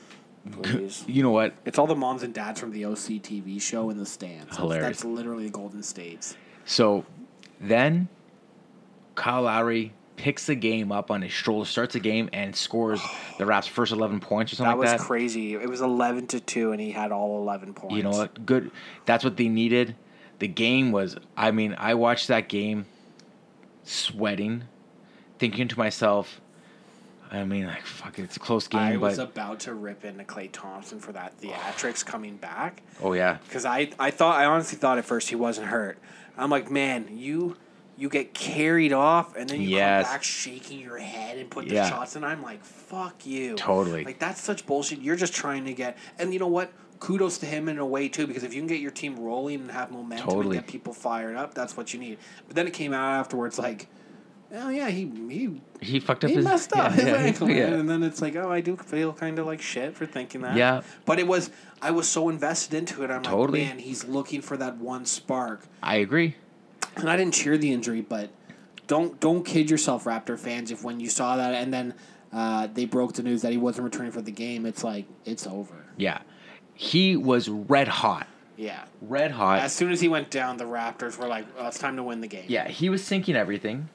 please. 0.51 1.03
You 1.07 1.23
know 1.23 1.31
what? 1.31 1.53
It's 1.65 1.79
all 1.79 1.87
the 1.87 1.95
moms 1.95 2.21
and 2.23 2.33
dads 2.33 2.59
from 2.59 2.71
the 2.71 2.85
OC 2.85 3.19
TV 3.21 3.59
show 3.61 3.89
in 3.89 3.97
the 3.97 4.05
stands. 4.05 4.55
Hilarious. 4.57 4.85
That's 4.87 5.05
literally 5.05 5.45
the 5.45 5.51
Golden 5.51 5.81
States. 5.83 6.35
So 6.65 7.03
then 7.59 8.09
Kyle 9.15 9.43
Lowry 9.43 9.93
picks 10.15 10.45
the 10.45 10.55
game 10.55 10.91
up 10.91 11.11
on 11.11 11.21
his 11.21 11.31
shoulder, 11.31 11.65
starts 11.65 11.93
the 11.93 11.99
game, 11.99 12.29
and 12.33 12.55
scores 12.55 13.01
the 13.37 13.45
Raps' 13.45 13.67
first 13.67 13.91
11 13.91 14.19
points 14.19 14.53
or 14.53 14.55
something 14.57 14.77
like 14.77 14.85
That 14.85 14.85
That 14.85 14.93
was 14.93 14.99
like 14.99 14.99
that. 15.01 15.07
crazy. 15.07 15.53
It 15.55 15.69
was 15.69 15.81
eleven 15.81 16.27
to 16.27 16.39
two, 16.39 16.71
and 16.71 16.79
he 16.79 16.91
had 16.91 17.11
all 17.11 17.41
eleven 17.41 17.73
points. 17.73 17.95
You 17.95 18.03
know 18.03 18.11
what? 18.11 18.45
Good. 18.45 18.71
That's 19.05 19.23
what 19.23 19.37
they 19.37 19.49
needed. 19.49 19.95
The 20.39 20.47
game 20.47 20.91
was, 20.91 21.15
I 21.37 21.51
mean, 21.51 21.75
I 21.77 21.93
watched 21.93 22.27
that 22.27 22.49
game 22.49 22.85
sweating, 23.83 24.63
thinking 25.39 25.67
to 25.69 25.77
myself, 25.77 26.41
I 27.31 27.45
mean, 27.45 27.65
like, 27.65 27.85
fuck 27.85 28.19
it, 28.19 28.23
it's 28.23 28.37
a 28.37 28.39
close 28.39 28.67
game, 28.67 28.79
I 28.79 28.91
but. 28.93 29.01
was 29.01 29.17
about 29.19 29.61
to 29.61 29.73
rip 29.73 30.05
into 30.05 30.23
Klay 30.23 30.49
Thompson 30.51 30.99
for 30.99 31.11
that 31.13 31.39
theatrics 31.41 32.05
coming 32.05 32.37
back 32.37 32.83
oh, 33.01 33.13
yeah. 33.13 33.37
because 33.45 33.65
I 33.65 33.89
I 33.97 34.11
thought 34.11 34.35
I 34.39 34.45
honestly 34.45 34.77
thought 34.77 34.97
at 34.99 35.05
first 35.05 35.29
he 35.29 35.35
wasn't 35.35 35.67
hurt. 35.67 35.97
I'm 36.37 36.49
like, 36.51 36.69
man, 36.69 37.07
you 37.11 37.57
you 37.97 38.09
get 38.09 38.33
carried 38.33 38.91
off 38.93 39.35
and 39.35 39.49
then 39.49 39.61
you 39.61 39.69
Yes. 39.69 40.05
come 40.07 40.15
back 40.15 40.23
shaking 40.23 40.79
your 40.79 40.97
head 40.97 41.37
and 41.37 41.49
put 41.49 41.67
the 41.69 41.75
Yeah. 41.75 41.89
shots 41.89 42.15
and 42.15 42.25
I'm 42.25 42.41
like, 42.41 42.63
fuck 42.63 43.25
you. 43.25 43.55
Totally. 43.55 44.03
Like 44.03 44.19
that's 44.19 44.41
such 44.41 44.65
bullshit. 44.65 44.99
You're 44.99 45.15
just 45.15 45.33
trying 45.33 45.65
to 45.65 45.73
get 45.73 45.97
and 46.17 46.33
you 46.33 46.39
know 46.39 46.47
what? 46.47 46.71
Kudos 46.99 47.37
to 47.39 47.45
him 47.45 47.67
in 47.67 47.77
a 47.79 47.85
way 47.85 48.07
too, 48.07 48.25
because 48.27 48.43
if 48.43 48.53
you 48.53 48.61
can 48.61 48.67
get 48.67 48.79
your 48.79 48.89
team 48.91 49.19
rolling 49.19 49.61
and 49.61 49.71
have 49.71 49.91
momentum 49.91 50.25
Totally. 50.27 50.57
and 50.57 50.65
get 50.65 50.71
people 50.71 50.93
fired 50.93 51.35
up, 51.35 51.53
that's 51.53 51.75
what 51.77 51.93
you 51.93 51.99
need. 51.99 52.17
But 52.47 52.55
then 52.55 52.65
it 52.65 52.73
came 52.73 52.93
out 52.93 53.19
afterwards 53.19 53.59
like, 53.59 53.87
oh 54.55 54.69
yeah, 54.69 54.89
he 54.89 55.11
he 55.29 55.61
He 55.81 55.99
fucked 55.99 56.23
up 56.23 56.29
he 56.29 56.37
his. 56.37 56.45
messed 56.45 56.73
up 56.77 56.91
yeah, 56.95 57.01
oh, 57.01 57.03
his 57.03 57.05
yeah, 57.05 57.15
ankle, 57.17 57.49
yeah. 57.51 57.65
and 57.73 57.89
then 57.89 58.03
it's 58.03 58.21
like, 58.21 58.35
oh, 58.37 58.49
I 58.49 58.61
do 58.61 58.77
feel 58.77 59.11
kind 59.13 59.37
of 59.37 59.45
like 59.45 59.61
shit 59.61 59.95
for 59.97 60.05
thinking 60.05 60.41
that. 60.41 60.55
Yeah. 60.55 60.81
but 61.05 61.19
it 61.19 61.27
was 61.27 61.51
I 61.81 61.91
was 61.91 62.07
so 62.07 62.29
invested 62.29 62.73
into 62.77 63.03
it. 63.03 63.11
I'm 63.11 63.21
Totally. 63.21 63.59
like, 63.65 63.69
man, 63.69 63.79
he's 63.79 64.05
looking 64.05 64.41
for 64.41 64.55
that 64.57 64.77
one 64.77 65.05
spark, 65.05 65.65
I 65.83 65.97
agree. 65.97 66.35
And 66.95 67.09
I 67.09 67.17
didn't 67.17 67.33
cheer 67.33 67.57
the 67.57 67.71
injury, 67.71 68.01
but 68.01 68.29
don't 68.87 69.19
don't 69.19 69.43
kid 69.43 69.69
yourself, 69.69 70.05
Raptor 70.05 70.37
fans. 70.37 70.71
If 70.71 70.83
when 70.83 70.99
you 70.99 71.09
saw 71.09 71.37
that 71.37 71.53
and 71.53 71.73
then 71.73 71.93
uh, 72.31 72.67
they 72.73 72.85
broke 72.85 73.13
the 73.13 73.23
news 73.23 73.41
that 73.43 73.51
he 73.51 73.57
wasn't 73.57 73.85
returning 73.85 74.11
for 74.11 74.21
the 74.21 74.31
game, 74.31 74.65
it's 74.65 74.83
like 74.83 75.05
it's 75.25 75.47
over. 75.47 75.75
Yeah. 75.97 76.19
He 76.73 77.15
was 77.15 77.49
red 77.49 77.87
hot. 77.87 78.27
Yeah. 78.57 78.83
Red 79.01 79.31
hot. 79.31 79.59
As 79.59 79.73
soon 79.73 79.91
as 79.91 80.01
he 80.01 80.07
went 80.07 80.29
down, 80.29 80.57
the 80.57 80.63
Raptors 80.65 81.17
were 81.17 81.27
like, 81.27 81.45
oh, 81.57 81.67
"It's 81.67 81.79
time 81.79 81.95
to 81.97 82.03
win 82.03 82.21
the 82.21 82.27
game." 82.27 82.45
yeah, 82.47 82.67
he 82.67 82.89
was 82.89 83.03
sinking 83.03 83.35
everything. 83.35 83.89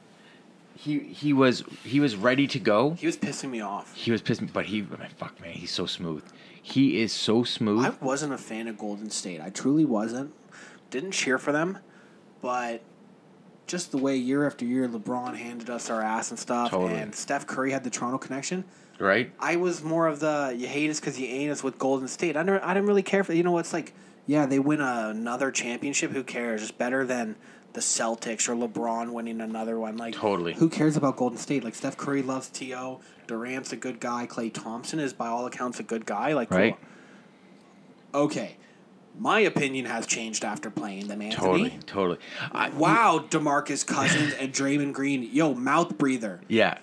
He 0.75 1.01
he 1.01 1.33
was 1.33 1.65
he 1.85 1.99
was 1.99 2.15
ready 2.17 2.47
to 2.49 2.61
go. 2.61 2.93
He 2.93 3.07
was 3.07 3.17
pissing 3.17 3.51
me 3.51 3.61
off. 3.61 3.95
He 3.95 4.13
was 4.13 4.23
pissing, 4.23 4.53
but 4.53 4.67
he 4.67 4.83
fuck 5.17 5.41
man, 5.41 5.53
he's 5.53 5.73
so 5.73 5.87
smooth. 5.87 6.25
He 6.61 7.01
is 7.01 7.13
so 7.13 7.45
smooth. 7.45 7.87
I 7.87 8.05
wasn't 8.05 8.33
a 8.33 8.39
fan 8.39 8.69
of 8.69 8.79
Golden 8.79 9.11
State. 9.11 9.41
I 9.41 9.51
truly 9.51 9.85
wasn't. 9.85 10.33
Didn't 10.91 11.13
cheer 11.13 11.39
for 11.39 11.51
them, 11.51 11.79
but 12.41 12.83
just 13.69 13.93
the 13.93 13.99
way 13.99 14.17
year 14.17 14.47
after 14.47 14.65
year 14.65 14.89
LeBron 14.89 15.37
handed 15.37 15.71
us 15.71 15.89
our 15.91 16.03
ass 16.03 16.31
and 16.31 16.39
stuff, 16.39 16.71
Totally. 16.71 16.99
and 16.99 17.15
Steph 17.15 17.47
Curry 17.47 17.71
had 17.71 17.85
the 17.85 17.91
Toronto 17.91 18.19
connection. 18.19 18.65
right? 18.99 19.31
I 19.39 19.57
was 19.57 19.85
more 19.85 20.09
of 20.09 20.19
the 20.21 20.55
you 20.59 20.67
hate 20.67 20.91
us 20.91 20.99
because 20.99 21.21
you 21.21 21.27
ain't 21.29 21.53
us 21.53 21.63
with 21.63 21.79
Golden 21.79 22.09
State. 22.09 22.37
I 22.37 22.43
never, 22.43 22.65
I 22.65 22.75
didn't 22.75 22.89
really 22.89 23.03
care 23.05 23.23
for 23.23 23.33
you 23.35 23.43
know 23.45 23.53
what's 23.53 23.73
like 23.73 23.93
yeah 24.27 24.45
they 24.47 24.59
win 24.59 24.81
another 24.81 25.51
championship. 25.53 26.11
Who 26.11 26.25
cares? 26.25 26.63
It's 26.63 26.73
better 26.73 27.05
than 27.07 27.37
the 27.75 27.81
Celtics 27.81 28.49
or 28.49 28.55
LeBron 28.57 29.13
winning 29.13 29.41
another 29.41 29.79
one. 29.79 29.97
Like 29.99 30.15
Totally. 30.15 30.55
who 30.55 30.69
cares 30.69 30.97
about 30.97 31.17
Golden 31.17 31.39
State? 31.39 31.63
Like 31.63 31.75
Steph 31.75 31.97
Curry 31.97 32.23
loves 32.23 32.49
To. 32.49 32.99
Durant's 33.27 33.73
a 33.73 33.77
good 33.77 34.01
guy. 34.01 34.27
Klay 34.27 34.53
Thompson 34.53 34.99
is 34.99 35.13
by 35.13 35.29
all 35.29 35.47
accounts 35.47 35.79
a 35.79 35.83
good 35.83 36.07
guy. 36.07 36.33
Like 36.33 36.49
cool. 36.49 36.59
Right. 36.59 36.79
Okay, 38.15 38.57
my 39.19 39.41
opinion 39.41 39.85
has 39.87 40.07
changed 40.07 40.45
after 40.45 40.71
playing 40.71 41.09
them. 41.09 41.21
Anthony. 41.21 41.71
Totally, 41.71 41.79
totally. 41.87 42.19
I, 42.53 42.71
Wow, 42.71 43.25
Demarcus 43.29 43.87
Cousins 43.87 44.33
and 44.35 44.53
Draymond 44.53 44.93
Green. 44.93 45.29
Yo, 45.33 45.55
mouth 45.55 45.99
breather. 45.99 46.41
Yeah. 46.49 46.79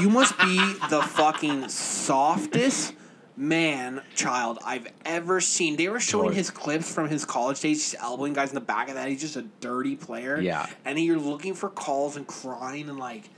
You 0.00 0.08
must 0.08 0.38
be 0.38 0.56
the 0.90 1.02
fucking 1.02 1.68
softest 1.68 2.94
man 3.36 4.02
child 4.14 4.58
I've 4.64 4.86
ever 5.04 5.40
seen. 5.40 5.76
They 5.76 5.88
were 5.88 6.00
showing 6.00 6.24
Totally. 6.24 6.36
his 6.36 6.50
clips 6.50 6.94
from 6.94 7.08
his 7.08 7.24
college 7.24 7.60
days. 7.60 7.90
He's 7.92 8.00
elbowing 8.00 8.34
guys 8.34 8.50
in 8.50 8.54
the 8.54 8.60
back 8.60 8.88
of 8.88 8.94
that. 8.94 9.08
He's 9.08 9.20
just 9.20 9.36
a 9.36 9.42
dirty 9.60 9.96
player. 9.96 10.38
Yeah. 10.40 10.66
And 10.84 10.98
you're 11.00 11.18
looking 11.18 11.54
for 11.54 11.68
calls 11.70 12.16
and 12.16 12.26
crying 12.26 12.88
and 12.88 12.98
like, 12.98 13.30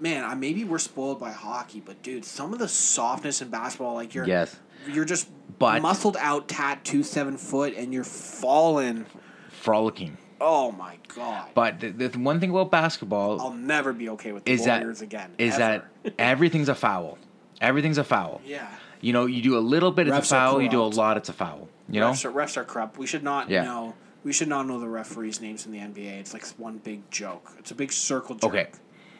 man, 0.00 0.24
I 0.24 0.34
maybe 0.34 0.64
we're 0.64 0.78
spoiled 0.78 1.18
by 1.18 1.32
hockey, 1.32 1.80
but 1.84 2.02
dude, 2.02 2.24
some 2.24 2.52
of 2.52 2.58
the 2.60 2.68
softness 2.68 3.42
in 3.42 3.48
basketball, 3.48 3.94
like 3.94 4.14
you're 4.14 4.26
Yes. 4.26 4.54
you're 4.86 5.04
just 5.04 5.28
But- 5.58 5.82
muscled 5.82 6.16
out, 6.20 6.48
tattoo 6.48 7.02
seven 7.02 7.36
foot, 7.36 7.74
and 7.76 7.92
you're 7.92 8.04
falling. 8.04 9.06
Frolicking. 9.50 10.16
Oh 10.40 10.70
my 10.70 10.98
god! 11.16 11.48
But 11.54 11.80
the, 11.80 11.90
the 11.90 12.18
one 12.18 12.38
thing 12.38 12.50
about 12.50 12.70
basketball 12.70 13.40
I'll 13.40 13.52
never 13.52 13.92
be 13.92 14.08
okay 14.10 14.30
with 14.30 14.44
the 14.44 14.52
is 14.52 14.66
that 14.66 14.82
again. 15.02 15.32
is 15.36 15.58
ever. 15.58 15.84
that 16.04 16.14
everything's 16.18 16.68
a 16.68 16.76
foul. 16.76 17.18
Everything's 17.60 17.98
a 17.98 18.04
foul. 18.04 18.40
yeah. 18.44 18.68
You 19.00 19.12
know, 19.12 19.26
you 19.26 19.42
do 19.42 19.56
a 19.56 19.60
little 19.60 19.90
bit, 19.92 20.06
it's 20.08 20.16
a 20.16 20.22
foul. 20.22 20.60
You 20.62 20.68
do 20.68 20.80
a 20.82 20.84
lot, 20.86 21.16
it's 21.16 21.28
a 21.28 21.32
foul. 21.32 21.68
You 21.88 22.00
know. 22.00 22.10
refs 22.10 22.24
are, 22.24 22.32
refs 22.32 22.56
are 22.56 22.64
corrupt. 22.64 22.98
We 22.98 23.06
should 23.06 23.22
not 23.24 23.48
Yeah. 23.50 23.64
know 23.64 23.94
We 24.24 24.32
should 24.32 24.48
not 24.48 24.66
know 24.66 24.78
the 24.78 24.88
referees' 24.88 25.40
names 25.40 25.66
in 25.66 25.72
the 25.72 25.78
NBA. 25.78 26.18
It's 26.20 26.32
like 26.34 26.44
one 26.56 26.78
big 26.78 27.08
joke. 27.10 27.52
It's 27.58 27.70
a 27.72 27.74
big 27.74 27.90
circle 27.92 28.34
jerk. 28.36 28.44
Okay. 28.50 28.66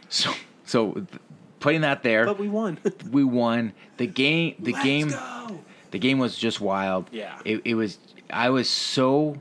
So 0.08 0.32
so 0.64 0.92
th- 0.92 1.06
putting 1.60 1.80
that 1.80 2.02
there, 2.04 2.26
But 2.26 2.38
we 2.38 2.48
won. 2.48 2.78
we 3.10 3.24
won 3.24 3.72
the 3.96 4.06
game. 4.06 4.54
The 4.60 4.72
Let's 4.72 4.84
game. 4.84 5.08
go. 5.10 5.60
The 5.90 5.98
game 5.98 6.18
was 6.18 6.36
just 6.36 6.60
wild. 6.60 7.08
Yeah. 7.12 7.38
It, 7.44 7.62
it 7.64 7.74
was. 7.74 7.98
I 8.30 8.50
was 8.50 8.68
so. 8.68 9.40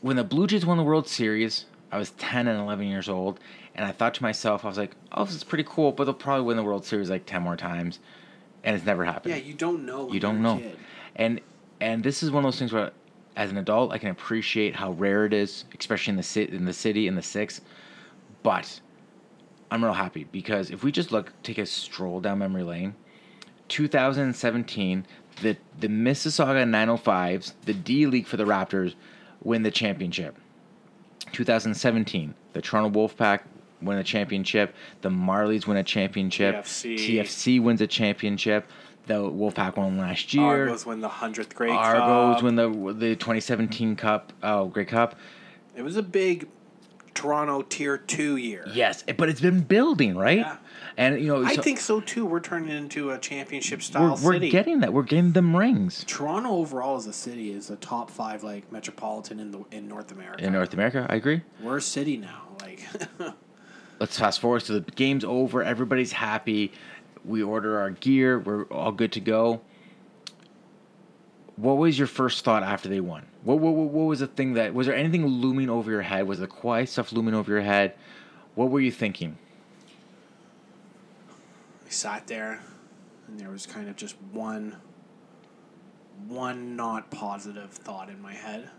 When 0.00 0.16
the 0.16 0.24
Blue 0.24 0.46
Jays 0.46 0.66
won 0.66 0.76
the 0.76 0.82
World 0.82 1.06
Series, 1.06 1.66
I 1.92 1.98
was 1.98 2.10
10 2.12 2.48
and 2.48 2.58
11 2.60 2.86
years 2.86 3.08
old, 3.08 3.38
and 3.74 3.86
I 3.86 3.92
thought 3.92 4.14
to 4.14 4.22
myself, 4.22 4.64
I 4.64 4.68
was 4.68 4.76
like, 4.78 4.96
oh, 5.12 5.24
this 5.24 5.34
is 5.36 5.44
pretty 5.44 5.64
cool, 5.68 5.92
but 5.92 6.04
they'll 6.04 6.14
probably 6.14 6.44
win 6.44 6.56
the 6.56 6.64
World 6.64 6.84
Series 6.84 7.08
like 7.08 7.24
10 7.26 7.42
more 7.42 7.56
times. 7.56 8.00
And 8.64 8.74
it's 8.74 8.84
never 8.84 9.04
happened. 9.04 9.34
Yeah, 9.34 9.40
you 9.40 9.54
don't 9.54 9.86
know. 9.86 10.10
you 10.12 10.18
don't 10.20 10.42
know. 10.42 10.58
kid. 10.58 10.76
And 11.16 11.40
and 11.80 12.02
this 12.04 12.22
is 12.22 12.30
one 12.30 12.44
of 12.44 12.46
those 12.46 12.58
things 12.58 12.72
where 12.72 12.92
as 13.34 13.50
an 13.50 13.58
adult 13.58 13.92
I 13.92 13.98
can 13.98 14.10
appreciate 14.10 14.76
how 14.76 14.92
rare 14.92 15.24
it 15.24 15.32
is, 15.32 15.64
especially 15.78 16.12
in 16.12 16.16
the 16.16 16.22
city 16.22 16.56
in 16.56 16.64
the 16.64 16.72
city 16.72 17.08
in 17.08 17.14
the 17.16 17.22
six. 17.22 17.60
But 18.42 18.80
I'm 19.70 19.82
real 19.82 19.92
happy 19.94 20.24
because 20.30 20.70
if 20.70 20.84
we 20.84 20.92
just 20.92 21.10
look 21.12 21.32
take 21.42 21.58
a 21.58 21.66
stroll 21.66 22.20
down 22.20 22.38
memory 22.38 22.62
lane, 22.62 22.94
2017, 23.68 25.06
the 25.40 25.56
the 25.78 25.88
Mississauga 25.88 26.64
905s, 26.64 27.52
the 27.64 27.74
D 27.74 28.06
League 28.06 28.26
for 28.26 28.36
the 28.36 28.44
Raptors, 28.44 28.94
win 29.42 29.62
the 29.62 29.70
championship. 29.70 30.36
2017, 31.32 32.34
the 32.52 32.60
Toronto 32.60 32.90
Wolfpack 32.90 33.40
win 33.80 33.98
a 33.98 34.04
championship. 34.04 34.74
The 35.00 35.08
Marlies 35.08 35.66
win 35.66 35.76
a 35.76 35.82
championship. 35.82 36.56
TFC. 36.56 36.96
TFC 36.96 37.62
wins 37.62 37.80
a 37.80 37.86
championship. 37.86 38.66
The 39.06 39.14
Wolfpack 39.14 39.76
won 39.76 39.98
last 39.98 40.32
year. 40.32 40.44
Argos 40.44 40.86
win 40.86 41.00
the 41.00 41.08
hundredth 41.08 41.54
Grey. 41.54 41.70
Argos 41.70 42.36
Cup. 42.36 42.44
win 42.44 42.54
the 42.54 42.68
the 42.92 43.16
2017 43.16 43.96
Cup. 43.96 44.32
Oh, 44.42 44.66
Grey 44.66 44.84
Cup. 44.84 45.16
It 45.74 45.82
was 45.82 45.96
a 45.96 46.02
big 46.02 46.48
Toronto 47.14 47.62
Tier 47.62 47.98
Two 47.98 48.36
year. 48.36 48.64
Yes, 48.72 49.02
but 49.16 49.28
it's 49.28 49.40
been 49.40 49.62
building, 49.62 50.16
right? 50.16 50.38
Yeah. 50.38 50.56
And 50.96 51.20
you 51.20 51.28
know, 51.28 51.44
I 51.44 51.54
so 51.54 51.62
think 51.62 51.80
so 51.80 52.00
too. 52.00 52.26
We're 52.26 52.40
turning 52.40 52.70
into 52.70 53.10
a 53.10 53.18
championship 53.18 53.78
we're, 53.78 53.82
style 53.82 54.18
we're 54.22 54.34
city. 54.34 54.50
getting 54.50 54.80
that. 54.80 54.92
We're 54.92 55.02
getting 55.02 55.32
them 55.32 55.56
rings 55.56 56.04
Toronto 56.06 56.50
overall 56.50 56.96
as 56.96 57.06
a 57.06 57.12
city 57.12 57.52
is 57.52 57.70
a 57.70 57.76
top 57.76 58.10
five 58.10 58.42
like 58.42 58.70
metropolitan 58.70 59.40
in 59.40 59.50
the 59.50 59.64
in 59.70 59.88
North 59.88 60.12
America. 60.12 60.44
in 60.44 60.52
North 60.52 60.72
America. 60.74 61.06
I 61.08 61.16
agree. 61.16 61.42
We're 61.62 61.78
a 61.78 61.82
city 61.82 62.16
now. 62.16 62.42
Like 62.60 62.86
Let's 64.00 64.18
fast 64.18 64.40
forward. 64.40 64.60
So 64.60 64.80
the 64.80 64.90
game's 64.92 65.24
over. 65.24 65.62
Everybody's 65.62 66.12
happy. 66.12 66.72
We 67.24 67.42
order 67.42 67.78
our 67.78 67.90
gear. 67.90 68.38
We're 68.38 68.64
all 68.64 68.90
good 68.90 69.12
to 69.12 69.20
go. 69.20 69.60
What 71.56 71.76
was 71.76 71.96
your 71.96 72.08
first 72.08 72.44
thought 72.44 72.62
after 72.64 72.88
they 72.88 73.00
won? 73.00 73.26
What, 73.44 73.58
what, 73.60 73.74
what 73.74 73.90
what 73.90 74.04
was 74.04 74.20
the 74.20 74.26
thing 74.26 74.54
that 74.54 74.74
was 74.74 74.86
there 74.86 74.96
anything 74.96 75.26
looming 75.26 75.70
over 75.70 75.90
your 75.90 76.02
head? 76.02 76.26
Was 76.26 76.40
the 76.40 76.46
quiet 76.46 76.88
stuff 76.88 77.12
looming 77.12 77.34
over 77.34 77.50
your 77.52 77.60
head? 77.60 77.94
What 78.54 78.70
were 78.70 78.80
you 78.80 78.90
thinking? 78.90 79.38
Sat 81.92 82.26
there, 82.26 82.60
and 83.28 83.38
there 83.38 83.50
was 83.50 83.66
kind 83.66 83.88
of 83.88 83.96
just 83.96 84.16
one, 84.32 84.76
one 86.26 86.76
not 86.76 87.10
positive 87.10 87.70
thought 87.70 88.08
in 88.08 88.20
my 88.20 88.34
head. 88.34 88.70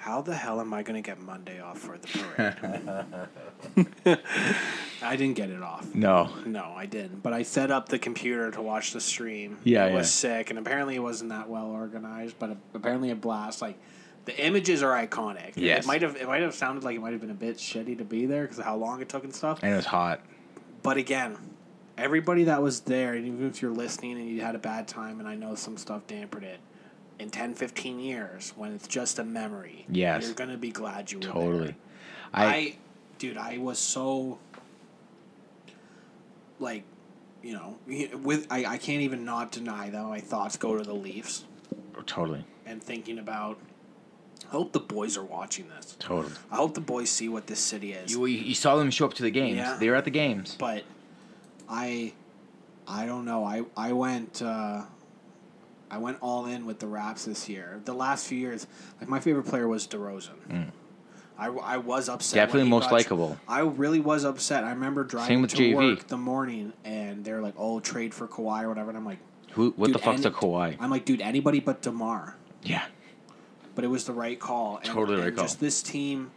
How 0.00 0.22
the 0.22 0.34
hell 0.34 0.60
am 0.62 0.72
I 0.72 0.82
going 0.82 1.00
to 1.02 1.06
get 1.06 1.20
Monday 1.20 1.60
off 1.60 1.78
for 1.78 1.98
the 1.98 2.08
parade? 3.76 4.18
I 5.02 5.16
didn't 5.16 5.36
get 5.36 5.50
it 5.50 5.62
off. 5.62 5.94
No. 5.94 6.30
No, 6.46 6.72
I 6.74 6.86
didn't. 6.86 7.22
But 7.22 7.34
I 7.34 7.42
set 7.42 7.70
up 7.70 7.90
the 7.90 7.98
computer 7.98 8.50
to 8.50 8.62
watch 8.62 8.92
the 8.92 9.00
stream. 9.00 9.58
Yeah, 9.62 9.84
it 9.84 9.92
was 9.92 10.06
yeah. 10.24 10.38
sick, 10.38 10.48
and 10.48 10.58
apparently 10.58 10.94
it 10.94 11.00
wasn't 11.00 11.28
that 11.30 11.50
well 11.50 11.66
organized. 11.66 12.36
But 12.38 12.56
apparently 12.72 13.10
a 13.10 13.14
blast. 13.14 13.60
Like 13.60 13.78
the 14.24 14.42
images 14.42 14.82
are 14.82 15.06
iconic. 15.06 15.52
Yes. 15.56 15.84
it 15.84 15.86
might 15.86 16.00
have 16.00 16.16
it 16.16 16.26
might 16.26 16.40
have 16.40 16.54
sounded 16.54 16.82
like 16.82 16.96
it 16.96 17.00
might 17.00 17.12
have 17.12 17.20
been 17.20 17.30
a 17.30 17.34
bit 17.34 17.58
shitty 17.58 17.98
to 17.98 18.04
be 18.04 18.24
there 18.24 18.42
because 18.42 18.58
of 18.58 18.64
how 18.64 18.76
long 18.76 19.02
it 19.02 19.08
took 19.10 19.24
and 19.24 19.34
stuff. 19.34 19.60
And 19.62 19.72
it 19.72 19.76
was 19.76 19.86
hot. 19.86 20.20
But 20.82 20.96
again, 20.96 21.36
everybody 21.98 22.44
that 22.44 22.62
was 22.62 22.80
there, 22.80 23.14
and 23.14 23.26
even 23.26 23.46
if 23.46 23.60
you're 23.62 23.70
listening 23.72 24.12
and 24.18 24.28
you 24.28 24.40
had 24.40 24.54
a 24.54 24.58
bad 24.58 24.88
time, 24.88 25.20
and 25.20 25.28
I 25.28 25.34
know 25.34 25.54
some 25.54 25.76
stuff 25.76 26.06
dampened 26.06 26.44
it. 26.44 26.60
In 27.18 27.28
10, 27.28 27.52
15 27.54 28.00
years, 28.00 28.54
when 28.56 28.72
it's 28.72 28.88
just 28.88 29.18
a 29.18 29.24
memory, 29.24 29.84
Yes. 29.90 30.24
you're 30.24 30.32
gonna 30.34 30.56
be 30.56 30.70
glad 30.70 31.12
you 31.12 31.18
were 31.18 31.24
there. 31.24 31.32
Totally. 31.34 31.74
I, 32.32 32.46
I, 32.46 32.76
dude, 33.18 33.36
I 33.36 33.58
was 33.58 33.78
so 33.78 34.38
like, 36.58 36.84
you 37.42 37.52
know, 37.52 37.76
with 38.22 38.46
I, 38.50 38.64
I 38.64 38.78
can't 38.78 39.02
even 39.02 39.24
not 39.26 39.52
deny 39.52 39.90
that 39.90 40.02
my 40.04 40.20
thoughts 40.20 40.56
go 40.56 40.78
to 40.78 40.82
the 40.82 40.94
Leafs 40.94 41.44
totally. 42.06 42.44
and 42.64 42.82
thinking 42.82 43.18
about. 43.18 43.58
I 44.48 44.52
hope 44.52 44.72
the 44.72 44.80
boys 44.80 45.16
are 45.16 45.24
watching 45.24 45.68
this. 45.68 45.96
Totally. 45.98 46.32
I 46.50 46.56
hope 46.56 46.74
the 46.74 46.80
boys 46.80 47.08
see 47.10 47.28
what 47.28 47.46
this 47.46 47.60
city 47.60 47.92
is. 47.92 48.10
You, 48.12 48.26
you 48.26 48.54
saw 48.54 48.76
them 48.76 48.90
show 48.90 49.06
up 49.06 49.14
to 49.14 49.22
the 49.22 49.30
games. 49.30 49.56
Yeah. 49.58 49.76
They 49.78 49.88
were 49.88 49.94
at 49.96 50.04
the 50.04 50.10
games. 50.10 50.56
but 50.58 50.84
I, 51.68 52.12
I 52.88 53.06
don't 53.06 53.24
know. 53.24 53.44
I 53.44 53.62
I 53.76 53.92
went. 53.92 54.42
Uh, 54.42 54.82
I 55.92 55.98
went 55.98 56.18
all 56.20 56.46
in 56.46 56.66
with 56.66 56.78
the 56.78 56.86
Raps 56.86 57.24
this 57.24 57.48
year. 57.48 57.80
The 57.84 57.92
last 57.92 58.26
few 58.28 58.38
years, 58.38 58.66
like 59.00 59.08
my 59.08 59.18
favorite 59.20 59.44
player 59.46 59.66
was 59.66 59.86
DeRozan. 59.88 60.70
I, 61.38 61.46
I 61.46 61.76
was 61.78 62.08
upset. 62.08 62.36
Mm. 62.36 62.46
Definitely 62.46 62.68
most 62.70 62.92
likable. 62.92 63.38
I 63.48 63.60
really 63.60 63.98
was 63.98 64.24
upset. 64.24 64.62
I 64.62 64.70
remember 64.70 65.04
driving 65.04 65.28
Same 65.36 65.42
with 65.42 65.54
to 65.54 65.56
JV. 65.56 65.74
work 65.96 66.06
the 66.06 66.18
morning, 66.18 66.72
and 66.84 67.24
they're 67.24 67.40
like, 67.40 67.54
"Oh, 67.56 67.80
trade 67.80 68.12
for 68.12 68.28
Kawhi 68.28 68.64
or 68.64 68.68
whatever," 68.68 68.90
and 68.90 68.98
I'm 68.98 69.06
like, 69.06 69.18
Who? 69.52 69.70
What 69.76 69.92
the 69.92 69.98
fuck's 69.98 70.24
a 70.24 70.28
and- 70.28 70.36
Kawhi? 70.36 70.76
"I'm 70.78 70.90
like, 70.90 71.04
dude, 71.04 71.20
anybody 71.22 71.60
but 71.60 71.80
Demar." 71.82 72.36
Yeah. 72.62 72.84
But 73.80 73.86
it 73.86 73.90
was 73.90 74.04
the 74.04 74.12
right 74.12 74.38
call. 74.38 74.76
And, 74.76 74.84
Totally 74.84 75.16
right 75.16 75.28
and 75.28 75.36
call. 75.36 75.46
Just 75.46 75.58
this 75.58 75.80
team 75.82 76.32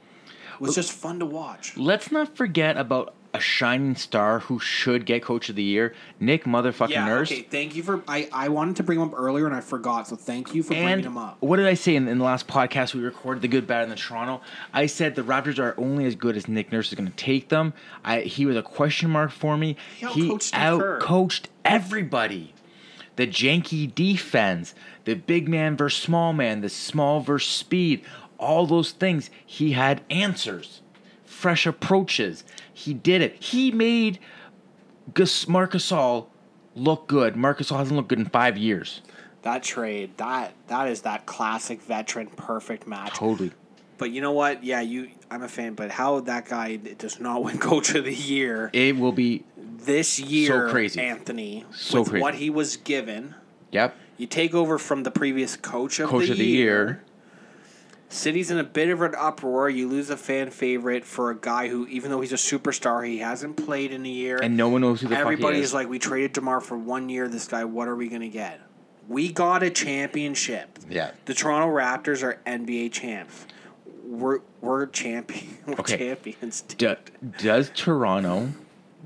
was 0.61 0.75
just 0.75 0.93
fun 0.93 1.19
to 1.19 1.25
watch. 1.25 1.75
Let's 1.75 2.09
not 2.09 2.37
forget 2.37 2.77
about 2.77 3.15
a 3.33 3.41
shining 3.41 3.95
star 3.97 4.39
who 4.39 4.59
should 4.59 5.05
get 5.05 5.23
Coach 5.23 5.49
of 5.49 5.57
the 5.57 5.63
Year, 5.63 5.93
Nick 6.21 6.45
motherfucking 6.45 6.91
Yeah. 6.91 7.05
Nurse. 7.05 7.29
Okay. 7.29 7.41
Thank 7.41 7.75
you 7.75 7.83
for. 7.83 8.01
I 8.07 8.29
I 8.31 8.47
wanted 8.47 8.77
to 8.77 8.83
bring 8.83 8.97
him 8.97 9.09
up 9.09 9.19
earlier 9.19 9.45
and 9.45 9.53
I 9.53 9.59
forgot. 9.59 10.07
So 10.07 10.15
thank 10.15 10.55
you 10.55 10.63
for 10.63 10.69
bringing 10.69 11.03
him 11.03 11.17
up. 11.17 11.35
what 11.41 11.57
did 11.57 11.65
I 11.65 11.73
say 11.73 11.97
in, 11.97 12.07
in 12.07 12.19
the 12.19 12.23
last 12.23 12.47
podcast 12.47 12.93
we 12.93 13.01
recorded, 13.01 13.41
the 13.41 13.49
good, 13.49 13.67
bad, 13.67 13.83
and 13.83 13.91
the 13.91 13.97
Toronto? 13.97 14.41
I 14.71 14.85
said 14.85 15.15
the 15.15 15.23
Raptors 15.23 15.59
are 15.59 15.75
only 15.77 16.05
as 16.05 16.15
good 16.15 16.37
as 16.37 16.47
Nick 16.47 16.71
Nurse 16.71 16.93
is 16.93 16.93
going 16.93 17.09
to 17.09 17.17
take 17.17 17.49
them. 17.49 17.73
I 18.05 18.21
he 18.21 18.45
was 18.45 18.55
a 18.55 18.63
question 18.63 19.09
mark 19.09 19.31
for 19.31 19.57
me. 19.57 19.75
He 19.97 20.05
He 20.05 20.29
outcoached 20.29 20.41
Steve 20.43 20.79
Kerr. 20.79 20.99
outcoached 21.01 21.45
everybody. 21.65 22.52
The 23.15 23.27
janky 23.27 23.93
defense, 23.93 24.73
the 25.05 25.13
big 25.13 25.47
man 25.47 25.77
versus 25.77 26.01
small 26.01 26.33
man, 26.33 26.61
the 26.61 26.69
small 26.69 27.19
versus 27.21 27.51
speed, 27.51 28.03
all 28.37 28.65
those 28.65 28.91
things. 28.91 29.29
He 29.45 29.73
had 29.73 30.01
answers, 30.09 30.81
fresh 31.23 31.65
approaches. 31.65 32.43
He 32.73 32.93
did 32.93 33.21
it. 33.21 33.35
He 33.41 33.71
made 33.71 34.19
Gus 35.13 35.47
Marcus 35.47 35.91
Gasol 35.91 36.27
look 36.75 37.07
good. 37.07 37.35
Marcus 37.35 37.69
Gasol 37.69 37.77
hasn't 37.77 37.95
looked 37.95 38.09
good 38.09 38.19
in 38.19 38.25
five 38.25 38.57
years. 38.57 39.01
That 39.43 39.61
trade, 39.61 40.17
that 40.17 40.53
that 40.67 40.87
is 40.87 41.01
that 41.01 41.25
classic 41.25 41.81
veteran 41.81 42.27
perfect 42.27 42.87
match. 42.87 43.13
Totally. 43.13 43.51
But 43.97 44.11
you 44.11 44.21
know 44.21 44.31
what? 44.31 44.63
Yeah, 44.63 44.81
you. 44.81 45.09
I'm 45.29 45.43
a 45.43 45.47
fan. 45.47 45.73
But 45.75 45.91
how 45.91 46.19
that 46.21 46.45
guy 46.45 46.75
does 46.77 47.19
not 47.19 47.43
win 47.43 47.57
Coach 47.59 47.93
of 47.95 48.05
the 48.05 48.13
Year 48.13 48.69
It 48.73 48.97
will 48.97 49.11
be 49.11 49.43
this 49.57 50.19
year, 50.19 50.67
So 50.67 50.71
crazy. 50.71 51.01
Anthony, 51.01 51.65
So 51.71 51.99
with 52.01 52.09
crazy. 52.09 52.21
what 52.21 52.35
he 52.35 52.49
was 52.49 52.77
given. 52.77 53.35
Yep. 53.71 53.95
You 54.17 54.27
take 54.27 54.53
over 54.53 54.77
from 54.77 55.03
the 55.03 55.11
previous 55.11 55.55
coach 55.57 55.99
of, 55.99 56.09
Coach 56.09 56.25
the, 56.27 56.31
of 56.33 56.37
the 56.37 56.45
year. 56.45 56.85
year. 56.85 57.03
City's 58.09 58.51
in 58.51 58.59
a 58.59 58.63
bit 58.63 58.89
of 58.89 59.01
an 59.01 59.15
uproar. 59.17 59.69
You 59.71 59.87
lose 59.87 60.11
a 60.11 60.17
fan 60.17 60.51
favorite 60.51 61.03
for 61.03 61.31
a 61.31 61.35
guy 61.35 61.67
who, 61.67 61.87
even 61.87 62.11
though 62.11 62.21
he's 62.21 62.31
a 62.31 62.35
superstar, 62.35 63.05
he 63.07 63.17
hasn't 63.17 63.57
played 63.57 63.91
in 63.91 64.05
a 64.05 64.09
year. 64.09 64.37
And 64.41 64.55
no 64.55 64.69
one 64.69 64.81
knows 64.81 65.01
who 65.01 65.07
the 65.07 65.15
fuck 65.15 65.25
he 65.25 65.33
Everybody's 65.33 65.73
like, 65.73 65.89
we 65.89 65.97
traded 65.97 66.33
Demar 66.33 66.61
for 66.61 66.77
one 66.77 67.09
year. 67.09 67.27
This 67.27 67.47
guy, 67.47 67.63
what 67.65 67.87
are 67.87 67.95
we 67.95 68.07
gonna 68.09 68.27
get? 68.29 68.61
We 69.07 69.31
got 69.31 69.63
a 69.63 69.71
championship. 69.71 70.77
Yeah. 70.89 71.11
The 71.25 71.33
Toronto 71.33 71.67
Raptors 71.75 72.21
are 72.21 72.39
NBA 72.45 72.91
champs. 72.91 73.47
We're 74.13 74.39
we're 74.61 74.85
champion. 74.87 75.57
We're 75.65 75.73
Okay. 75.75 75.97
champions. 75.97 76.61
Do, 76.61 76.95
does 77.39 77.71
Toronto 77.73 78.49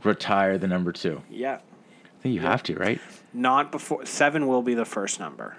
retire 0.03 0.57
the 0.57 0.67
number 0.67 0.91
two? 0.91 1.21
Yeah. 1.29 1.55
I 1.55 2.21
think 2.21 2.35
you 2.35 2.41
have 2.41 2.61
to, 2.63 2.75
right? 2.75 2.99
Not 3.33 3.71
before 3.71 4.05
seven 4.05 4.47
will 4.47 4.61
be 4.61 4.73
the 4.73 4.85
first 4.85 5.19
number. 5.19 5.55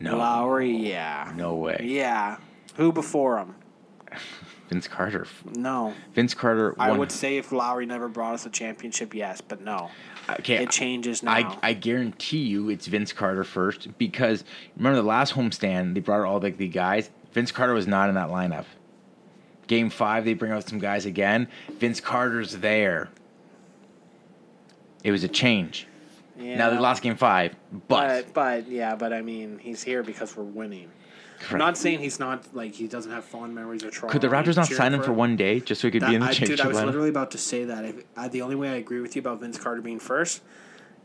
No. 0.00 0.18
Lowry, 0.18 0.70
yeah. 0.70 1.32
No 1.34 1.54
way. 1.54 1.80
Yeah. 1.82 2.36
Who 2.76 2.92
before 2.92 3.38
him? 3.38 3.54
Vince 4.68 4.86
Carter. 4.86 5.26
No. 5.54 5.94
Vince 6.14 6.34
Carter 6.34 6.74
I 6.78 6.92
would 6.92 7.10
say 7.10 7.38
if 7.38 7.52
Lowry 7.52 7.86
never 7.86 8.06
brought 8.08 8.34
us 8.34 8.44
a 8.44 8.50
championship, 8.50 9.14
yes, 9.14 9.40
but 9.40 9.62
no. 9.62 9.90
okay. 10.28 10.62
It 10.62 10.70
changes 10.70 11.22
now. 11.22 11.32
I, 11.32 11.58
I 11.62 11.72
guarantee 11.72 12.42
you 12.42 12.68
it's 12.68 12.86
Vince 12.86 13.12
Carter 13.14 13.44
first 13.44 13.96
because 13.96 14.44
remember 14.76 14.96
the 15.00 15.08
last 15.08 15.32
homestand 15.32 15.94
they 15.94 16.00
brought 16.00 16.26
all 16.26 16.38
the, 16.38 16.50
the 16.50 16.68
guys. 16.68 17.08
Vince 17.32 17.52
Carter 17.52 17.74
was 17.74 17.86
not 17.86 18.08
in 18.08 18.14
that 18.14 18.28
lineup. 18.28 18.64
Game 19.66 19.90
five 19.90 20.24
they 20.24 20.34
bring 20.34 20.52
out 20.52 20.66
some 20.68 20.78
guys 20.78 21.04
again. 21.06 21.48
Vince 21.78 22.00
Carter's 22.00 22.56
there. 22.58 23.08
It 25.04 25.10
was 25.12 25.24
a 25.24 25.28
change. 25.28 25.86
yeah. 26.38 26.56
Now 26.56 26.70
they 26.70 26.78
lost 26.78 27.02
game 27.02 27.16
five, 27.16 27.54
but 27.88 28.32
but 28.32 28.34
but 28.34 28.68
yeah, 28.68 28.96
but 28.96 29.12
I 29.12 29.22
mean, 29.22 29.58
he's 29.58 29.82
here 29.82 30.02
because 30.02 30.36
we're 30.36 30.44
winning. 30.44 30.90
I'm 31.52 31.58
not 31.58 31.78
saying 31.78 32.00
he's 32.00 32.18
not 32.18 32.52
like 32.56 32.74
he 32.74 32.88
doesn't 32.88 33.12
have 33.12 33.24
fond 33.24 33.54
memories 33.54 33.84
of 33.84 33.92
Toronto. 33.92 34.12
Could 34.12 34.22
the 34.22 34.28
Raptors 34.34 34.56
not 34.56 34.66
sign 34.66 34.92
him 34.92 35.02
for 35.04 35.12
one 35.12 35.36
day 35.36 35.60
just 35.60 35.80
so 35.80 35.86
he 35.86 35.92
could 35.92 36.02
That- 36.02 36.08
be 36.08 36.16
in 36.16 36.20
the 36.20 36.26
I, 36.26 36.34
dude, 36.34 36.60
I 36.60 36.66
was 36.66 36.76
lineup? 36.78 36.86
literally 36.86 37.08
about 37.10 37.30
to 37.30 37.38
say 37.38 37.64
that. 37.64 37.84
If, 37.84 37.94
uh, 38.16 38.26
the 38.26 38.42
only 38.42 38.56
way 38.56 38.70
I 38.70 38.74
agree 38.74 39.00
with 39.00 39.14
you 39.14 39.20
about 39.20 39.38
Vince 39.40 39.56
Carter 39.56 39.80
being 39.80 40.00
first 40.00 40.42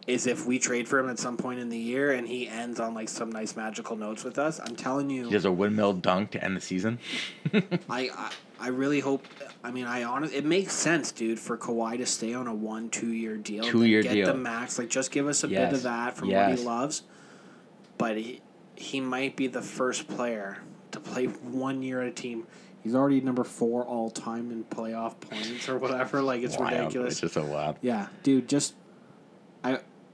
is 0.06 0.28
if 0.28 0.46
we 0.46 0.60
trade 0.60 0.88
for 0.88 1.00
him 1.00 1.10
at 1.10 1.18
some 1.18 1.38
point 1.38 1.60
in 1.60 1.70
the 1.70 1.78
year 1.78 2.12
and 2.12 2.28
he 2.28 2.48
ends 2.48 2.80
on 2.80 2.94
like 2.94 3.08
some 3.08 3.32
nice 3.32 3.56
magical 3.56 3.96
notes 3.96 4.24
with 4.24 4.38
us. 4.38 4.60
I'm 4.60 4.76
telling 4.76 5.10
you, 5.10 5.26
He 5.26 5.32
does 5.32 5.46
a 5.46 5.52
windmill 5.52 5.94
dunk 5.94 6.32
to 6.32 6.44
end 6.44 6.58
the 6.58 6.62
season. 6.62 7.00
I, 7.54 8.10
I 8.10 8.32
I 8.60 8.68
really 8.68 9.02
hope. 9.02 9.26
I 9.64 9.72
mean, 9.72 9.86
I 9.86 10.04
honestly, 10.04 10.38
it 10.38 10.46
makes 10.46 10.72
sense, 10.74 11.12
dude, 11.12 11.38
for 11.40 11.58
Kawhi 11.58 11.98
to 11.98 12.06
stay 12.06 12.34
on 12.34 12.48
a 12.48 12.54
one 12.54 12.90
two 12.90 13.12
year 13.12 13.36
deal. 13.36 13.64
Two-year 13.64 14.04
get 14.04 14.14
deal. 14.14 14.28
the 14.28 14.36
max. 14.36 14.80
Like, 14.80 14.90
just 14.90 15.12
give 15.12 15.28
us 15.28 15.44
a 15.44 15.50
bit 15.50 15.74
of 15.74 15.84
that 15.84 16.16
from 16.16 16.30
what 16.32 16.58
he 16.58 16.64
loves. 16.64 17.04
But 17.98 18.18
he 18.18 18.42
he 18.76 19.02
might 19.02 19.36
be 19.36 19.48
the 19.48 19.62
first 19.62 20.08
player 20.08 20.60
to 20.92 21.00
play 21.00 21.26
one 21.26 21.82
year 21.84 22.02
at 22.02 22.08
a 22.08 22.12
team. 22.12 22.48
He's 22.82 22.96
already 22.96 23.22
number 23.22 23.44
four 23.44 23.84
all 23.86 24.10
time 24.10 24.52
in 24.52 24.64
playoff 24.66 25.20
points 25.20 25.68
or 25.70 25.78
whatever. 25.78 26.22
Like, 26.22 26.42
it's 26.42 26.58
Wild. 26.58 26.72
ridiculous. 26.72 27.14
It's 27.14 27.22
just 27.22 27.34
so 27.34 27.46
wild. 27.46 27.78
Yeah, 27.82 28.08
dude, 28.24 28.48
just 28.50 28.76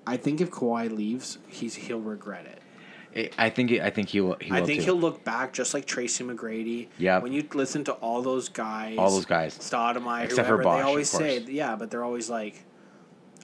I 0.10 0.18
think 0.18 0.42
if 0.42 0.50
Kawhi 0.50 0.92
leaves, 0.92 1.38
he's 1.48 1.76
he'll 1.76 2.00
regret 2.00 2.46
it. 2.46 3.32
I- 3.38 3.46
I 3.46 3.50
think 3.50 3.72
I 3.72 3.90
think 3.90 4.10
he 4.10 4.22
will. 4.22 4.38
He 4.42 4.52
I 4.52 4.60
will 4.60 4.68
think 4.68 4.80
too. 4.80 4.86
he'll 4.86 5.00
look 5.00 5.24
back 5.24 5.54
just 5.54 5.74
like 5.74 5.86
Tracy 5.86 6.24
McGrady. 6.24 6.88
Yep. 6.98 7.24
When 7.24 7.32
you 7.34 7.48
listen 7.54 7.84
to 7.86 7.94
all 7.94 8.22
those 8.22 8.50
guys, 8.50 8.98
All 8.98 9.12
those 9.12 9.26
guys. 9.26 9.58
Stoudamire, 9.58 10.26
Except 10.26 10.48
for 10.48 10.58
Bosh, 10.58 10.80
they 10.80 10.88
always 10.88 11.10
say, 11.10 11.40
yeah, 11.40 11.76
but 11.76 11.90
they're 11.92 12.04
always 12.04 12.30
like, 12.30 12.64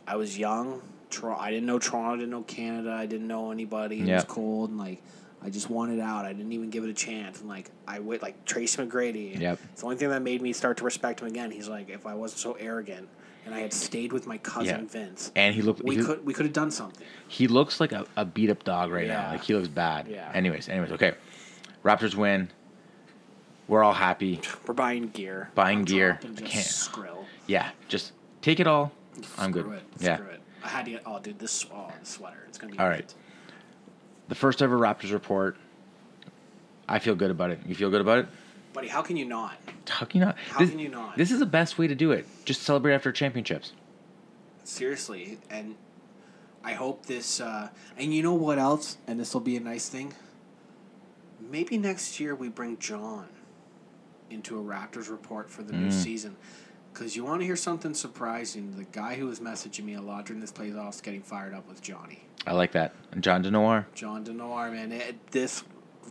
I 0.08 0.16
was 0.16 0.38
young. 0.38 0.82
Tor- 1.12 1.40
I 1.40 1.50
didn't 1.52 1.66
know 1.68 1.80
Toronto. 1.80 2.14
I 2.14 2.18
didn't 2.18 2.32
know 2.32 2.44
Canada. 2.44 2.92
I 2.92 3.06
didn't 3.06 3.28
know 3.28 3.52
anybody. 3.52 4.02
It 4.02 4.14
was 4.14 4.24
cold 4.26 4.72
and 4.72 4.80
like. 4.80 5.02
I 5.44 5.50
just 5.52 5.70
wanted 5.70 6.00
out. 6.00 6.26
I 6.26 6.34
didn't 6.34 6.54
even 6.54 6.72
give 6.72 6.84
it 6.86 6.90
a 6.90 6.94
chance. 6.94 7.40
And 7.40 7.48
like 7.48 7.70
I 7.88 8.00
went 8.00 8.24
like 8.24 8.46
Tracy 8.46 8.82
McGrady. 8.84 9.40
Yep. 9.40 9.60
It's 9.74 9.82
the 9.82 9.86
only 9.86 9.98
thing 9.98 10.10
that 10.10 10.24
made 10.24 10.42
me 10.42 10.52
start 10.54 10.78
to 10.78 10.84
respect 10.84 11.20
him 11.20 11.28
again. 11.28 11.52
He's 11.52 11.68
like, 11.68 11.88
if 11.90 12.08
I 12.08 12.16
wasn't 12.16 12.40
so 12.40 12.54
arrogant 12.54 13.08
and 13.46 13.54
I 13.54 13.60
had 13.60 13.74
stayed 13.74 14.12
with 14.12 14.26
my 14.28 14.38
cousin 14.40 14.66
Yeah. 14.82 14.88
Vince, 14.88 15.32
And 15.36 15.54
he 15.56 15.62
looked. 15.62 15.84
we 15.84 15.98
he, 15.98 16.04
could 16.04 16.26
we 16.26 16.34
could 16.34 16.46
have 16.46 16.54
done 16.54 16.72
something. 16.72 17.06
he 17.28 17.48
looks 17.48 17.80
like 17.80 17.92
a, 17.92 18.06
a 18.18 18.26
beat 18.26 18.50
up 18.50 18.64
dog 18.64 18.92
right 18.92 19.08
now. 19.08 19.22
Yeah. 19.28 19.32
Like 19.32 19.44
he 19.44 19.54
looks 19.56 19.68
bad. 19.68 20.08
Yeah. 20.08 20.32
Anyways, 20.34 20.68
anyways, 20.70 20.92
okay. 20.94 21.14
Raptors 21.84 22.16
win. 22.16 22.50
We're 23.68 23.84
all 23.84 23.94
happy. 23.94 24.42
We're 24.68 24.74
buying 24.74 25.08
gear. 25.10 25.50
Buying 25.56 25.80
I'm 25.80 25.86
gear. 25.86 26.20
Can't- 26.22 26.66
skrill. 26.66 27.26
Yeah, 27.48 27.70
just 27.88 28.12
take 28.42 28.60
it 28.60 28.68
all. 28.68 28.92
I'm 29.38 29.52
Screw 29.52 29.64
good. 29.64 29.74
It. 29.74 29.84
Yeah. 30.00 30.18
Screw 30.18 30.28
it. 30.30 30.42
I 30.64 30.68
had 30.68 30.86
to 30.86 30.92
get. 30.92 31.04
Oh, 31.06 31.20
dude, 31.20 31.40
this 31.40 31.66
oh, 31.74 31.92
the 32.00 32.06
sweater. 32.06 32.44
It's 32.48 32.58
gonna 32.58 32.74
be 32.74 32.80
All 32.80 32.88
great. 32.88 32.96
right. 33.02 33.14
The 34.28 34.36
first 34.36 34.62
ever 34.62 34.78
Raptors 34.78 35.12
report. 35.14 35.58
I 36.88 37.00
feel 37.00 37.16
good 37.16 37.32
about 37.32 37.50
it. 37.52 37.60
You 37.66 37.74
feel 37.76 37.90
good 37.90 38.02
about 38.02 38.20
it? 38.20 38.28
Buddy. 38.76 38.88
How 38.88 39.02
can 39.02 39.18
you 39.18 39.26
not? 39.26 39.56
How 39.88 40.06
can 40.06 40.20
you 40.20 40.26
not? 40.28 40.38
How 40.50 40.60
this, 40.60 40.70
can 40.70 40.80
you 40.80 40.90
not? 40.90 41.18
This 41.18 41.32
is 41.32 41.40
the 41.40 41.46
best 41.46 41.78
way 41.78 41.88
to 41.88 41.96
do 41.96 42.12
it. 42.12 42.28
Just 42.46 42.62
celebrate 42.64 42.94
after 42.94 43.12
championships. 43.12 43.72
Seriously, 44.64 45.38
and 45.50 45.76
I 46.64 46.74
hope 46.74 47.06
this. 47.06 47.40
Uh, 47.40 47.70
and 47.98 48.14
you 48.14 48.22
know 48.24 48.34
what 48.34 48.58
else? 48.60 48.98
And 49.08 49.20
this 49.20 49.34
will 49.34 49.42
be 49.42 49.56
a 49.58 49.60
nice 49.60 49.90
thing. 49.90 50.14
Maybe 51.40 51.78
next 51.78 52.20
year 52.20 52.34
we 52.36 52.50
bring 52.50 52.78
John 52.78 53.28
into 54.30 54.58
a 54.60 54.64
Raptors 54.64 55.10
report 55.10 55.50
for 55.50 55.64
the 55.64 55.74
new 55.74 55.88
Mm. 55.90 55.94
season. 55.94 56.36
Because 56.92 57.16
you 57.16 57.26
want 57.26 57.42
to 57.42 57.46
hear 57.46 57.58
something 57.58 57.94
surprising. 57.94 58.76
The 58.78 58.86
guy 58.86 59.16
who 59.16 59.28
was 59.28 59.40
messaging 59.42 59.84
me 59.84 59.94
a 59.96 60.02
lot 60.02 60.26
during 60.26 60.40
this 60.40 60.52
playoffs 60.52 61.04
getting 61.04 61.22
fired 61.22 61.54
up 61.54 61.68
with 61.68 61.82
Johnny. 61.82 62.24
I 62.48 62.54
like 62.54 62.72
that. 62.72 62.94
And 63.12 63.22
John 63.22 63.44
DeNoir. 63.44 63.86
John 63.94 64.24
Denoir, 64.24 64.72
man. 64.72 64.92
It, 64.94 65.32
this 65.32 65.64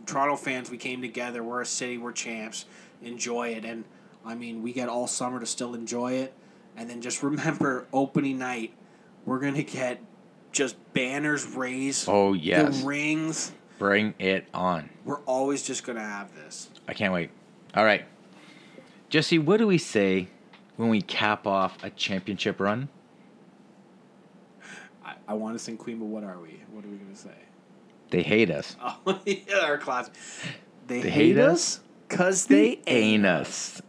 Toronto 0.05 0.35
fans, 0.35 0.69
we 0.69 0.77
came 0.77 1.01
together. 1.01 1.43
We're 1.43 1.61
a 1.61 1.65
city. 1.65 1.97
We're 1.97 2.11
champs. 2.11 2.65
Enjoy 3.01 3.49
it, 3.49 3.65
and 3.65 3.83
I 4.25 4.35
mean, 4.35 4.61
we 4.61 4.73
get 4.73 4.89
all 4.89 5.07
summer 5.07 5.39
to 5.39 5.45
still 5.45 5.75
enjoy 5.75 6.13
it. 6.13 6.33
And 6.77 6.89
then 6.89 7.01
just 7.01 7.23
remember, 7.23 7.87
opening 7.93 8.37
night, 8.39 8.73
we're 9.25 9.39
gonna 9.39 9.63
get 9.63 10.01
just 10.51 10.75
banners 10.93 11.45
raised. 11.45 12.07
Oh 12.09 12.33
yes. 12.33 12.79
The 12.81 12.85
rings. 12.87 13.51
Bring 13.77 14.13
it 14.19 14.47
on. 14.53 14.89
We're 15.03 15.19
always 15.21 15.61
just 15.61 15.83
gonna 15.83 15.99
have 15.99 16.33
this. 16.33 16.69
I 16.87 16.93
can't 16.93 17.13
wait. 17.13 17.29
All 17.75 17.83
right. 17.83 18.05
Jesse, 19.09 19.37
what 19.37 19.57
do 19.57 19.67
we 19.67 19.77
say 19.77 20.29
when 20.77 20.89
we 20.89 21.01
cap 21.01 21.45
off 21.45 21.83
a 21.83 21.89
championship 21.89 22.59
run? 22.59 22.89
I, 25.05 25.15
I 25.27 25.33
want 25.33 25.55
to 25.55 25.63
sing 25.63 25.77
Queen, 25.77 25.99
but 25.99 26.05
what 26.05 26.23
are 26.23 26.39
we? 26.39 26.61
What 26.71 26.85
are 26.85 26.87
we 26.87 26.97
gonna 26.97 27.15
say? 27.15 27.35
They 28.09 28.21
hate 28.23 28.51
us. 28.51 28.75
Oh, 28.81 29.19
yeah, 29.25 29.59
our 29.63 29.77
class. 29.77 30.09
They, 30.87 31.01
They 31.01 31.09
hate 31.09 31.35
hate 31.35 31.37
us 31.39 31.79
because 32.07 32.45
they 32.45 32.79
ain't 32.87 32.87
ain't 32.87 33.25
us. 33.25 33.81